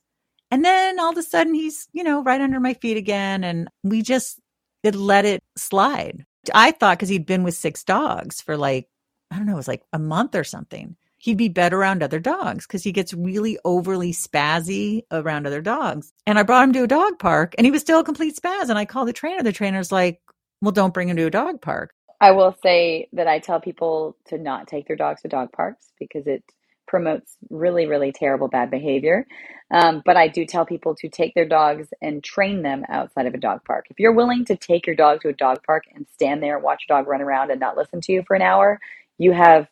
And 0.49 0.63
then 0.63 0.99
all 0.99 1.11
of 1.11 1.17
a 1.17 1.23
sudden 1.23 1.53
he's, 1.53 1.89
you 1.91 2.03
know, 2.03 2.23
right 2.23 2.41
under 2.41 2.59
my 2.59 2.73
feet 2.73 2.97
again. 2.97 3.43
And 3.43 3.67
we 3.83 4.01
just 4.01 4.39
it 4.83 4.95
let 4.95 5.25
it 5.25 5.43
slide. 5.57 6.25
I 6.53 6.71
thought 6.71 6.97
because 6.97 7.09
he'd 7.09 7.25
been 7.25 7.43
with 7.43 7.55
six 7.55 7.83
dogs 7.83 8.41
for 8.41 8.55
like, 8.55 8.87
I 9.29 9.35
don't 9.35 9.45
know, 9.45 9.53
it 9.53 9.57
was 9.57 9.67
like 9.67 9.83
a 9.91 9.99
month 9.99 10.33
or 10.33 10.45
something. 10.45 10.95
He'd 11.17 11.37
be 11.37 11.49
better 11.49 11.77
around 11.79 12.03
other 12.03 12.19
dogs 12.19 12.65
because 12.65 12.83
he 12.83 12.91
gets 12.91 13.13
really 13.13 13.57
overly 13.65 14.13
spazzy 14.13 15.01
around 15.11 15.45
other 15.45 15.61
dogs. 15.61 16.13
And 16.25 16.39
I 16.39 16.43
brought 16.43 16.63
him 16.63 16.73
to 16.73 16.83
a 16.83 16.87
dog 16.87 17.19
park 17.19 17.53
and 17.57 17.65
he 17.65 17.71
was 17.71 17.81
still 17.81 17.99
a 17.99 18.03
complete 18.03 18.37
spaz. 18.37 18.69
And 18.69 18.77
I 18.77 18.85
called 18.85 19.09
the 19.09 19.13
trainer. 19.13 19.43
The 19.43 19.51
trainer's 19.51 19.91
like, 19.91 20.21
well, 20.61 20.71
don't 20.71 20.93
bring 20.93 21.09
him 21.09 21.17
to 21.17 21.25
a 21.25 21.31
dog 21.31 21.61
park. 21.61 21.93
I 22.21 22.31
will 22.31 22.55
say 22.63 23.09
that 23.13 23.27
I 23.27 23.39
tell 23.39 23.59
people 23.59 24.15
to 24.27 24.37
not 24.37 24.67
take 24.67 24.87
their 24.87 24.95
dogs 24.95 25.21
to 25.23 25.27
dog 25.27 25.51
parks 25.51 25.91
because 25.99 26.27
it 26.27 26.43
promotes 26.87 27.35
really, 27.49 27.85
really 27.85 28.11
terrible 28.11 28.47
bad 28.47 28.71
behavior. 28.71 29.25
Um, 29.69 30.01
but 30.05 30.15
I 30.15 30.29
do 30.29 30.45
tell 30.45 30.65
people 30.65 30.95
to 30.95 31.09
take 31.09 31.33
their 31.35 31.47
dogs 31.47 31.89
and 32.01 32.23
train 32.23 32.61
them 32.61 32.83
outside 32.89 33.25
of 33.25 33.33
a 33.33 33.37
dog 33.37 33.65
park. 33.65 33.87
If 33.89 33.99
you're 33.99 34.13
willing 34.13 34.45
to 34.45 34.55
take 34.55 34.87
your 34.87 34.95
dog 34.95 35.21
to 35.21 35.29
a 35.29 35.33
dog 35.33 35.61
park 35.65 35.83
and 35.93 36.07
stand 36.13 36.41
there 36.41 36.55
and 36.55 36.63
watch 36.63 36.83
a 36.87 36.93
dog 36.93 37.07
run 37.07 37.21
around 37.21 37.51
and 37.51 37.59
not 37.59 37.75
listen 37.75 37.99
to 38.01 38.13
you 38.13 38.23
for 38.25 38.35
an 38.35 38.41
hour, 38.41 38.79
you 39.17 39.33
have 39.33 39.67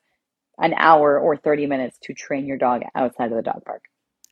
an 0.57 0.73
hour 0.77 1.17
or 1.17 1.37
30 1.37 1.67
minutes 1.67 1.97
to 2.03 2.13
train 2.13 2.45
your 2.45 2.57
dog 2.57 2.81
outside 2.93 3.31
of 3.31 3.37
the 3.37 3.41
dog 3.41 3.63
park. 3.65 3.83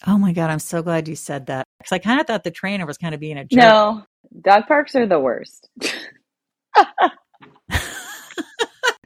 Oh 0.06 0.18
my 0.18 0.34
God, 0.34 0.50
I'm 0.50 0.60
so 0.60 0.82
glad 0.82 1.08
you 1.08 1.16
said 1.16 1.46
that. 1.46 1.66
Because 1.80 1.94
I 1.94 2.00
kind 2.00 2.20
of 2.20 2.28
thought 2.28 2.44
the 2.44 2.52
trainer 2.52 2.86
was 2.86 2.98
kind 2.98 3.14
of 3.14 3.22
being 3.22 3.38
a 3.38 3.46
jerk. 3.46 3.60
No, 3.60 4.04
dog 4.42 4.68
parks 4.68 4.96
are 4.96 5.08
the 5.08 5.20
worst. 5.20 5.70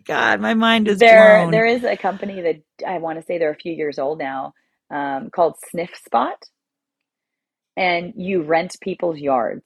God, 0.07 0.41
my 0.41 0.55
mind 0.55 0.87
is 0.89 0.99
there. 0.99 1.45
Blown. 1.45 1.49
There 1.49 1.67
is 1.67 1.83
a 1.85 1.97
company 1.97 2.41
that 2.41 2.63
I 2.87 2.99
want 2.99 3.19
to 3.19 3.25
say 3.25 3.39
they're 3.39 3.51
a 3.51 3.55
few 3.55 3.73
years 3.73 3.99
old 3.99 4.19
now, 4.19 4.53
um, 4.91 5.29
called 5.31 5.55
Sniff 5.71 5.91
Spot, 6.05 6.37
and 7.77 8.13
you 8.17 8.43
rent 8.43 8.75
people's 8.81 9.19
yards. 9.19 9.65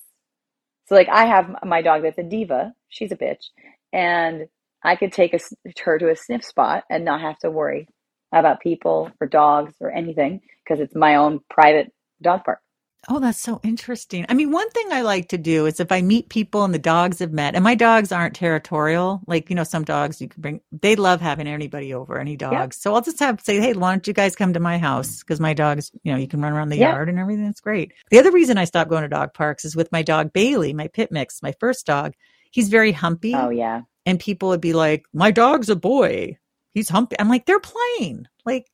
So, 0.87 0.95
like, 0.95 1.09
I 1.09 1.25
have 1.27 1.55
my 1.65 1.81
dog 1.81 2.03
that's 2.03 2.17
a 2.19 2.23
diva. 2.23 2.73
She's 2.89 3.11
a 3.11 3.17
bitch, 3.17 3.45
and 3.93 4.47
I 4.83 4.95
could 4.97 5.13
take 5.13 5.33
a, 5.33 5.39
her 5.85 5.99
to 5.99 6.11
a 6.11 6.15
sniff 6.17 6.45
spot 6.45 6.85
and 6.89 7.05
not 7.05 7.21
have 7.21 7.39
to 7.39 7.51
worry 7.51 7.87
about 8.33 8.61
people 8.61 9.11
or 9.21 9.27
dogs 9.27 9.73
or 9.81 9.91
anything 9.91 10.41
because 10.63 10.81
it's 10.81 10.95
my 10.95 11.15
own 11.17 11.41
private 11.49 11.91
dog 12.21 12.43
park. 12.45 12.59
Oh, 13.09 13.19
that's 13.19 13.41
so 13.41 13.59
interesting. 13.63 14.27
I 14.29 14.35
mean, 14.35 14.51
one 14.51 14.69
thing 14.69 14.91
I 14.91 15.01
like 15.01 15.29
to 15.29 15.37
do 15.37 15.65
is 15.65 15.79
if 15.79 15.91
I 15.91 16.01
meet 16.01 16.29
people 16.29 16.63
and 16.63 16.73
the 16.73 16.79
dogs 16.79 17.17
have 17.17 17.31
met, 17.31 17.55
and 17.55 17.63
my 17.63 17.73
dogs 17.73 18.11
aren't 18.11 18.35
territorial, 18.35 19.21
like, 19.25 19.49
you 19.49 19.55
know, 19.55 19.63
some 19.63 19.83
dogs 19.83 20.21
you 20.21 20.27
can 20.27 20.41
bring, 20.41 20.61
they 20.71 20.95
love 20.95 21.19
having 21.19 21.47
anybody 21.47 21.95
over, 21.95 22.19
any 22.19 22.35
dogs. 22.35 22.53
Yep. 22.53 22.73
So 22.73 22.93
I'll 22.93 23.01
just 23.01 23.19
have 23.19 23.41
say, 23.41 23.59
hey, 23.59 23.73
why 23.73 23.91
don't 23.91 24.05
you 24.05 24.13
guys 24.13 24.35
come 24.35 24.53
to 24.53 24.59
my 24.59 24.77
house? 24.77 25.19
Because 25.19 25.39
my 25.39 25.53
dogs, 25.53 25.91
you 26.03 26.11
know, 26.11 26.17
you 26.17 26.27
can 26.27 26.41
run 26.41 26.53
around 26.53 26.69
the 26.69 26.77
yep. 26.77 26.93
yard 26.93 27.09
and 27.09 27.17
everything. 27.17 27.45
That's 27.45 27.59
great. 27.59 27.91
The 28.11 28.19
other 28.19 28.31
reason 28.31 28.59
I 28.59 28.65
stopped 28.65 28.91
going 28.91 29.01
to 29.01 29.09
dog 29.09 29.33
parks 29.33 29.65
is 29.65 29.75
with 29.75 29.91
my 29.91 30.03
dog 30.03 30.31
Bailey, 30.31 30.73
my 30.73 30.87
pit 30.87 31.11
mix, 31.11 31.41
my 31.41 31.53
first 31.59 31.87
dog. 31.87 32.13
He's 32.51 32.69
very 32.69 32.91
humpy. 32.91 33.33
Oh, 33.33 33.49
yeah. 33.49 33.81
And 34.05 34.19
people 34.19 34.49
would 34.49 34.61
be 34.61 34.73
like, 34.73 35.05
my 35.11 35.31
dog's 35.31 35.69
a 35.69 35.75
boy. 35.75 36.37
He's 36.73 36.89
humpy. 36.89 37.15
I'm 37.19 37.29
like, 37.29 37.47
they're 37.47 37.59
playing. 37.59 38.27
Like, 38.45 38.67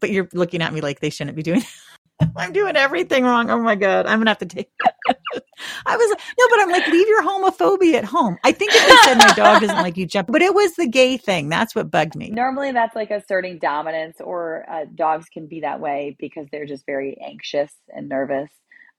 but 0.00 0.10
you're 0.10 0.28
looking 0.32 0.62
at 0.62 0.72
me 0.72 0.80
like 0.80 1.00
they 1.00 1.10
shouldn't 1.10 1.36
be 1.36 1.42
doing 1.42 1.62
I'm 2.36 2.52
doing 2.52 2.76
everything 2.76 3.24
wrong. 3.24 3.50
Oh 3.50 3.60
my 3.60 3.74
God. 3.74 4.06
I'm 4.06 4.18
going 4.18 4.26
to 4.26 4.30
have 4.30 4.38
to 4.38 4.46
take. 4.46 4.70
I 5.86 5.96
was 5.96 6.10
no, 6.10 6.46
but 6.50 6.60
I'm 6.60 6.70
like, 6.70 6.86
leave 6.88 7.08
your 7.08 7.22
homophobia 7.22 7.94
at 7.94 8.04
home. 8.04 8.38
I 8.44 8.52
think 8.52 8.72
if 8.74 8.86
they 8.86 8.96
said 9.08 9.18
my 9.18 9.32
dog 9.34 9.60
doesn't 9.60 9.76
like 9.82 9.96
you 9.96 10.06
jump, 10.06 10.28
but 10.30 10.42
it 10.42 10.54
was 10.54 10.74
the 10.74 10.86
gay 10.86 11.16
thing. 11.16 11.48
That's 11.48 11.74
what 11.74 11.90
bugged 11.90 12.14
me. 12.14 12.30
Normally, 12.30 12.72
that's 12.72 12.94
like 12.94 13.10
asserting 13.10 13.58
dominance, 13.58 14.20
or 14.20 14.64
uh, 14.70 14.84
dogs 14.94 15.28
can 15.28 15.46
be 15.46 15.60
that 15.60 15.80
way 15.80 16.16
because 16.18 16.46
they're 16.50 16.66
just 16.66 16.86
very 16.86 17.18
anxious 17.20 17.72
and 17.88 18.08
nervous. 18.08 18.50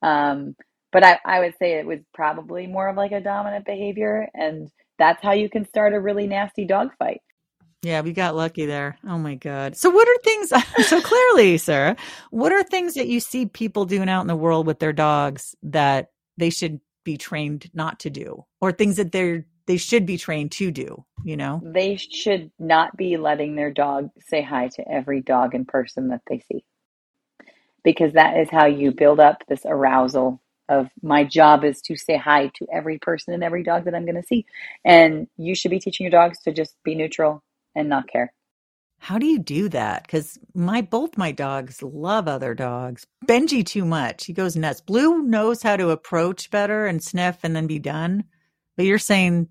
Um, 0.02 0.56
but 0.92 1.04
I, 1.04 1.20
I 1.26 1.40
would 1.40 1.56
say 1.60 1.74
it 1.74 1.86
was 1.86 2.00
probably 2.14 2.68
more 2.68 2.90
of 2.90 2.98
like 2.98 3.12
a 3.12 3.22
dominant 3.22 3.66
behavior, 3.66 4.28
and 4.34 4.70
that's 4.98 5.24
how 5.24 5.32
you 5.32 5.50
can 5.50 5.68
start 5.68 5.94
a 5.94 6.00
really 6.00 6.28
nasty 6.28 6.66
dog 6.66 6.90
fight. 7.00 7.22
Yeah, 7.82 8.02
we 8.02 8.12
got 8.12 8.36
lucky 8.36 8.66
there. 8.66 8.98
Oh 9.08 9.18
my 9.18 9.36
God. 9.36 9.78
So, 9.78 9.90
what 9.90 10.08
are 10.08 10.22
things, 10.24 10.52
so 10.88 11.02
clearly, 11.02 11.58
Sara, 11.58 11.96
what 12.30 12.52
are 12.52 12.64
things 12.64 12.96
that 12.96 13.08
you 13.08 13.20
see 13.20 13.46
people 13.46 13.86
doing 13.86 14.10
out 14.10 14.22
in 14.22 14.28
the 14.28 14.36
world 14.36 14.68
with 14.68 14.80
their 14.80 14.94
dogs 14.94 15.56
that 15.64 16.12
they 16.38 16.50
should 16.50 16.82
be 17.06 17.18
trained 17.18 17.70
not 17.74 18.00
to 18.02 18.10
do 18.10 18.46
or 18.60 18.72
things 18.72 18.98
that 18.98 19.12
they're, 19.12 19.46
they 19.68 19.78
should 19.78 20.06
be 20.06 20.18
trained 20.18 20.52
to 20.52 20.72
do, 20.72 21.06
you 21.24 21.38
know? 21.38 21.62
They 21.64 21.96
should 21.96 22.52
not 22.60 22.98
be 22.98 23.18
letting 23.18 23.56
their 23.56 23.72
dog 23.72 24.10
say 24.20 24.42
hi 24.42 24.68
to 24.76 24.92
every 24.92 25.22
dog 25.22 25.56
and 25.56 25.68
person 25.68 26.10
that 26.10 26.22
they 26.28 26.40
see. 26.52 26.66
Because 27.84 28.14
that 28.14 28.38
is 28.38 28.50
how 28.50 28.66
you 28.66 28.92
build 28.92 29.22
up 29.22 29.44
this 29.48 29.62
arousal 29.66 30.42
of 30.68 30.90
my 31.02 31.24
job 31.24 31.64
is 31.64 31.82
to 31.82 31.96
say 31.96 32.18
hi 32.18 32.52
to 32.56 32.68
every 32.74 33.00
person 33.00 33.34
and 33.34 33.44
every 33.44 33.64
dog 33.64 33.86
that 33.86 33.96
I'm 33.96 34.06
going 34.06 34.22
to 34.22 34.28
see. 34.28 34.46
And 34.84 35.28
you 35.38 35.56
should 35.56 35.72
be 35.72 35.80
teaching 35.80 36.04
your 36.04 36.12
dogs 36.12 36.40
to 36.40 36.52
just 36.52 36.76
be 36.84 36.94
neutral 36.94 37.42
and 37.76 37.90
not 37.90 38.08
care. 38.08 38.34
How 39.00 39.18
do 39.18 39.26
you 39.26 39.40
do 39.40 39.70
that? 39.70 40.04
Because 40.04 40.38
my 40.54 40.82
both 40.82 41.18
my 41.18 41.32
dogs 41.32 41.82
love 41.82 42.28
other 42.28 42.54
dogs. 42.54 43.08
Benji 43.26 43.66
too 43.66 43.86
much. 43.86 44.26
He 44.26 44.34
goes 44.34 44.56
nuts. 44.56 44.82
Blue 44.82 45.24
knows 45.24 45.64
how 45.64 45.78
to 45.78 45.92
approach 45.92 46.52
better 46.52 46.86
and 46.86 47.02
sniff 47.02 47.38
and 47.44 47.56
then 47.56 47.66
be 47.66 47.80
done. 47.80 48.26
But 48.76 48.86
you're 48.86 49.00
saying 49.00 49.48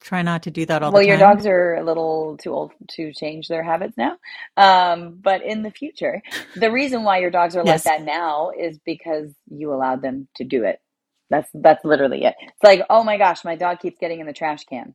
try 0.00 0.22
not 0.22 0.42
to 0.44 0.50
do 0.50 0.64
that 0.66 0.82
all 0.82 0.92
well, 0.92 1.02
the 1.02 1.08
time. 1.08 1.18
Well, 1.18 1.18
your 1.18 1.34
dogs 1.34 1.46
are 1.46 1.74
a 1.74 1.84
little 1.84 2.36
too 2.36 2.52
old 2.52 2.72
to 2.90 3.12
change 3.12 3.48
their 3.48 3.62
habits 3.62 3.96
now. 3.96 4.16
Um, 4.56 5.18
but 5.20 5.42
in 5.42 5.62
the 5.62 5.70
future, 5.70 6.22
the 6.54 6.70
reason 6.70 7.02
why 7.02 7.18
your 7.18 7.30
dogs 7.30 7.56
are 7.56 7.64
yes. 7.64 7.84
like 7.84 7.98
that 7.98 8.04
now 8.04 8.52
is 8.56 8.78
because 8.84 9.34
you 9.50 9.72
allowed 9.72 10.02
them 10.02 10.28
to 10.36 10.44
do 10.44 10.64
it. 10.64 10.80
That's 11.28 11.50
that's 11.54 11.84
literally 11.84 12.24
it. 12.24 12.36
It's 12.40 12.62
like, 12.62 12.82
oh 12.88 13.02
my 13.02 13.18
gosh, 13.18 13.44
my 13.44 13.56
dog 13.56 13.80
keeps 13.80 13.98
getting 13.98 14.20
in 14.20 14.26
the 14.26 14.32
trash 14.32 14.64
can. 14.64 14.94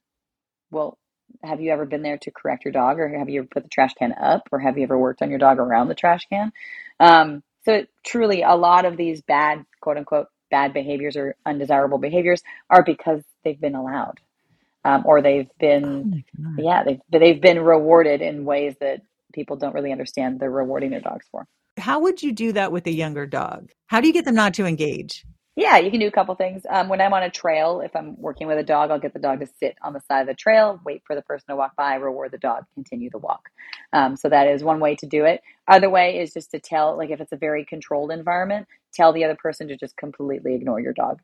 Well, 0.69 0.97
have 1.43 1.61
you 1.61 1.71
ever 1.71 1.85
been 1.85 2.01
there 2.01 2.17
to 2.19 2.31
correct 2.31 2.65
your 2.65 2.71
dog 2.71 2.99
or 2.99 3.07
have 3.17 3.29
you 3.29 3.41
ever 3.41 3.47
put 3.47 3.63
the 3.63 3.69
trash 3.69 3.93
can 3.93 4.13
up 4.13 4.47
or 4.51 4.59
have 4.59 4.77
you 4.77 4.83
ever 4.83 4.97
worked 4.97 5.21
on 5.21 5.29
your 5.29 5.39
dog 5.39 5.59
around 5.59 5.87
the 5.87 5.95
trash 5.95 6.25
can? 6.29 6.51
Um, 6.99 7.43
so 7.65 7.85
truly 8.05 8.41
a 8.41 8.55
lot 8.55 8.85
of 8.85 8.97
these 8.97 9.21
bad 9.21 9.65
quote 9.81 9.97
unquote 9.97 10.27
bad 10.49 10.73
behaviors 10.73 11.15
or 11.15 11.35
undesirable 11.45 11.97
behaviors 11.97 12.43
are 12.69 12.83
because 12.83 13.21
they've 13.43 13.59
been 13.59 13.75
allowed. 13.75 14.19
Um, 14.83 15.03
or 15.05 15.21
they've 15.21 15.49
been 15.59 16.23
oh 16.39 16.55
yeah 16.57 16.83
they've, 16.83 16.99
they've 17.11 17.39
been 17.39 17.59
rewarded 17.59 18.21
in 18.21 18.45
ways 18.45 18.75
that 18.81 19.01
people 19.31 19.55
don't 19.55 19.75
really 19.75 19.91
understand 19.91 20.39
they're 20.39 20.49
rewarding 20.49 20.89
their 20.89 21.01
dogs 21.01 21.25
for. 21.31 21.45
How 21.77 21.99
would 22.01 22.23
you 22.23 22.31
do 22.31 22.53
that 22.53 22.71
with 22.71 22.87
a 22.87 22.91
younger 22.91 23.27
dog? 23.27 23.69
How 23.85 24.01
do 24.01 24.07
you 24.07 24.13
get 24.13 24.25
them 24.25 24.35
not 24.35 24.55
to 24.55 24.65
engage 24.65 25.23
yeah, 25.55 25.77
you 25.77 25.91
can 25.91 25.99
do 25.99 26.07
a 26.07 26.11
couple 26.11 26.33
things. 26.35 26.63
Um, 26.69 26.87
when 26.87 27.01
I'm 27.01 27.13
on 27.13 27.23
a 27.23 27.29
trail, 27.29 27.81
if 27.81 27.93
I'm 27.95 28.19
working 28.19 28.47
with 28.47 28.57
a 28.57 28.63
dog, 28.63 28.89
I'll 28.89 28.99
get 28.99 29.13
the 29.13 29.19
dog 29.19 29.41
to 29.41 29.47
sit 29.59 29.75
on 29.81 29.91
the 29.91 29.99
side 29.99 30.21
of 30.21 30.27
the 30.27 30.33
trail, 30.33 30.79
wait 30.85 31.03
for 31.05 31.13
the 31.13 31.21
person 31.21 31.47
to 31.49 31.55
walk 31.57 31.75
by, 31.75 31.95
reward 31.95 32.31
the 32.31 32.37
dog, 32.37 32.63
continue 32.73 33.09
the 33.09 33.17
walk. 33.17 33.49
Um, 33.91 34.15
so 34.15 34.29
that 34.29 34.47
is 34.47 34.63
one 34.63 34.79
way 34.79 34.95
to 34.95 35.05
do 35.05 35.25
it. 35.25 35.41
Other 35.67 35.89
way 35.89 36.19
is 36.19 36.33
just 36.33 36.51
to 36.51 36.59
tell, 36.59 36.97
like 36.97 37.09
if 37.09 37.19
it's 37.19 37.33
a 37.33 37.37
very 37.37 37.65
controlled 37.65 38.11
environment, 38.11 38.67
tell 38.93 39.11
the 39.11 39.25
other 39.25 39.35
person 39.35 39.67
to 39.67 39.75
just 39.75 39.97
completely 39.97 40.55
ignore 40.55 40.79
your 40.79 40.93
dog. 40.93 41.19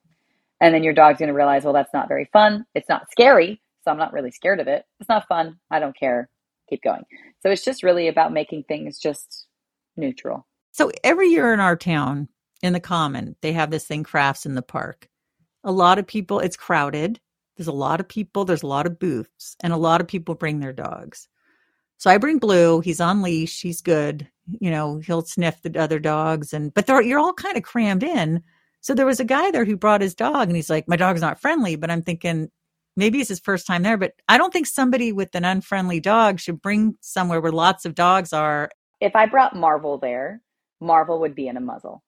And 0.59 0.73
then 0.73 0.83
your 0.83 0.93
dog's 0.93 1.19
going 1.19 1.29
to 1.29 1.35
realize, 1.35 1.63
well, 1.63 1.73
that's 1.73 1.93
not 1.93 2.09
very 2.09 2.29
fun. 2.33 2.65
It's 2.75 2.89
not 2.89 3.09
scary. 3.11 3.61
So 3.83 3.91
I'm 3.91 3.97
not 3.97 4.11
really 4.11 4.31
scared 4.31 4.59
of 4.59 4.67
it. 4.67 4.85
It's 4.99 5.07
not 5.07 5.27
fun. 5.29 5.59
I 5.71 5.79
don't 5.79 5.97
care. 5.97 6.29
Keep 6.69 6.83
going. 6.83 7.03
So 7.41 7.49
it's 7.49 7.63
just 7.63 7.83
really 7.83 8.09
about 8.09 8.33
making 8.33 8.63
things 8.63 8.99
just 8.99 9.47
neutral. 9.95 10.45
So 10.73 10.91
every 11.03 11.29
year 11.29 11.53
in 11.53 11.61
our 11.61 11.77
town, 11.77 12.27
in 12.61 12.73
the 12.73 12.79
common. 12.79 13.35
They 13.41 13.53
have 13.53 13.71
this 13.71 13.85
thing 13.85 14.03
crafts 14.03 14.45
in 14.45 14.55
the 14.55 14.61
park. 14.61 15.07
A 15.63 15.71
lot 15.71 15.99
of 15.99 16.07
people, 16.07 16.39
it's 16.39 16.57
crowded. 16.57 17.19
There's 17.55 17.67
a 17.67 17.71
lot 17.71 17.99
of 17.99 18.07
people, 18.07 18.45
there's 18.45 18.63
a 18.63 18.67
lot 18.67 18.85
of 18.85 18.99
booths, 18.99 19.55
and 19.61 19.73
a 19.73 19.77
lot 19.77 20.01
of 20.01 20.07
people 20.07 20.35
bring 20.35 20.59
their 20.59 20.73
dogs. 20.73 21.27
So 21.97 22.11
I 22.11 22.17
bring 22.19 22.37
Blue. 22.37 22.79
He's 22.79 23.01
on 23.01 23.23
leash. 23.23 23.61
He's 23.61 23.81
good. 23.81 24.27
You 24.59 24.69
know, 24.69 24.99
he'll 24.99 25.23
sniff 25.23 25.61
the 25.63 25.77
other 25.79 25.99
dogs, 25.99 26.53
and 26.53 26.73
but 26.73 26.87
you're 26.87 27.19
all 27.19 27.33
kind 27.33 27.57
of 27.57 27.63
crammed 27.63 28.03
in. 28.03 28.43
So 28.81 28.93
there 28.93 29.05
was 29.07 29.19
a 29.19 29.25
guy 29.25 29.49
there 29.51 29.65
who 29.65 29.75
brought 29.75 30.01
his 30.01 30.13
dog, 30.15 30.47
and 30.47 30.55
he's 30.55 30.69
like, 30.69 30.87
"My 30.87 30.95
dog's 30.95 31.21
not 31.21 31.41
friendly." 31.41 31.75
But 31.75 31.89
I'm 31.89 32.03
thinking 32.03 32.49
maybe 32.95 33.19
it's 33.19 33.29
his 33.29 33.39
first 33.39 33.65
time 33.65 33.81
there. 33.81 33.97
But 33.97 34.13
I 34.29 34.37
don't 34.37 34.53
think 34.53 34.67
somebody 34.67 35.11
with 35.11 35.33
an 35.33 35.43
unfriendly 35.43 35.99
dog 35.99 36.39
should 36.39 36.61
bring 36.61 36.97
somewhere 37.01 37.41
where 37.41 37.51
lots 37.51 37.83
of 37.83 37.95
dogs 37.95 38.31
are. 38.31 38.69
If 39.01 39.15
I 39.15 39.25
brought 39.25 39.55
Marvel 39.55 39.97
there, 39.97 40.41
Marvel 40.79 41.19
would 41.21 41.33
be 41.35 41.47
in 41.47 41.57
a 41.57 41.61
muzzle. 41.61 42.03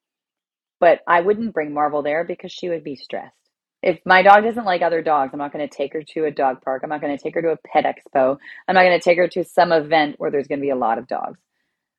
But 0.80 1.00
I 1.06 1.20
wouldn't 1.20 1.54
bring 1.54 1.72
Marvel 1.72 2.02
there 2.02 2.24
because 2.24 2.50
she 2.50 2.68
would 2.68 2.82
be 2.82 2.96
stressed. 2.96 3.36
If 3.82 4.00
my 4.04 4.22
dog 4.22 4.44
doesn't 4.44 4.64
like 4.64 4.82
other 4.82 5.02
dogs, 5.02 5.30
I'm 5.32 5.38
not 5.38 5.52
going 5.52 5.66
to 5.66 5.74
take 5.74 5.92
her 5.92 6.02
to 6.02 6.24
a 6.24 6.30
dog 6.30 6.62
park. 6.62 6.82
I'm 6.82 6.90
not 6.90 7.00
going 7.00 7.16
to 7.16 7.22
take 7.22 7.34
her 7.34 7.42
to 7.42 7.52
a 7.52 7.56
pet 7.56 7.84
expo. 7.84 8.36
I'm 8.68 8.74
not 8.74 8.82
going 8.82 8.98
to 8.98 9.02
take 9.02 9.16
her 9.16 9.28
to 9.28 9.44
some 9.44 9.72
event 9.72 10.16
where 10.18 10.30
there's 10.30 10.48
going 10.48 10.58
to 10.58 10.64
be 10.64 10.70
a 10.70 10.76
lot 10.76 10.98
of 10.98 11.06
dogs. 11.06 11.38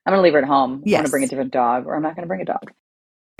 I'm 0.06 0.12
going 0.12 0.20
to 0.20 0.24
leave 0.24 0.34
her 0.34 0.40
at 0.40 0.46
home. 0.46 0.84
Yes. 0.86 0.98
I'm 0.98 1.02
going 1.02 1.06
to 1.06 1.12
bring 1.12 1.24
a 1.24 1.28
different 1.28 1.54
dog, 1.54 1.88
or 1.88 1.96
I'm 1.96 2.02
not 2.02 2.16
going 2.16 2.24
to 2.24 2.28
bring 2.28 2.42
a 2.42 2.46
dog. 2.46 2.72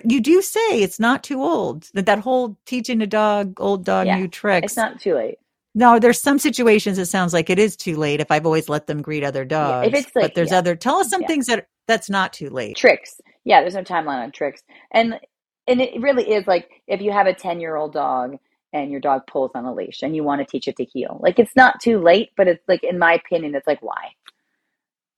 You 0.04 0.22
do 0.22 0.42
say 0.42 0.82
it's 0.82 1.00
not 1.00 1.24
too 1.24 1.44
old. 1.44 1.90
That 1.94 2.08
that 2.08 2.20
whole 2.20 2.58
teaching 2.66 3.02
a 3.02 3.08
dog 3.08 3.60
old 3.60 3.86
dog 3.86 4.08
yeah, 4.08 4.18
new 4.18 4.28
tricks. 4.28 4.66
It's 4.66 4.78
not 4.78 5.00
too 5.00 5.16
late. 5.16 5.38
No, 5.74 6.00
there's 6.00 6.22
some 6.22 6.40
situations 6.40 6.98
it 6.98 7.06
sounds 7.06 7.34
like 7.34 7.50
it 7.50 7.60
is 7.60 7.76
too 7.76 7.96
late 7.96 8.20
if 8.20 8.30
I've 8.30 8.46
always 8.46 8.68
let 8.68 8.88
them 8.88 9.02
greet 9.02 9.24
other 9.24 9.46
dogs. 9.46 9.88
Yeah, 9.88 10.00
if 10.00 10.06
it's 10.06 10.16
like, 10.16 10.24
but 10.24 10.36
there's 10.36 10.52
yeah. 10.52 10.58
other 10.58 10.76
tell 10.76 10.98
us 10.98 11.10
some 11.10 11.24
things 11.24 11.46
that 11.48 11.68
that's 11.88 12.10
not 12.10 12.34
too 12.34 12.50
late. 12.50 12.76
Tricks. 12.76 13.22
Yeah, 13.44 13.62
there's 13.62 13.76
no 13.76 13.84
timeline 13.84 14.24
on 14.24 14.32
tricks. 14.32 14.64
And 14.92 15.20
and 15.68 15.82
it 15.82 16.02
really 16.02 16.30
is 16.32 16.48
like 16.48 16.70
if 16.88 17.02
you 17.02 17.12
have 17.12 17.28
a 17.28 17.34
10 17.34 17.60
year 17.60 17.76
old 17.76 17.94
dog 17.94 18.38
and 18.74 18.92
your 18.92 19.02
dog 19.02 19.24
pulls 19.28 19.52
on 19.56 19.66
a 19.66 19.74
leash 19.74 20.02
and 20.02 20.16
you 20.16 20.24
want 20.24 20.40
to 20.40 20.46
teach 20.46 20.68
it 20.68 20.78
to 20.78 20.84
heel 20.86 21.20
like 21.22 21.40
it's 21.40 21.56
not 21.56 21.80
too 21.82 22.00
late 22.00 22.30
but 22.38 22.48
it's 22.48 22.64
like 22.68 22.84
in 22.84 23.00
my 23.00 23.14
opinion 23.14 23.56
it's 23.56 23.68
like 23.68 23.82
why? 23.82 24.10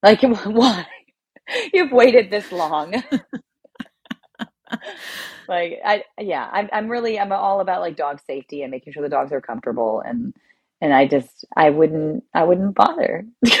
Like 0.02 0.22
why? 0.44 0.86
You've 1.72 1.92
waited 1.92 2.30
this 2.30 2.50
long. 2.52 3.02
Like 5.48 5.80
i 5.84 6.04
yeah 6.18 6.48
I'm, 6.52 6.68
I'm 6.72 6.88
really 6.88 7.18
i'm 7.18 7.32
all 7.32 7.60
about 7.60 7.80
like 7.80 7.96
dog 7.96 8.20
safety 8.26 8.62
and 8.62 8.70
making 8.70 8.92
sure 8.92 9.02
the 9.02 9.08
dogs 9.08 9.32
are 9.32 9.40
comfortable 9.40 10.00
and 10.00 10.34
and 10.80 10.92
i 10.94 11.06
just 11.06 11.44
i 11.56 11.70
wouldn't 11.70 12.24
i 12.34 12.44
wouldn't 12.44 12.74
bother. 12.74 13.26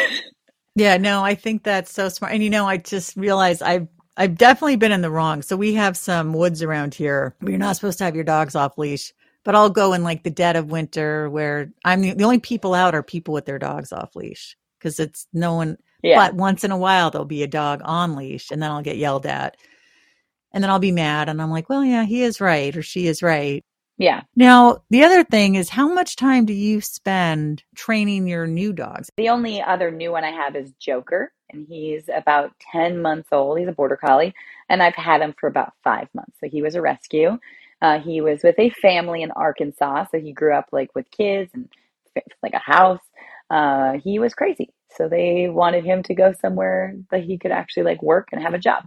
Yeah 0.76 0.96
no 0.96 1.22
i 1.22 1.34
think 1.36 1.62
that's 1.62 1.92
so 1.92 2.08
smart. 2.08 2.32
And 2.32 2.42
you 2.42 2.50
know 2.50 2.66
i 2.66 2.78
just 2.78 3.16
realized 3.16 3.62
i've 3.62 3.86
I've 4.16 4.36
definitely 4.36 4.76
been 4.76 4.92
in 4.92 5.02
the 5.02 5.10
wrong. 5.10 5.42
So 5.42 5.56
we 5.56 5.74
have 5.74 5.96
some 5.96 6.32
woods 6.32 6.62
around 6.62 6.94
here 6.94 7.34
where 7.40 7.50
you're 7.50 7.58
not 7.58 7.76
supposed 7.76 7.98
to 7.98 8.04
have 8.04 8.14
your 8.14 8.24
dogs 8.24 8.54
off 8.54 8.78
leash. 8.78 9.12
But 9.44 9.54
I'll 9.54 9.70
go 9.70 9.92
in 9.92 10.02
like 10.02 10.22
the 10.22 10.30
dead 10.30 10.56
of 10.56 10.70
winter 10.70 11.28
where 11.28 11.70
I'm 11.84 12.00
the, 12.00 12.14
the 12.14 12.24
only 12.24 12.38
people 12.38 12.72
out 12.72 12.94
are 12.94 13.02
people 13.02 13.34
with 13.34 13.44
their 13.44 13.58
dogs 13.58 13.92
off 13.92 14.16
leash 14.16 14.56
because 14.78 14.98
it's 14.98 15.26
no 15.34 15.54
one. 15.54 15.76
Yeah. 16.02 16.16
But 16.16 16.34
once 16.34 16.64
in 16.64 16.70
a 16.70 16.78
while 16.78 17.10
there'll 17.10 17.26
be 17.26 17.42
a 17.42 17.46
dog 17.46 17.82
on 17.84 18.16
leash, 18.16 18.50
and 18.50 18.62
then 18.62 18.70
I'll 18.70 18.82
get 18.82 18.96
yelled 18.96 19.26
at, 19.26 19.56
and 20.52 20.64
then 20.64 20.70
I'll 20.70 20.78
be 20.78 20.92
mad, 20.92 21.28
and 21.28 21.42
I'm 21.42 21.50
like, 21.50 21.68
well, 21.68 21.84
yeah, 21.84 22.04
he 22.04 22.22
is 22.22 22.40
right 22.40 22.74
or 22.74 22.82
she 22.82 23.06
is 23.06 23.22
right. 23.22 23.62
Yeah. 23.96 24.22
Now, 24.34 24.82
the 24.90 25.04
other 25.04 25.22
thing 25.22 25.54
is 25.54 25.68
how 25.70 25.92
much 25.92 26.16
time 26.16 26.46
do 26.46 26.52
you 26.52 26.80
spend 26.80 27.62
training 27.76 28.26
your 28.26 28.46
new 28.46 28.72
dogs? 28.72 29.08
The 29.16 29.28
only 29.28 29.62
other 29.62 29.90
new 29.90 30.10
one 30.10 30.24
I 30.24 30.32
have 30.32 30.56
is 30.56 30.72
Joker, 30.80 31.32
and 31.50 31.66
he's 31.68 32.08
about 32.14 32.52
10 32.72 33.00
months 33.00 33.28
old. 33.30 33.58
He's 33.58 33.68
a 33.68 33.72
border 33.72 33.96
collie, 33.96 34.34
and 34.68 34.82
I've 34.82 34.96
had 34.96 35.20
him 35.20 35.34
for 35.38 35.46
about 35.48 35.74
five 35.84 36.08
months. 36.12 36.38
So 36.40 36.48
he 36.48 36.62
was 36.62 36.74
a 36.74 36.82
rescue. 36.82 37.38
Uh, 37.80 38.00
he 38.00 38.20
was 38.20 38.42
with 38.42 38.58
a 38.58 38.70
family 38.70 39.22
in 39.22 39.30
Arkansas, 39.30 40.06
so 40.10 40.18
he 40.18 40.32
grew 40.32 40.54
up 40.54 40.68
like 40.72 40.94
with 40.94 41.10
kids 41.10 41.50
and 41.54 41.68
like 42.42 42.54
a 42.54 42.58
house. 42.58 43.00
Uh, 43.50 43.94
he 44.02 44.18
was 44.18 44.34
crazy. 44.34 44.70
So 44.96 45.08
they 45.08 45.48
wanted 45.48 45.84
him 45.84 46.02
to 46.04 46.14
go 46.14 46.32
somewhere 46.40 46.96
that 47.10 47.24
he 47.24 47.36
could 47.36 47.50
actually 47.50 47.82
like 47.84 48.02
work 48.02 48.28
and 48.32 48.42
have 48.42 48.54
a 48.54 48.58
job. 48.58 48.84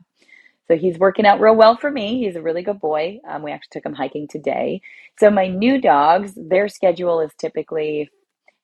So 0.67 0.77
he's 0.77 0.99
working 0.99 1.25
out 1.25 1.39
real 1.39 1.55
well 1.55 1.77
for 1.77 1.91
me. 1.91 2.23
He's 2.23 2.35
a 2.35 2.41
really 2.41 2.63
good 2.63 2.79
boy. 2.79 3.19
Um, 3.27 3.43
we 3.43 3.51
actually 3.51 3.69
took 3.73 3.85
him 3.85 3.93
hiking 3.93 4.27
today. 4.27 4.81
So 5.19 5.29
my 5.29 5.47
new 5.47 5.81
dogs, 5.81 6.33
their 6.35 6.67
schedule 6.69 7.21
is 7.21 7.31
typically 7.39 8.09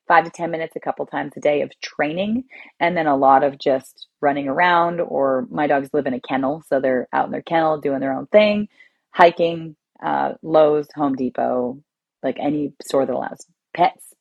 five 0.08 0.26
to 0.26 0.32
10 0.32 0.52
minutes 0.52 0.76
a 0.76 0.80
couple 0.82 1.06
times 1.06 1.34
a 1.38 1.40
day 1.40 1.62
of 1.62 1.72
training, 1.82 2.44
and 2.80 2.98
then 2.98 3.08
a 3.08 3.16
lot 3.16 3.44
of 3.44 3.58
just 3.60 4.08
running 4.22 4.48
around. 4.48 5.02
Or 5.02 5.48
my 5.50 5.68
dogs 5.68 5.90
live 5.94 6.08
in 6.08 6.14
a 6.14 6.20
kennel, 6.22 6.64
so 6.68 6.80
they're 6.80 7.08
out 7.14 7.26
in 7.26 7.32
their 7.32 7.42
kennel 7.42 7.80
doing 7.80 8.00
their 8.02 8.14
own 8.14 8.28
thing, 8.28 8.68
hiking, 9.12 9.76
uh, 10.04 10.34
Lowe's, 10.44 10.88
Home 10.96 11.16
Depot, 11.16 11.82
like 12.24 12.38
any 12.40 12.74
store 12.84 13.06
that 13.06 13.16
allows 13.16 13.46
pets 13.76 14.13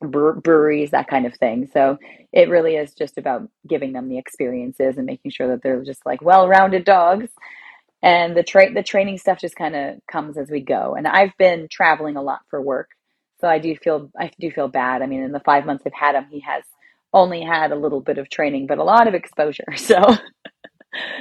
breweries, 0.00 0.90
that 0.90 1.08
kind 1.08 1.26
of 1.26 1.34
thing. 1.34 1.68
So 1.72 1.98
it 2.32 2.48
really 2.48 2.76
is 2.76 2.94
just 2.94 3.18
about 3.18 3.48
giving 3.68 3.92
them 3.92 4.08
the 4.08 4.18
experiences 4.18 4.96
and 4.96 5.06
making 5.06 5.30
sure 5.30 5.48
that 5.48 5.62
they're 5.62 5.84
just 5.84 6.04
like 6.06 6.22
well-rounded 6.22 6.84
dogs. 6.84 7.28
And 8.02 8.34
the 8.34 8.42
tra- 8.42 8.72
the 8.72 8.82
training 8.82 9.18
stuff 9.18 9.38
just 9.38 9.56
kind 9.56 9.76
of 9.76 9.98
comes 10.10 10.38
as 10.38 10.50
we 10.50 10.60
go. 10.60 10.94
And 10.94 11.06
I've 11.06 11.36
been 11.38 11.68
traveling 11.70 12.16
a 12.16 12.22
lot 12.22 12.40
for 12.48 12.60
work, 12.62 12.88
so 13.40 13.48
I 13.48 13.58
do 13.58 13.76
feel 13.76 14.10
I 14.18 14.30
do 14.40 14.50
feel 14.50 14.68
bad. 14.68 15.02
I 15.02 15.06
mean, 15.06 15.22
in 15.22 15.32
the 15.32 15.40
five 15.40 15.66
months 15.66 15.84
I've 15.86 15.92
had 15.92 16.14
him, 16.14 16.26
he 16.30 16.40
has 16.40 16.64
only 17.12 17.42
had 17.42 17.72
a 17.72 17.76
little 17.76 18.00
bit 18.00 18.16
of 18.16 18.30
training, 18.30 18.66
but 18.66 18.78
a 18.78 18.84
lot 18.84 19.06
of 19.06 19.14
exposure. 19.14 19.64
So 19.76 20.16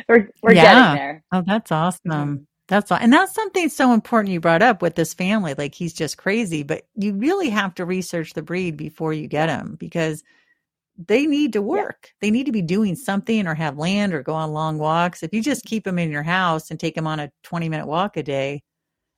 we're 0.07 0.29
we're 0.41 0.53
yeah. 0.53 0.63
getting 0.63 0.95
there. 0.95 1.23
Oh, 1.31 1.43
that's 1.45 1.69
mm-hmm. 1.69 2.11
awesome. 2.11 2.47
That's 2.69 2.91
all. 2.91 2.99
And 3.01 3.11
that's 3.11 3.33
something 3.33 3.67
so 3.67 3.93
important 3.93 4.31
you 4.31 4.39
brought 4.39 4.61
up 4.61 4.81
with 4.81 4.93
this 4.95 5.13
family. 5.13 5.55
Like 5.57 5.73
he's 5.73 5.93
just 5.93 6.17
crazy, 6.17 6.61
but 6.61 6.83
you 6.95 7.13
really 7.13 7.49
have 7.49 7.73
to 7.75 7.85
research 7.85 8.33
the 8.33 8.43
breed 8.43 8.77
before 8.77 9.11
you 9.11 9.27
get 9.27 9.49
him 9.49 9.75
because 9.79 10.23
they 11.07 11.25
need 11.25 11.53
to 11.53 11.63
work. 11.63 12.11
They 12.21 12.29
need 12.29 12.45
to 12.45 12.51
be 12.51 12.61
doing 12.61 12.95
something 12.95 13.47
or 13.47 13.55
have 13.55 13.79
land 13.79 14.13
or 14.13 14.21
go 14.21 14.35
on 14.35 14.53
long 14.53 14.77
walks. 14.77 15.23
If 15.23 15.33
you 15.33 15.41
just 15.41 15.65
keep 15.65 15.83
them 15.83 15.97
in 15.97 16.11
your 16.11 16.23
house 16.23 16.69
and 16.69 16.79
take 16.79 16.93
them 16.93 17.07
on 17.07 17.19
a 17.19 17.31
20 17.43 17.69
minute 17.69 17.87
walk 17.87 18.17
a 18.17 18.23
day, 18.23 18.61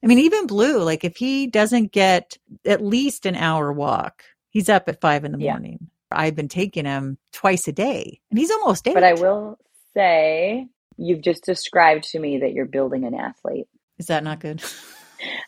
I 0.01 0.07
mean, 0.07 0.19
even 0.19 0.47
Blue, 0.47 0.81
like 0.81 1.03
if 1.03 1.17
he 1.17 1.45
doesn't 1.47 1.91
get 1.91 2.37
at 2.65 2.81
least 2.81 3.25
an 3.25 3.35
hour 3.35 3.73
walk, 3.73 4.23
he's 4.49 4.69
up 4.69 4.87
at 4.87 5.01
five 5.01 5.25
in 5.25 5.33
the 5.33 5.39
yeah. 5.39 5.51
morning. 5.51 5.89
I've 6.09 6.35
been 6.35 6.47
taking 6.47 6.85
him 6.85 7.17
twice 7.33 7.67
a 7.67 7.73
day 7.73 8.21
and 8.29 8.39
he's 8.39 8.51
almost 8.51 8.87
eight. 8.87 8.93
But 8.93 9.03
I 9.03 9.13
will 9.13 9.57
say, 9.93 10.67
you've 11.01 11.21
just 11.21 11.43
described 11.43 12.03
to 12.11 12.19
me 12.19 12.39
that 12.39 12.53
you're 12.53 12.65
building 12.65 13.05
an 13.05 13.15
athlete. 13.15 13.67
Is 13.97 14.07
that 14.07 14.23
not 14.23 14.39
good? 14.39 14.61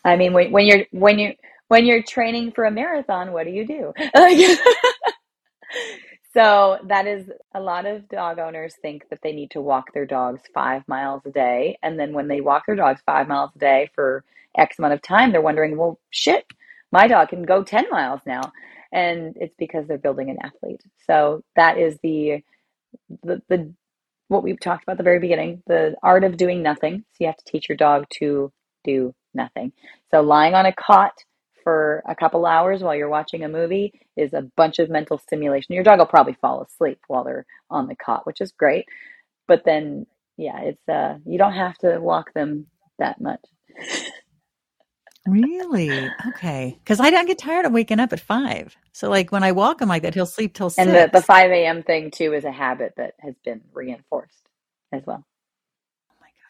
I 0.04 0.16
mean, 0.16 0.32
when, 0.32 0.50
when 0.52 0.66
you're, 0.66 0.84
when 0.90 1.18
you, 1.18 1.34
when 1.68 1.86
you're 1.86 2.02
training 2.02 2.52
for 2.52 2.64
a 2.64 2.70
marathon, 2.70 3.32
what 3.32 3.44
do 3.44 3.50
you 3.50 3.66
do? 3.66 3.92
so 6.34 6.78
that 6.88 7.06
is 7.06 7.30
a 7.54 7.60
lot 7.60 7.86
of 7.86 8.08
dog 8.08 8.38
owners 8.38 8.74
think 8.82 9.08
that 9.10 9.20
they 9.22 9.32
need 9.32 9.52
to 9.52 9.60
walk 9.60 9.92
their 9.92 10.06
dogs 10.06 10.42
five 10.52 10.82
miles 10.88 11.22
a 11.24 11.30
day. 11.30 11.78
And 11.82 11.98
then 11.98 12.12
when 12.12 12.28
they 12.28 12.40
walk 12.40 12.66
their 12.66 12.76
dogs 12.76 13.00
five 13.06 13.28
miles 13.28 13.50
a 13.56 13.58
day 13.58 13.90
for 13.94 14.24
X 14.56 14.78
amount 14.78 14.94
of 14.94 15.02
time, 15.02 15.32
they're 15.32 15.40
wondering, 15.40 15.76
well, 15.76 15.98
shit, 16.10 16.44
my 16.92 17.06
dog 17.08 17.28
can 17.28 17.42
go 17.42 17.62
10 17.64 17.86
miles 17.90 18.20
now. 18.26 18.52
And 18.92 19.36
it's 19.40 19.54
because 19.58 19.86
they're 19.88 19.98
building 19.98 20.30
an 20.30 20.38
athlete. 20.42 20.82
So 21.06 21.42
that 21.56 21.78
is 21.78 21.98
the, 22.02 22.42
the, 23.22 23.42
the, 23.48 23.74
what 24.28 24.42
we've 24.42 24.60
talked 24.60 24.84
about 24.84 24.92
at 24.92 24.98
the 24.98 25.04
very 25.04 25.20
beginning, 25.20 25.62
the 25.66 25.94
art 26.02 26.24
of 26.24 26.36
doing 26.36 26.62
nothing. 26.62 27.04
So 27.12 27.16
you 27.20 27.26
have 27.26 27.36
to 27.36 27.44
teach 27.44 27.68
your 27.68 27.76
dog 27.76 28.06
to 28.18 28.52
do 28.84 29.14
nothing. 29.34 29.72
So 30.10 30.20
lying 30.20 30.54
on 30.54 30.66
a 30.66 30.72
cot 30.72 31.12
for 31.62 32.02
a 32.06 32.14
couple 32.14 32.46
hours 32.46 32.82
while 32.82 32.94
you're 32.94 33.08
watching 33.08 33.42
a 33.42 33.48
movie 33.48 33.92
is 34.16 34.32
a 34.32 34.48
bunch 34.56 34.78
of 34.78 34.90
mental 34.90 35.18
stimulation. 35.18 35.74
Your 35.74 35.84
dog 35.84 35.98
will 35.98 36.06
probably 36.06 36.36
fall 36.40 36.62
asleep 36.62 37.00
while 37.08 37.24
they're 37.24 37.46
on 37.70 37.88
the 37.88 37.96
cot, 37.96 38.26
which 38.26 38.40
is 38.40 38.52
great. 38.52 38.86
But 39.48 39.62
then, 39.64 40.06
yeah, 40.36 40.60
it's 40.60 40.88
uh, 40.88 41.18
you 41.26 41.38
don't 41.38 41.54
have 41.54 41.76
to 41.78 41.98
walk 41.98 42.32
them 42.34 42.66
that 42.98 43.20
much. 43.20 43.40
Really? 45.26 46.16
Okay. 46.28 46.78
Because 46.84 47.00
I 47.00 47.10
don't 47.10 47.26
get 47.26 47.38
tired 47.38 47.66
of 47.66 47.72
waking 47.72 48.00
up 48.00 48.12
at 48.12 48.20
five. 48.20 48.76
So, 48.92 49.08
like 49.10 49.32
when 49.32 49.42
I 49.42 49.52
walk 49.52 49.80
him 49.80 49.88
like 49.88 50.02
that, 50.02 50.14
he'll 50.14 50.26
sleep 50.26 50.54
till 50.54 50.70
six. 50.70 50.86
And 50.86 50.90
the, 50.90 51.10
the 51.12 51.22
5 51.22 51.50
a.m. 51.50 51.82
thing, 51.82 52.10
too, 52.10 52.34
is 52.34 52.44
a 52.44 52.52
habit 52.52 52.94
that 52.98 53.14
has 53.20 53.34
been 53.44 53.62
reinforced 53.72 54.48
as 54.92 55.02
well. 55.06 55.24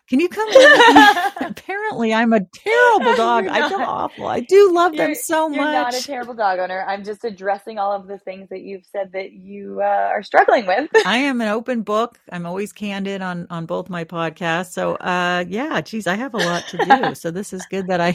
Can 0.09 0.21
you 0.21 0.29
come 0.29 0.47
with 0.49 0.57
me? 0.57 1.47
Apparently, 1.47 2.13
I'm 2.13 2.35
a 2.35 2.41
terrible 2.41 3.17
dog. 3.17 3.47
I 3.47 3.69
feel 3.71 3.81
awful. 3.81 4.27
I 4.27 4.41
do 4.41 4.71
love 4.73 4.95
them 4.95 5.15
so 5.15 5.49
you're 5.49 5.65
much. 5.65 5.73
You're 5.73 5.83
not 5.83 5.95
a 5.95 6.03
terrible 6.03 6.35
dog 6.35 6.59
owner. 6.59 6.85
I'm 6.87 7.05
just 7.05 7.25
addressing 7.25 7.79
all 7.79 7.91
of 7.93 8.07
the 8.07 8.19
things 8.19 8.51
that 8.51 8.61
you've 8.61 8.85
said 8.85 9.13
that 9.13 9.33
you 9.33 9.81
uh, 9.81 9.85
are 10.13 10.23
struggling 10.23 10.67
with. 10.67 10.91
I 11.07 11.19
am 11.19 11.41
an 11.41 11.49
open 11.49 11.83
book. 11.83 12.21
I'm 12.31 12.45
always 12.45 12.71
candid 12.73 13.23
on 13.23 13.47
on 13.49 13.65
both 13.65 13.89
my 13.89 14.05
podcasts. 14.05 14.73
So, 14.73 14.97
uh, 14.97 15.47
yeah, 15.49 15.81
geez, 15.81 16.07
I 16.07 16.17
have 16.17 16.35
a 16.35 16.39
lot 16.39 16.65
to 16.69 16.77
do. 16.77 17.15
So 17.15 17.31
this 17.31 17.55
is 17.55 17.65
good 17.71 17.87
that 17.87 18.01
I 18.03 18.13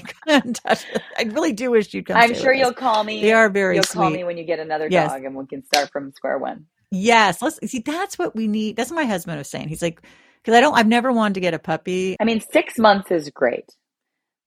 touch. 0.54 0.86
I 1.18 1.24
really 1.24 1.54
do 1.54 1.72
wish 1.72 1.92
you'd 1.94 2.06
come. 2.06 2.18
I'm 2.18 2.36
sure 2.36 2.54
you'll 2.54 2.70
us. 2.70 2.76
call 2.76 3.04
me. 3.04 3.20
They 3.22 3.34
are 3.34 3.50
very. 3.50 3.76
You'll 3.76 3.84
sweet. 3.84 4.00
call 4.00 4.10
me 4.12 4.24
when 4.24 4.38
you 4.38 4.44
get 4.44 4.60
another 4.60 4.88
yes. 4.92 5.12
dog, 5.12 5.24
and 5.24 5.36
we 5.36 5.48
can 5.48 5.66
start 5.66 5.90
from 5.90 6.12
square 6.14 6.38
one. 6.38 6.68
Yes, 6.92 7.42
let's 7.42 7.60
see. 7.70 7.80
That's 7.80 8.20
what 8.20 8.36
we 8.36 8.48
need. 8.48 8.76
That's 8.76 8.92
what 8.92 8.98
my 8.98 9.06
husband 9.06 9.40
was 9.40 9.50
saying. 9.50 9.70
He's 9.70 9.82
like 9.82 10.02
because 10.44 10.58
I 10.58 10.62
don't, 10.62 10.76
I've 10.76 10.88
never 10.88 11.12
wanted 11.14 11.36
to 11.36 11.42
get 11.42 11.54
a 11.56 11.60
puppy. 11.60 12.18
I 12.20 12.26
mean, 12.26 12.42
six 12.42 12.78
months 12.80 13.12
is 13.12 13.30
great. 13.32 13.66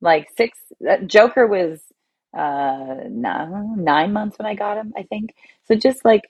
Like 0.01 0.29
six, 0.37 0.59
uh, 0.89 0.99
Joker 1.07 1.47
was 1.49 1.81
uh 2.37 2.97
no, 3.11 3.75
nine 3.77 4.13
months 4.13 4.39
when 4.39 4.47
I 4.47 4.55
got 4.55 4.79
him, 4.79 4.93
I 4.97 5.05
think. 5.05 5.35
So 5.67 5.75
just 5.77 6.05
like, 6.05 6.23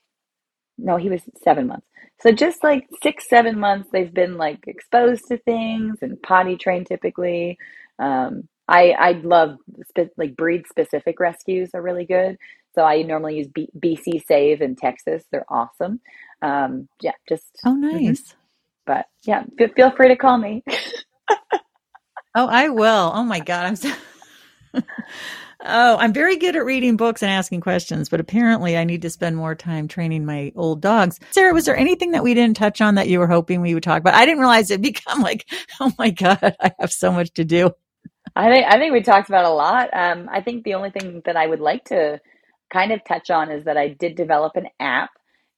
no, 0.78 0.96
he 0.98 1.10
was 1.10 1.22
seven 1.44 1.68
months. 1.68 1.86
So 2.22 2.32
just 2.32 2.64
like 2.64 2.86
six, 3.02 3.28
seven 3.28 3.58
months, 3.60 3.90
they've 3.92 4.12
been 4.12 4.38
like 4.38 4.60
exposed 4.66 5.26
to 5.28 5.38
things 5.38 5.98
and 6.02 6.22
potty 6.22 6.56
trained 6.56 6.86
typically. 6.88 7.58
Um, 7.98 8.48
I 8.68 8.92
I 8.92 9.12
love 9.12 9.58
spe- 9.88 10.12
like 10.18 10.36
breed 10.36 10.66
specific 10.68 11.20
rescues 11.20 11.70
are 11.74 11.82
really 11.82 12.06
good. 12.06 12.38
So 12.74 12.84
I 12.84 13.02
normally 13.02 13.38
use 13.38 13.48
B- 13.48 13.70
BC 13.78 14.22
Save 14.26 14.62
in 14.62 14.76
Texas. 14.76 15.24
They're 15.32 15.46
awesome. 15.50 16.00
Um, 16.42 16.88
yeah, 17.02 17.12
just 17.28 17.66
oh 17.66 17.74
nice. 17.74 18.34
Mm-hmm. 18.34 18.41
But 18.86 19.06
yeah, 19.24 19.44
feel 19.76 19.90
free 19.92 20.08
to 20.08 20.16
call 20.16 20.38
me. 20.38 20.62
oh, 22.34 22.46
I 22.46 22.68
will. 22.68 23.12
Oh 23.14 23.24
my 23.24 23.40
God. 23.40 23.66
I'm 23.66 23.76
so. 23.76 23.92
oh, 25.64 25.96
I'm 25.96 26.12
very 26.12 26.36
good 26.36 26.56
at 26.56 26.64
reading 26.64 26.96
books 26.96 27.22
and 27.22 27.30
asking 27.30 27.60
questions, 27.60 28.08
but 28.08 28.20
apparently 28.20 28.76
I 28.76 28.84
need 28.84 29.02
to 29.02 29.10
spend 29.10 29.36
more 29.36 29.54
time 29.54 29.88
training 29.88 30.24
my 30.24 30.52
old 30.56 30.80
dogs. 30.80 31.20
Sara, 31.30 31.52
was 31.52 31.64
there 31.64 31.76
anything 31.76 32.12
that 32.12 32.22
we 32.22 32.34
didn't 32.34 32.56
touch 32.56 32.80
on 32.80 32.96
that 32.96 33.08
you 33.08 33.18
were 33.18 33.26
hoping 33.26 33.60
we 33.60 33.74
would 33.74 33.82
talk 33.82 34.00
about? 34.00 34.14
I 34.14 34.24
didn't 34.24 34.40
realize 34.40 34.70
it'd 34.70 34.82
become 34.82 35.20
like, 35.20 35.46
oh 35.80 35.92
my 35.98 36.10
God, 36.10 36.56
I 36.60 36.72
have 36.80 36.92
so 36.92 37.12
much 37.12 37.32
to 37.34 37.44
do. 37.44 37.70
I 38.34 38.50
think 38.50 38.66
I 38.66 38.78
think 38.78 38.92
we 38.92 39.02
talked 39.02 39.28
about 39.28 39.44
a 39.44 39.50
lot. 39.50 39.90
Um, 39.92 40.28
I 40.32 40.40
think 40.40 40.64
the 40.64 40.74
only 40.74 40.90
thing 40.90 41.22
that 41.26 41.36
I 41.36 41.46
would 41.46 41.60
like 41.60 41.84
to 41.86 42.18
kind 42.72 42.92
of 42.92 43.04
touch 43.04 43.30
on 43.30 43.50
is 43.50 43.64
that 43.64 43.76
I 43.76 43.88
did 43.88 44.16
develop 44.16 44.56
an 44.56 44.68
app. 44.80 45.10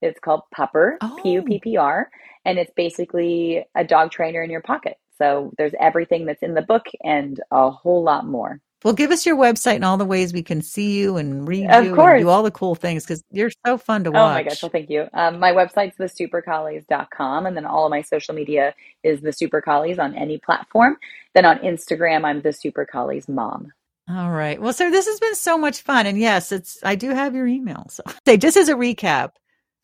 It's 0.04 0.20
called 0.20 0.42
Puppr, 0.56 0.96
oh. 1.00 1.18
P 1.22 1.32
U 1.32 1.42
P 1.42 1.58
P 1.58 1.76
R, 1.76 2.10
and 2.44 2.58
it's 2.58 2.72
basically 2.76 3.64
a 3.74 3.84
dog 3.84 4.10
trainer 4.10 4.42
in 4.42 4.50
your 4.50 4.62
pocket. 4.62 4.98
So 5.18 5.52
there's 5.58 5.74
everything 5.80 6.26
that's 6.26 6.42
in 6.42 6.54
the 6.54 6.62
book 6.62 6.86
and 7.02 7.40
a 7.50 7.70
whole 7.70 8.02
lot 8.02 8.26
more. 8.26 8.60
Well, 8.84 8.92
give 8.92 9.10
us 9.12 9.24
your 9.24 9.36
website 9.36 9.76
and 9.76 9.84
all 9.84 9.96
the 9.96 10.04
ways 10.04 10.34
we 10.34 10.42
can 10.42 10.60
see 10.60 10.98
you 10.98 11.16
and 11.16 11.48
read 11.48 11.70
of 11.70 11.86
you 11.86 11.94
course. 11.94 12.16
and 12.16 12.24
do 12.24 12.28
all 12.28 12.42
the 12.42 12.50
cool 12.50 12.74
things 12.74 13.04
because 13.04 13.24
you're 13.30 13.50
so 13.66 13.78
fun 13.78 14.04
to 14.04 14.10
watch. 14.10 14.20
Oh 14.20 14.34
my 14.34 14.42
gosh. 14.42 14.62
Well, 14.62 14.70
thank 14.70 14.90
you. 14.90 15.08
Um, 15.14 15.40
my 15.40 15.52
website's 15.52 15.96
thesupercollies.com 15.96 17.46
and 17.46 17.56
then 17.56 17.64
all 17.64 17.86
of 17.86 17.90
my 17.90 18.02
social 18.02 18.34
media 18.34 18.74
is 19.02 19.22
the 19.22 19.32
Super 19.32 19.62
Collies 19.62 19.98
on 19.98 20.14
any 20.14 20.36
platform. 20.36 20.98
Then 21.34 21.46
on 21.46 21.58
Instagram, 21.60 22.26
I'm 22.26 22.42
the 22.42 22.52
Super 22.52 22.84
Collies 22.84 23.26
mom. 23.26 23.72
All 24.06 24.30
right. 24.30 24.60
Well, 24.60 24.74
sir, 24.74 24.90
this 24.90 25.06
has 25.06 25.18
been 25.18 25.34
so 25.34 25.56
much 25.56 25.80
fun. 25.80 26.06
And 26.06 26.18
yes, 26.18 26.52
it's 26.52 26.78
I 26.82 26.94
do 26.94 27.08
have 27.08 27.34
your 27.34 27.46
email. 27.46 27.86
So 27.88 28.02
say 28.26 28.36
just 28.36 28.58
as 28.58 28.68
a 28.68 28.74
recap. 28.74 29.30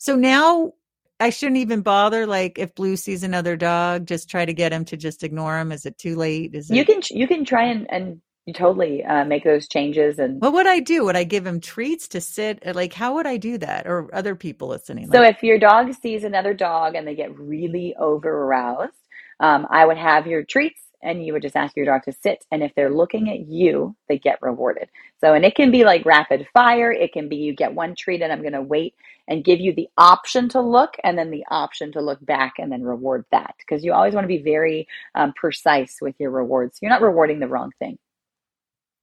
So 0.00 0.16
now 0.16 0.72
I 1.20 1.28
shouldn't 1.28 1.58
even 1.58 1.82
bother. 1.82 2.26
Like 2.26 2.58
if 2.58 2.74
Blue 2.74 2.96
sees 2.96 3.22
another 3.22 3.54
dog, 3.54 4.06
just 4.06 4.30
try 4.30 4.46
to 4.46 4.54
get 4.54 4.72
him 4.72 4.86
to 4.86 4.96
just 4.96 5.22
ignore 5.22 5.58
him. 5.58 5.70
Is 5.70 5.84
it 5.84 5.98
too 5.98 6.16
late? 6.16 6.54
Is 6.54 6.70
it... 6.70 6.76
you 6.76 6.84
can 6.86 7.02
you 7.10 7.28
can 7.28 7.44
try 7.44 7.64
and 7.64 7.86
and 7.90 8.20
totally 8.54 9.04
uh, 9.04 9.26
make 9.26 9.44
those 9.44 9.68
changes. 9.68 10.18
And 10.18 10.40
what 10.40 10.54
would 10.54 10.66
I 10.66 10.80
do? 10.80 11.04
Would 11.04 11.16
I 11.16 11.24
give 11.24 11.46
him 11.46 11.60
treats 11.60 12.08
to 12.08 12.20
sit? 12.20 12.66
Uh, 12.66 12.72
like 12.74 12.94
how 12.94 13.14
would 13.14 13.26
I 13.26 13.36
do 13.36 13.58
that? 13.58 13.86
Or 13.86 14.08
other 14.14 14.34
people 14.34 14.68
listening? 14.68 15.12
So 15.12 15.22
if 15.22 15.42
your 15.42 15.58
dog 15.58 15.92
sees 16.00 16.24
another 16.24 16.54
dog 16.54 16.94
and 16.94 17.06
they 17.06 17.14
get 17.14 17.38
really 17.38 17.94
over 17.96 18.30
aroused, 18.30 18.94
um, 19.38 19.66
I 19.70 19.84
would 19.84 19.98
have 19.98 20.26
your 20.26 20.44
treats 20.44 20.80
and 21.02 21.24
you 21.24 21.32
would 21.32 21.42
just 21.42 21.56
ask 21.56 21.76
your 21.76 21.86
dog 21.86 22.02
to 22.04 22.12
sit. 22.12 22.44
And 22.50 22.62
if 22.62 22.74
they're 22.74 22.94
looking 22.94 23.30
at 23.30 23.40
you, 23.40 23.96
they 24.08 24.18
get 24.18 24.42
rewarded. 24.42 24.88
So, 25.20 25.34
and 25.34 25.44
it 25.44 25.54
can 25.54 25.70
be 25.70 25.84
like 25.84 26.04
rapid 26.04 26.46
fire. 26.52 26.92
It 26.92 27.12
can 27.12 27.28
be 27.28 27.36
you 27.36 27.54
get 27.54 27.74
one 27.74 27.94
treat 27.94 28.22
and 28.22 28.32
I'm 28.32 28.42
going 28.42 28.52
to 28.52 28.62
wait 28.62 28.94
and 29.28 29.44
give 29.44 29.60
you 29.60 29.72
the 29.74 29.88
option 29.96 30.48
to 30.50 30.60
look 30.60 30.96
and 31.04 31.16
then 31.16 31.30
the 31.30 31.44
option 31.50 31.92
to 31.92 32.00
look 32.00 32.24
back 32.24 32.54
and 32.58 32.70
then 32.70 32.82
reward 32.82 33.24
that. 33.30 33.54
Because 33.58 33.84
you 33.84 33.92
always 33.92 34.14
want 34.14 34.24
to 34.24 34.28
be 34.28 34.42
very 34.42 34.86
um, 35.14 35.32
precise 35.34 35.98
with 36.00 36.14
your 36.18 36.30
rewards. 36.30 36.78
You're 36.82 36.90
not 36.90 37.02
rewarding 37.02 37.38
the 37.38 37.48
wrong 37.48 37.72
thing. 37.78 37.98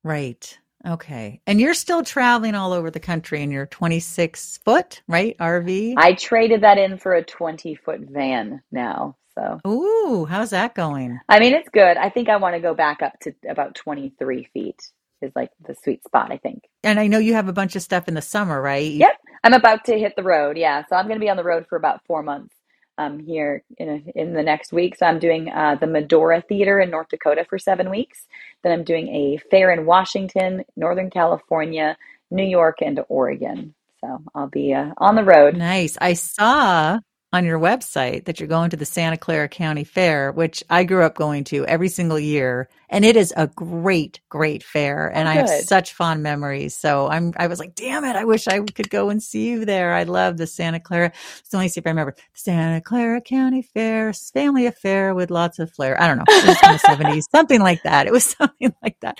Right. 0.03 0.57
Okay. 0.85 1.41
And 1.47 1.59
you're 1.59 1.73
still 1.73 2.03
traveling 2.03 2.55
all 2.55 2.71
over 2.71 2.91
the 2.91 2.99
country 2.99 3.41
in 3.41 3.51
your 3.51 3.65
26 3.65 4.59
foot, 4.59 5.01
right? 5.07 5.37
RV? 5.37 5.95
I 5.97 6.13
traded 6.13 6.61
that 6.61 6.77
in 6.77 6.97
for 6.97 7.15
a 7.15 7.23
20 7.23 7.75
foot 7.75 8.01
van 8.01 8.61
now. 8.71 9.17
So, 9.37 9.59
ooh, 9.69 10.25
how's 10.25 10.49
that 10.49 10.73
going? 10.73 11.19
I 11.29 11.39
mean, 11.39 11.53
it's 11.53 11.69
good. 11.69 11.95
I 11.95 12.09
think 12.09 12.27
I 12.27 12.37
want 12.37 12.55
to 12.55 12.59
go 12.59 12.73
back 12.73 13.03
up 13.03 13.13
to 13.21 13.33
about 13.47 13.75
23 13.75 14.47
feet 14.51 14.81
is 15.21 15.31
like 15.35 15.51
the 15.65 15.75
sweet 15.83 16.03
spot, 16.03 16.31
I 16.31 16.37
think. 16.37 16.63
And 16.83 16.99
I 16.99 17.07
know 17.07 17.19
you 17.19 17.33
have 17.33 17.47
a 17.47 17.53
bunch 17.53 17.75
of 17.75 17.81
stuff 17.81 18.07
in 18.07 18.13
the 18.15 18.21
summer, 18.21 18.59
right? 18.59 18.91
Yep. 18.91 19.11
I'm 19.43 19.53
about 19.53 19.85
to 19.85 19.97
hit 19.97 20.15
the 20.15 20.23
road. 20.23 20.57
Yeah. 20.57 20.83
So 20.89 20.95
I'm 20.95 21.07
going 21.07 21.19
to 21.19 21.23
be 21.23 21.29
on 21.29 21.37
the 21.37 21.43
road 21.43 21.65
for 21.69 21.77
about 21.77 22.01
four 22.07 22.23
months 22.23 22.55
um, 22.97 23.19
here 23.19 23.63
in, 23.77 23.89
a, 23.89 24.19
in 24.19 24.33
the 24.33 24.43
next 24.43 24.73
week. 24.73 24.95
So 24.97 25.05
I'm 25.05 25.19
doing 25.19 25.49
uh, 25.49 25.75
the 25.79 25.87
Medora 25.87 26.41
Theater 26.41 26.79
in 26.79 26.89
North 26.89 27.09
Dakota 27.09 27.45
for 27.47 27.59
seven 27.59 27.89
weeks. 27.89 28.25
Then 28.63 28.71
I'm 28.71 28.83
doing 28.83 29.07
a 29.09 29.37
fair 29.51 29.71
in 29.71 29.85
Washington, 29.85 30.63
Northern 30.75 31.09
California, 31.09 31.95
New 32.31 32.45
York, 32.45 32.77
and 32.81 32.99
Oregon. 33.07 33.73
So 34.01 34.19
I'll 34.35 34.49
be 34.49 34.73
uh, 34.73 34.91
on 34.97 35.15
the 35.15 35.23
road. 35.23 35.55
Nice. 35.55 35.97
I 35.99 36.13
saw 36.13 36.99
on 37.33 37.43
your 37.43 37.59
website 37.59 38.25
that 38.25 38.39
you're 38.39 38.47
going 38.47 38.69
to 38.69 38.77
the 38.77 38.85
Santa 38.85 39.17
Clara 39.17 39.49
County 39.49 39.83
Fair, 39.83 40.31
which 40.31 40.63
I 40.69 40.85
grew 40.85 41.03
up 41.03 41.15
going 41.15 41.43
to 41.45 41.65
every 41.65 41.89
single 41.89 42.17
year. 42.17 42.69
And 42.89 43.03
it 43.03 43.17
is 43.17 43.33
a 43.35 43.47
great, 43.47 44.21
great 44.29 44.63
fair. 44.63 45.11
And 45.13 45.27
I 45.27 45.33
have 45.33 45.49
such 45.49 45.91
fond 45.91 46.23
memories. 46.23 46.77
So 46.77 47.09
I'm, 47.09 47.33
I 47.35 47.47
was 47.47 47.59
like, 47.59 47.75
damn 47.75 48.05
it. 48.05 48.15
I 48.15 48.23
wish 48.23 48.47
I 48.47 48.61
could 48.61 48.89
go 48.89 49.09
and 49.09 49.21
see 49.21 49.49
you 49.49 49.65
there. 49.65 49.93
I 49.93 50.03
love 50.03 50.37
the 50.37 50.47
Santa 50.47 50.79
Clara. 50.79 51.11
So 51.43 51.57
let 51.57 51.63
me 51.63 51.67
see 51.67 51.81
if 51.81 51.85
I 51.85 51.89
remember 51.89 52.15
Santa 52.33 52.79
Clara 52.79 53.19
County 53.19 53.61
Fair, 53.61 54.13
family 54.13 54.65
affair 54.65 55.13
with 55.13 55.29
lots 55.29 55.59
of 55.59 55.69
flair. 55.73 56.01
I 56.01 56.07
don't 56.07 56.17
know. 56.17 56.23
It 56.29 56.47
was 56.47 56.81
the 56.81 56.87
70s, 56.87 57.23
something 57.31 57.59
like 57.59 57.83
that. 57.83 58.07
It 58.07 58.13
was 58.13 58.23
something 58.37 58.73
like 58.81 58.97
that. 59.01 59.15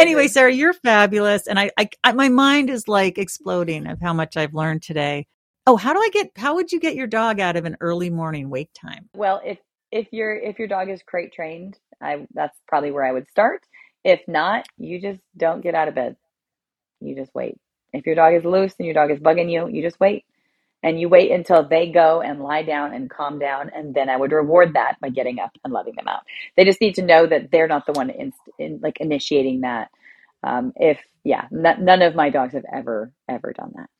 Anyway, 0.00 0.28
Sara, 0.28 0.52
you're 0.52 0.72
fabulous. 0.72 1.46
And 1.46 1.58
I, 1.58 1.70
I, 1.76 1.90
I, 2.02 2.12
my 2.12 2.30
mind 2.30 2.70
is 2.70 2.88
like 2.88 3.18
exploding 3.18 3.86
of 3.86 4.00
how 4.00 4.14
much 4.14 4.38
I've 4.38 4.54
learned 4.54 4.82
today. 4.82 5.26
Oh, 5.66 5.76
how 5.76 5.92
do 5.94 6.00
I 6.00 6.10
get 6.12 6.32
how 6.36 6.56
would 6.56 6.72
you 6.72 6.80
get 6.80 6.96
your 6.96 7.06
dog 7.06 7.40
out 7.40 7.56
of 7.56 7.64
an 7.64 7.76
early 7.80 8.10
morning 8.10 8.50
wake 8.50 8.70
time? 8.74 9.08
Well, 9.14 9.40
if 9.44 9.58
if 9.92 10.08
your 10.12 10.36
if 10.36 10.58
your 10.58 10.68
dog 10.68 10.90
is 10.90 11.02
crate 11.02 11.32
trained, 11.32 11.78
I 12.00 12.26
that's 12.34 12.58
probably 12.68 12.90
where 12.92 13.04
I 13.04 13.12
would 13.12 13.28
start. 13.30 13.62
If 14.04 14.20
not, 14.28 14.66
you 14.78 15.00
just 15.00 15.20
don't 15.36 15.62
get 15.62 15.74
out 15.74 15.88
of 15.88 15.94
bed. 15.94 16.16
You 17.00 17.14
just 17.16 17.34
wait. 17.34 17.58
If 17.92 18.06
your 18.06 18.14
dog 18.14 18.34
is 18.34 18.44
loose 18.44 18.74
and 18.78 18.86
your 18.86 18.94
dog 18.94 19.10
is 19.10 19.18
bugging 19.20 19.50
you, 19.50 19.68
you 19.68 19.82
just 19.82 20.00
wait. 20.00 20.24
And 20.82 21.00
you 21.00 21.08
wait 21.10 21.30
until 21.32 21.68
they 21.68 21.90
go 21.90 22.22
and 22.22 22.40
lie 22.42 22.62
down 22.62 22.94
and 22.94 23.10
calm 23.10 23.38
down. 23.38 23.70
And 23.74 23.94
then 23.94 24.08
I 24.08 24.16
would 24.16 24.32
reward 24.32 24.74
that 24.74 24.96
by 25.00 25.10
getting 25.10 25.38
up 25.38 25.50
and 25.64 25.72
letting 25.74 25.94
them 25.96 26.08
out. 26.08 26.22
They 26.56 26.64
just 26.64 26.80
need 26.80 26.94
to 26.96 27.02
know 27.02 27.26
that 27.26 27.50
they're 27.50 27.68
not 27.68 27.86
the 27.86 27.92
one 27.92 28.10
in, 28.10 28.32
in 28.58 28.80
like 28.82 28.98
initiating 29.00 29.62
that. 29.62 29.90
Um, 30.42 30.72
if, 30.76 30.98
yeah, 31.24 31.46
n- 31.52 31.84
none 31.84 32.02
of 32.02 32.14
my 32.14 32.30
dogs 32.30 32.54
have 32.54 32.64
ever, 32.72 33.12
ever 33.28 33.52
done 33.52 33.72
that. 33.76 33.90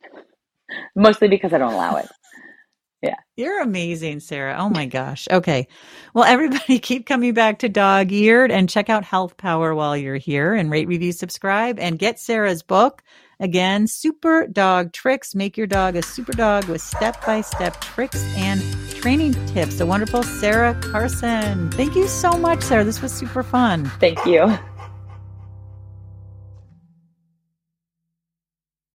Mostly 0.95 1.27
because 1.27 1.53
I 1.53 1.57
don't 1.57 1.73
allow 1.73 1.97
it. 1.97 2.07
Yeah. 3.01 3.15
You're 3.35 3.61
amazing, 3.61 4.19
Sara. 4.19 4.55
Oh 4.59 4.69
my 4.69 4.85
gosh. 4.85 5.27
Okay. 5.31 5.67
Well, 6.13 6.23
everybody 6.23 6.77
keep 6.79 7.07
coming 7.07 7.33
back 7.33 7.59
to 7.59 7.69
Dog 7.69 8.11
Eared 8.11 8.51
and 8.51 8.69
check 8.69 8.89
out 8.89 9.03
Health 9.03 9.37
Power 9.37 9.73
while 9.73 9.97
you're 9.97 10.17
here 10.17 10.53
and 10.53 10.69
rate, 10.69 10.87
review, 10.87 11.11
subscribe 11.11 11.79
and 11.79 11.97
get 11.97 12.19
Sara's 12.19 12.61
book. 12.61 13.01
Again, 13.39 13.87
Super 13.87 14.45
Dog 14.45 14.93
Tricks. 14.93 15.33
Make 15.33 15.57
your 15.57 15.65
dog 15.65 15.95
a 15.95 16.03
super 16.03 16.31
dog 16.31 16.65
with 16.65 16.79
step 16.79 17.25
by 17.25 17.41
step 17.41 17.81
tricks 17.81 18.23
and 18.37 18.61
training 18.91 19.33
tips. 19.47 19.79
The 19.79 19.85
wonderful 19.87 20.21
Sara 20.21 20.75
Carson. 20.75 21.71
Thank 21.71 21.95
you 21.95 22.07
so 22.07 22.33
much, 22.33 22.61
Sara. 22.61 22.83
This 22.83 23.01
was 23.01 23.11
super 23.11 23.41
fun. 23.41 23.85
Thank 23.99 24.23
you. 24.27 24.59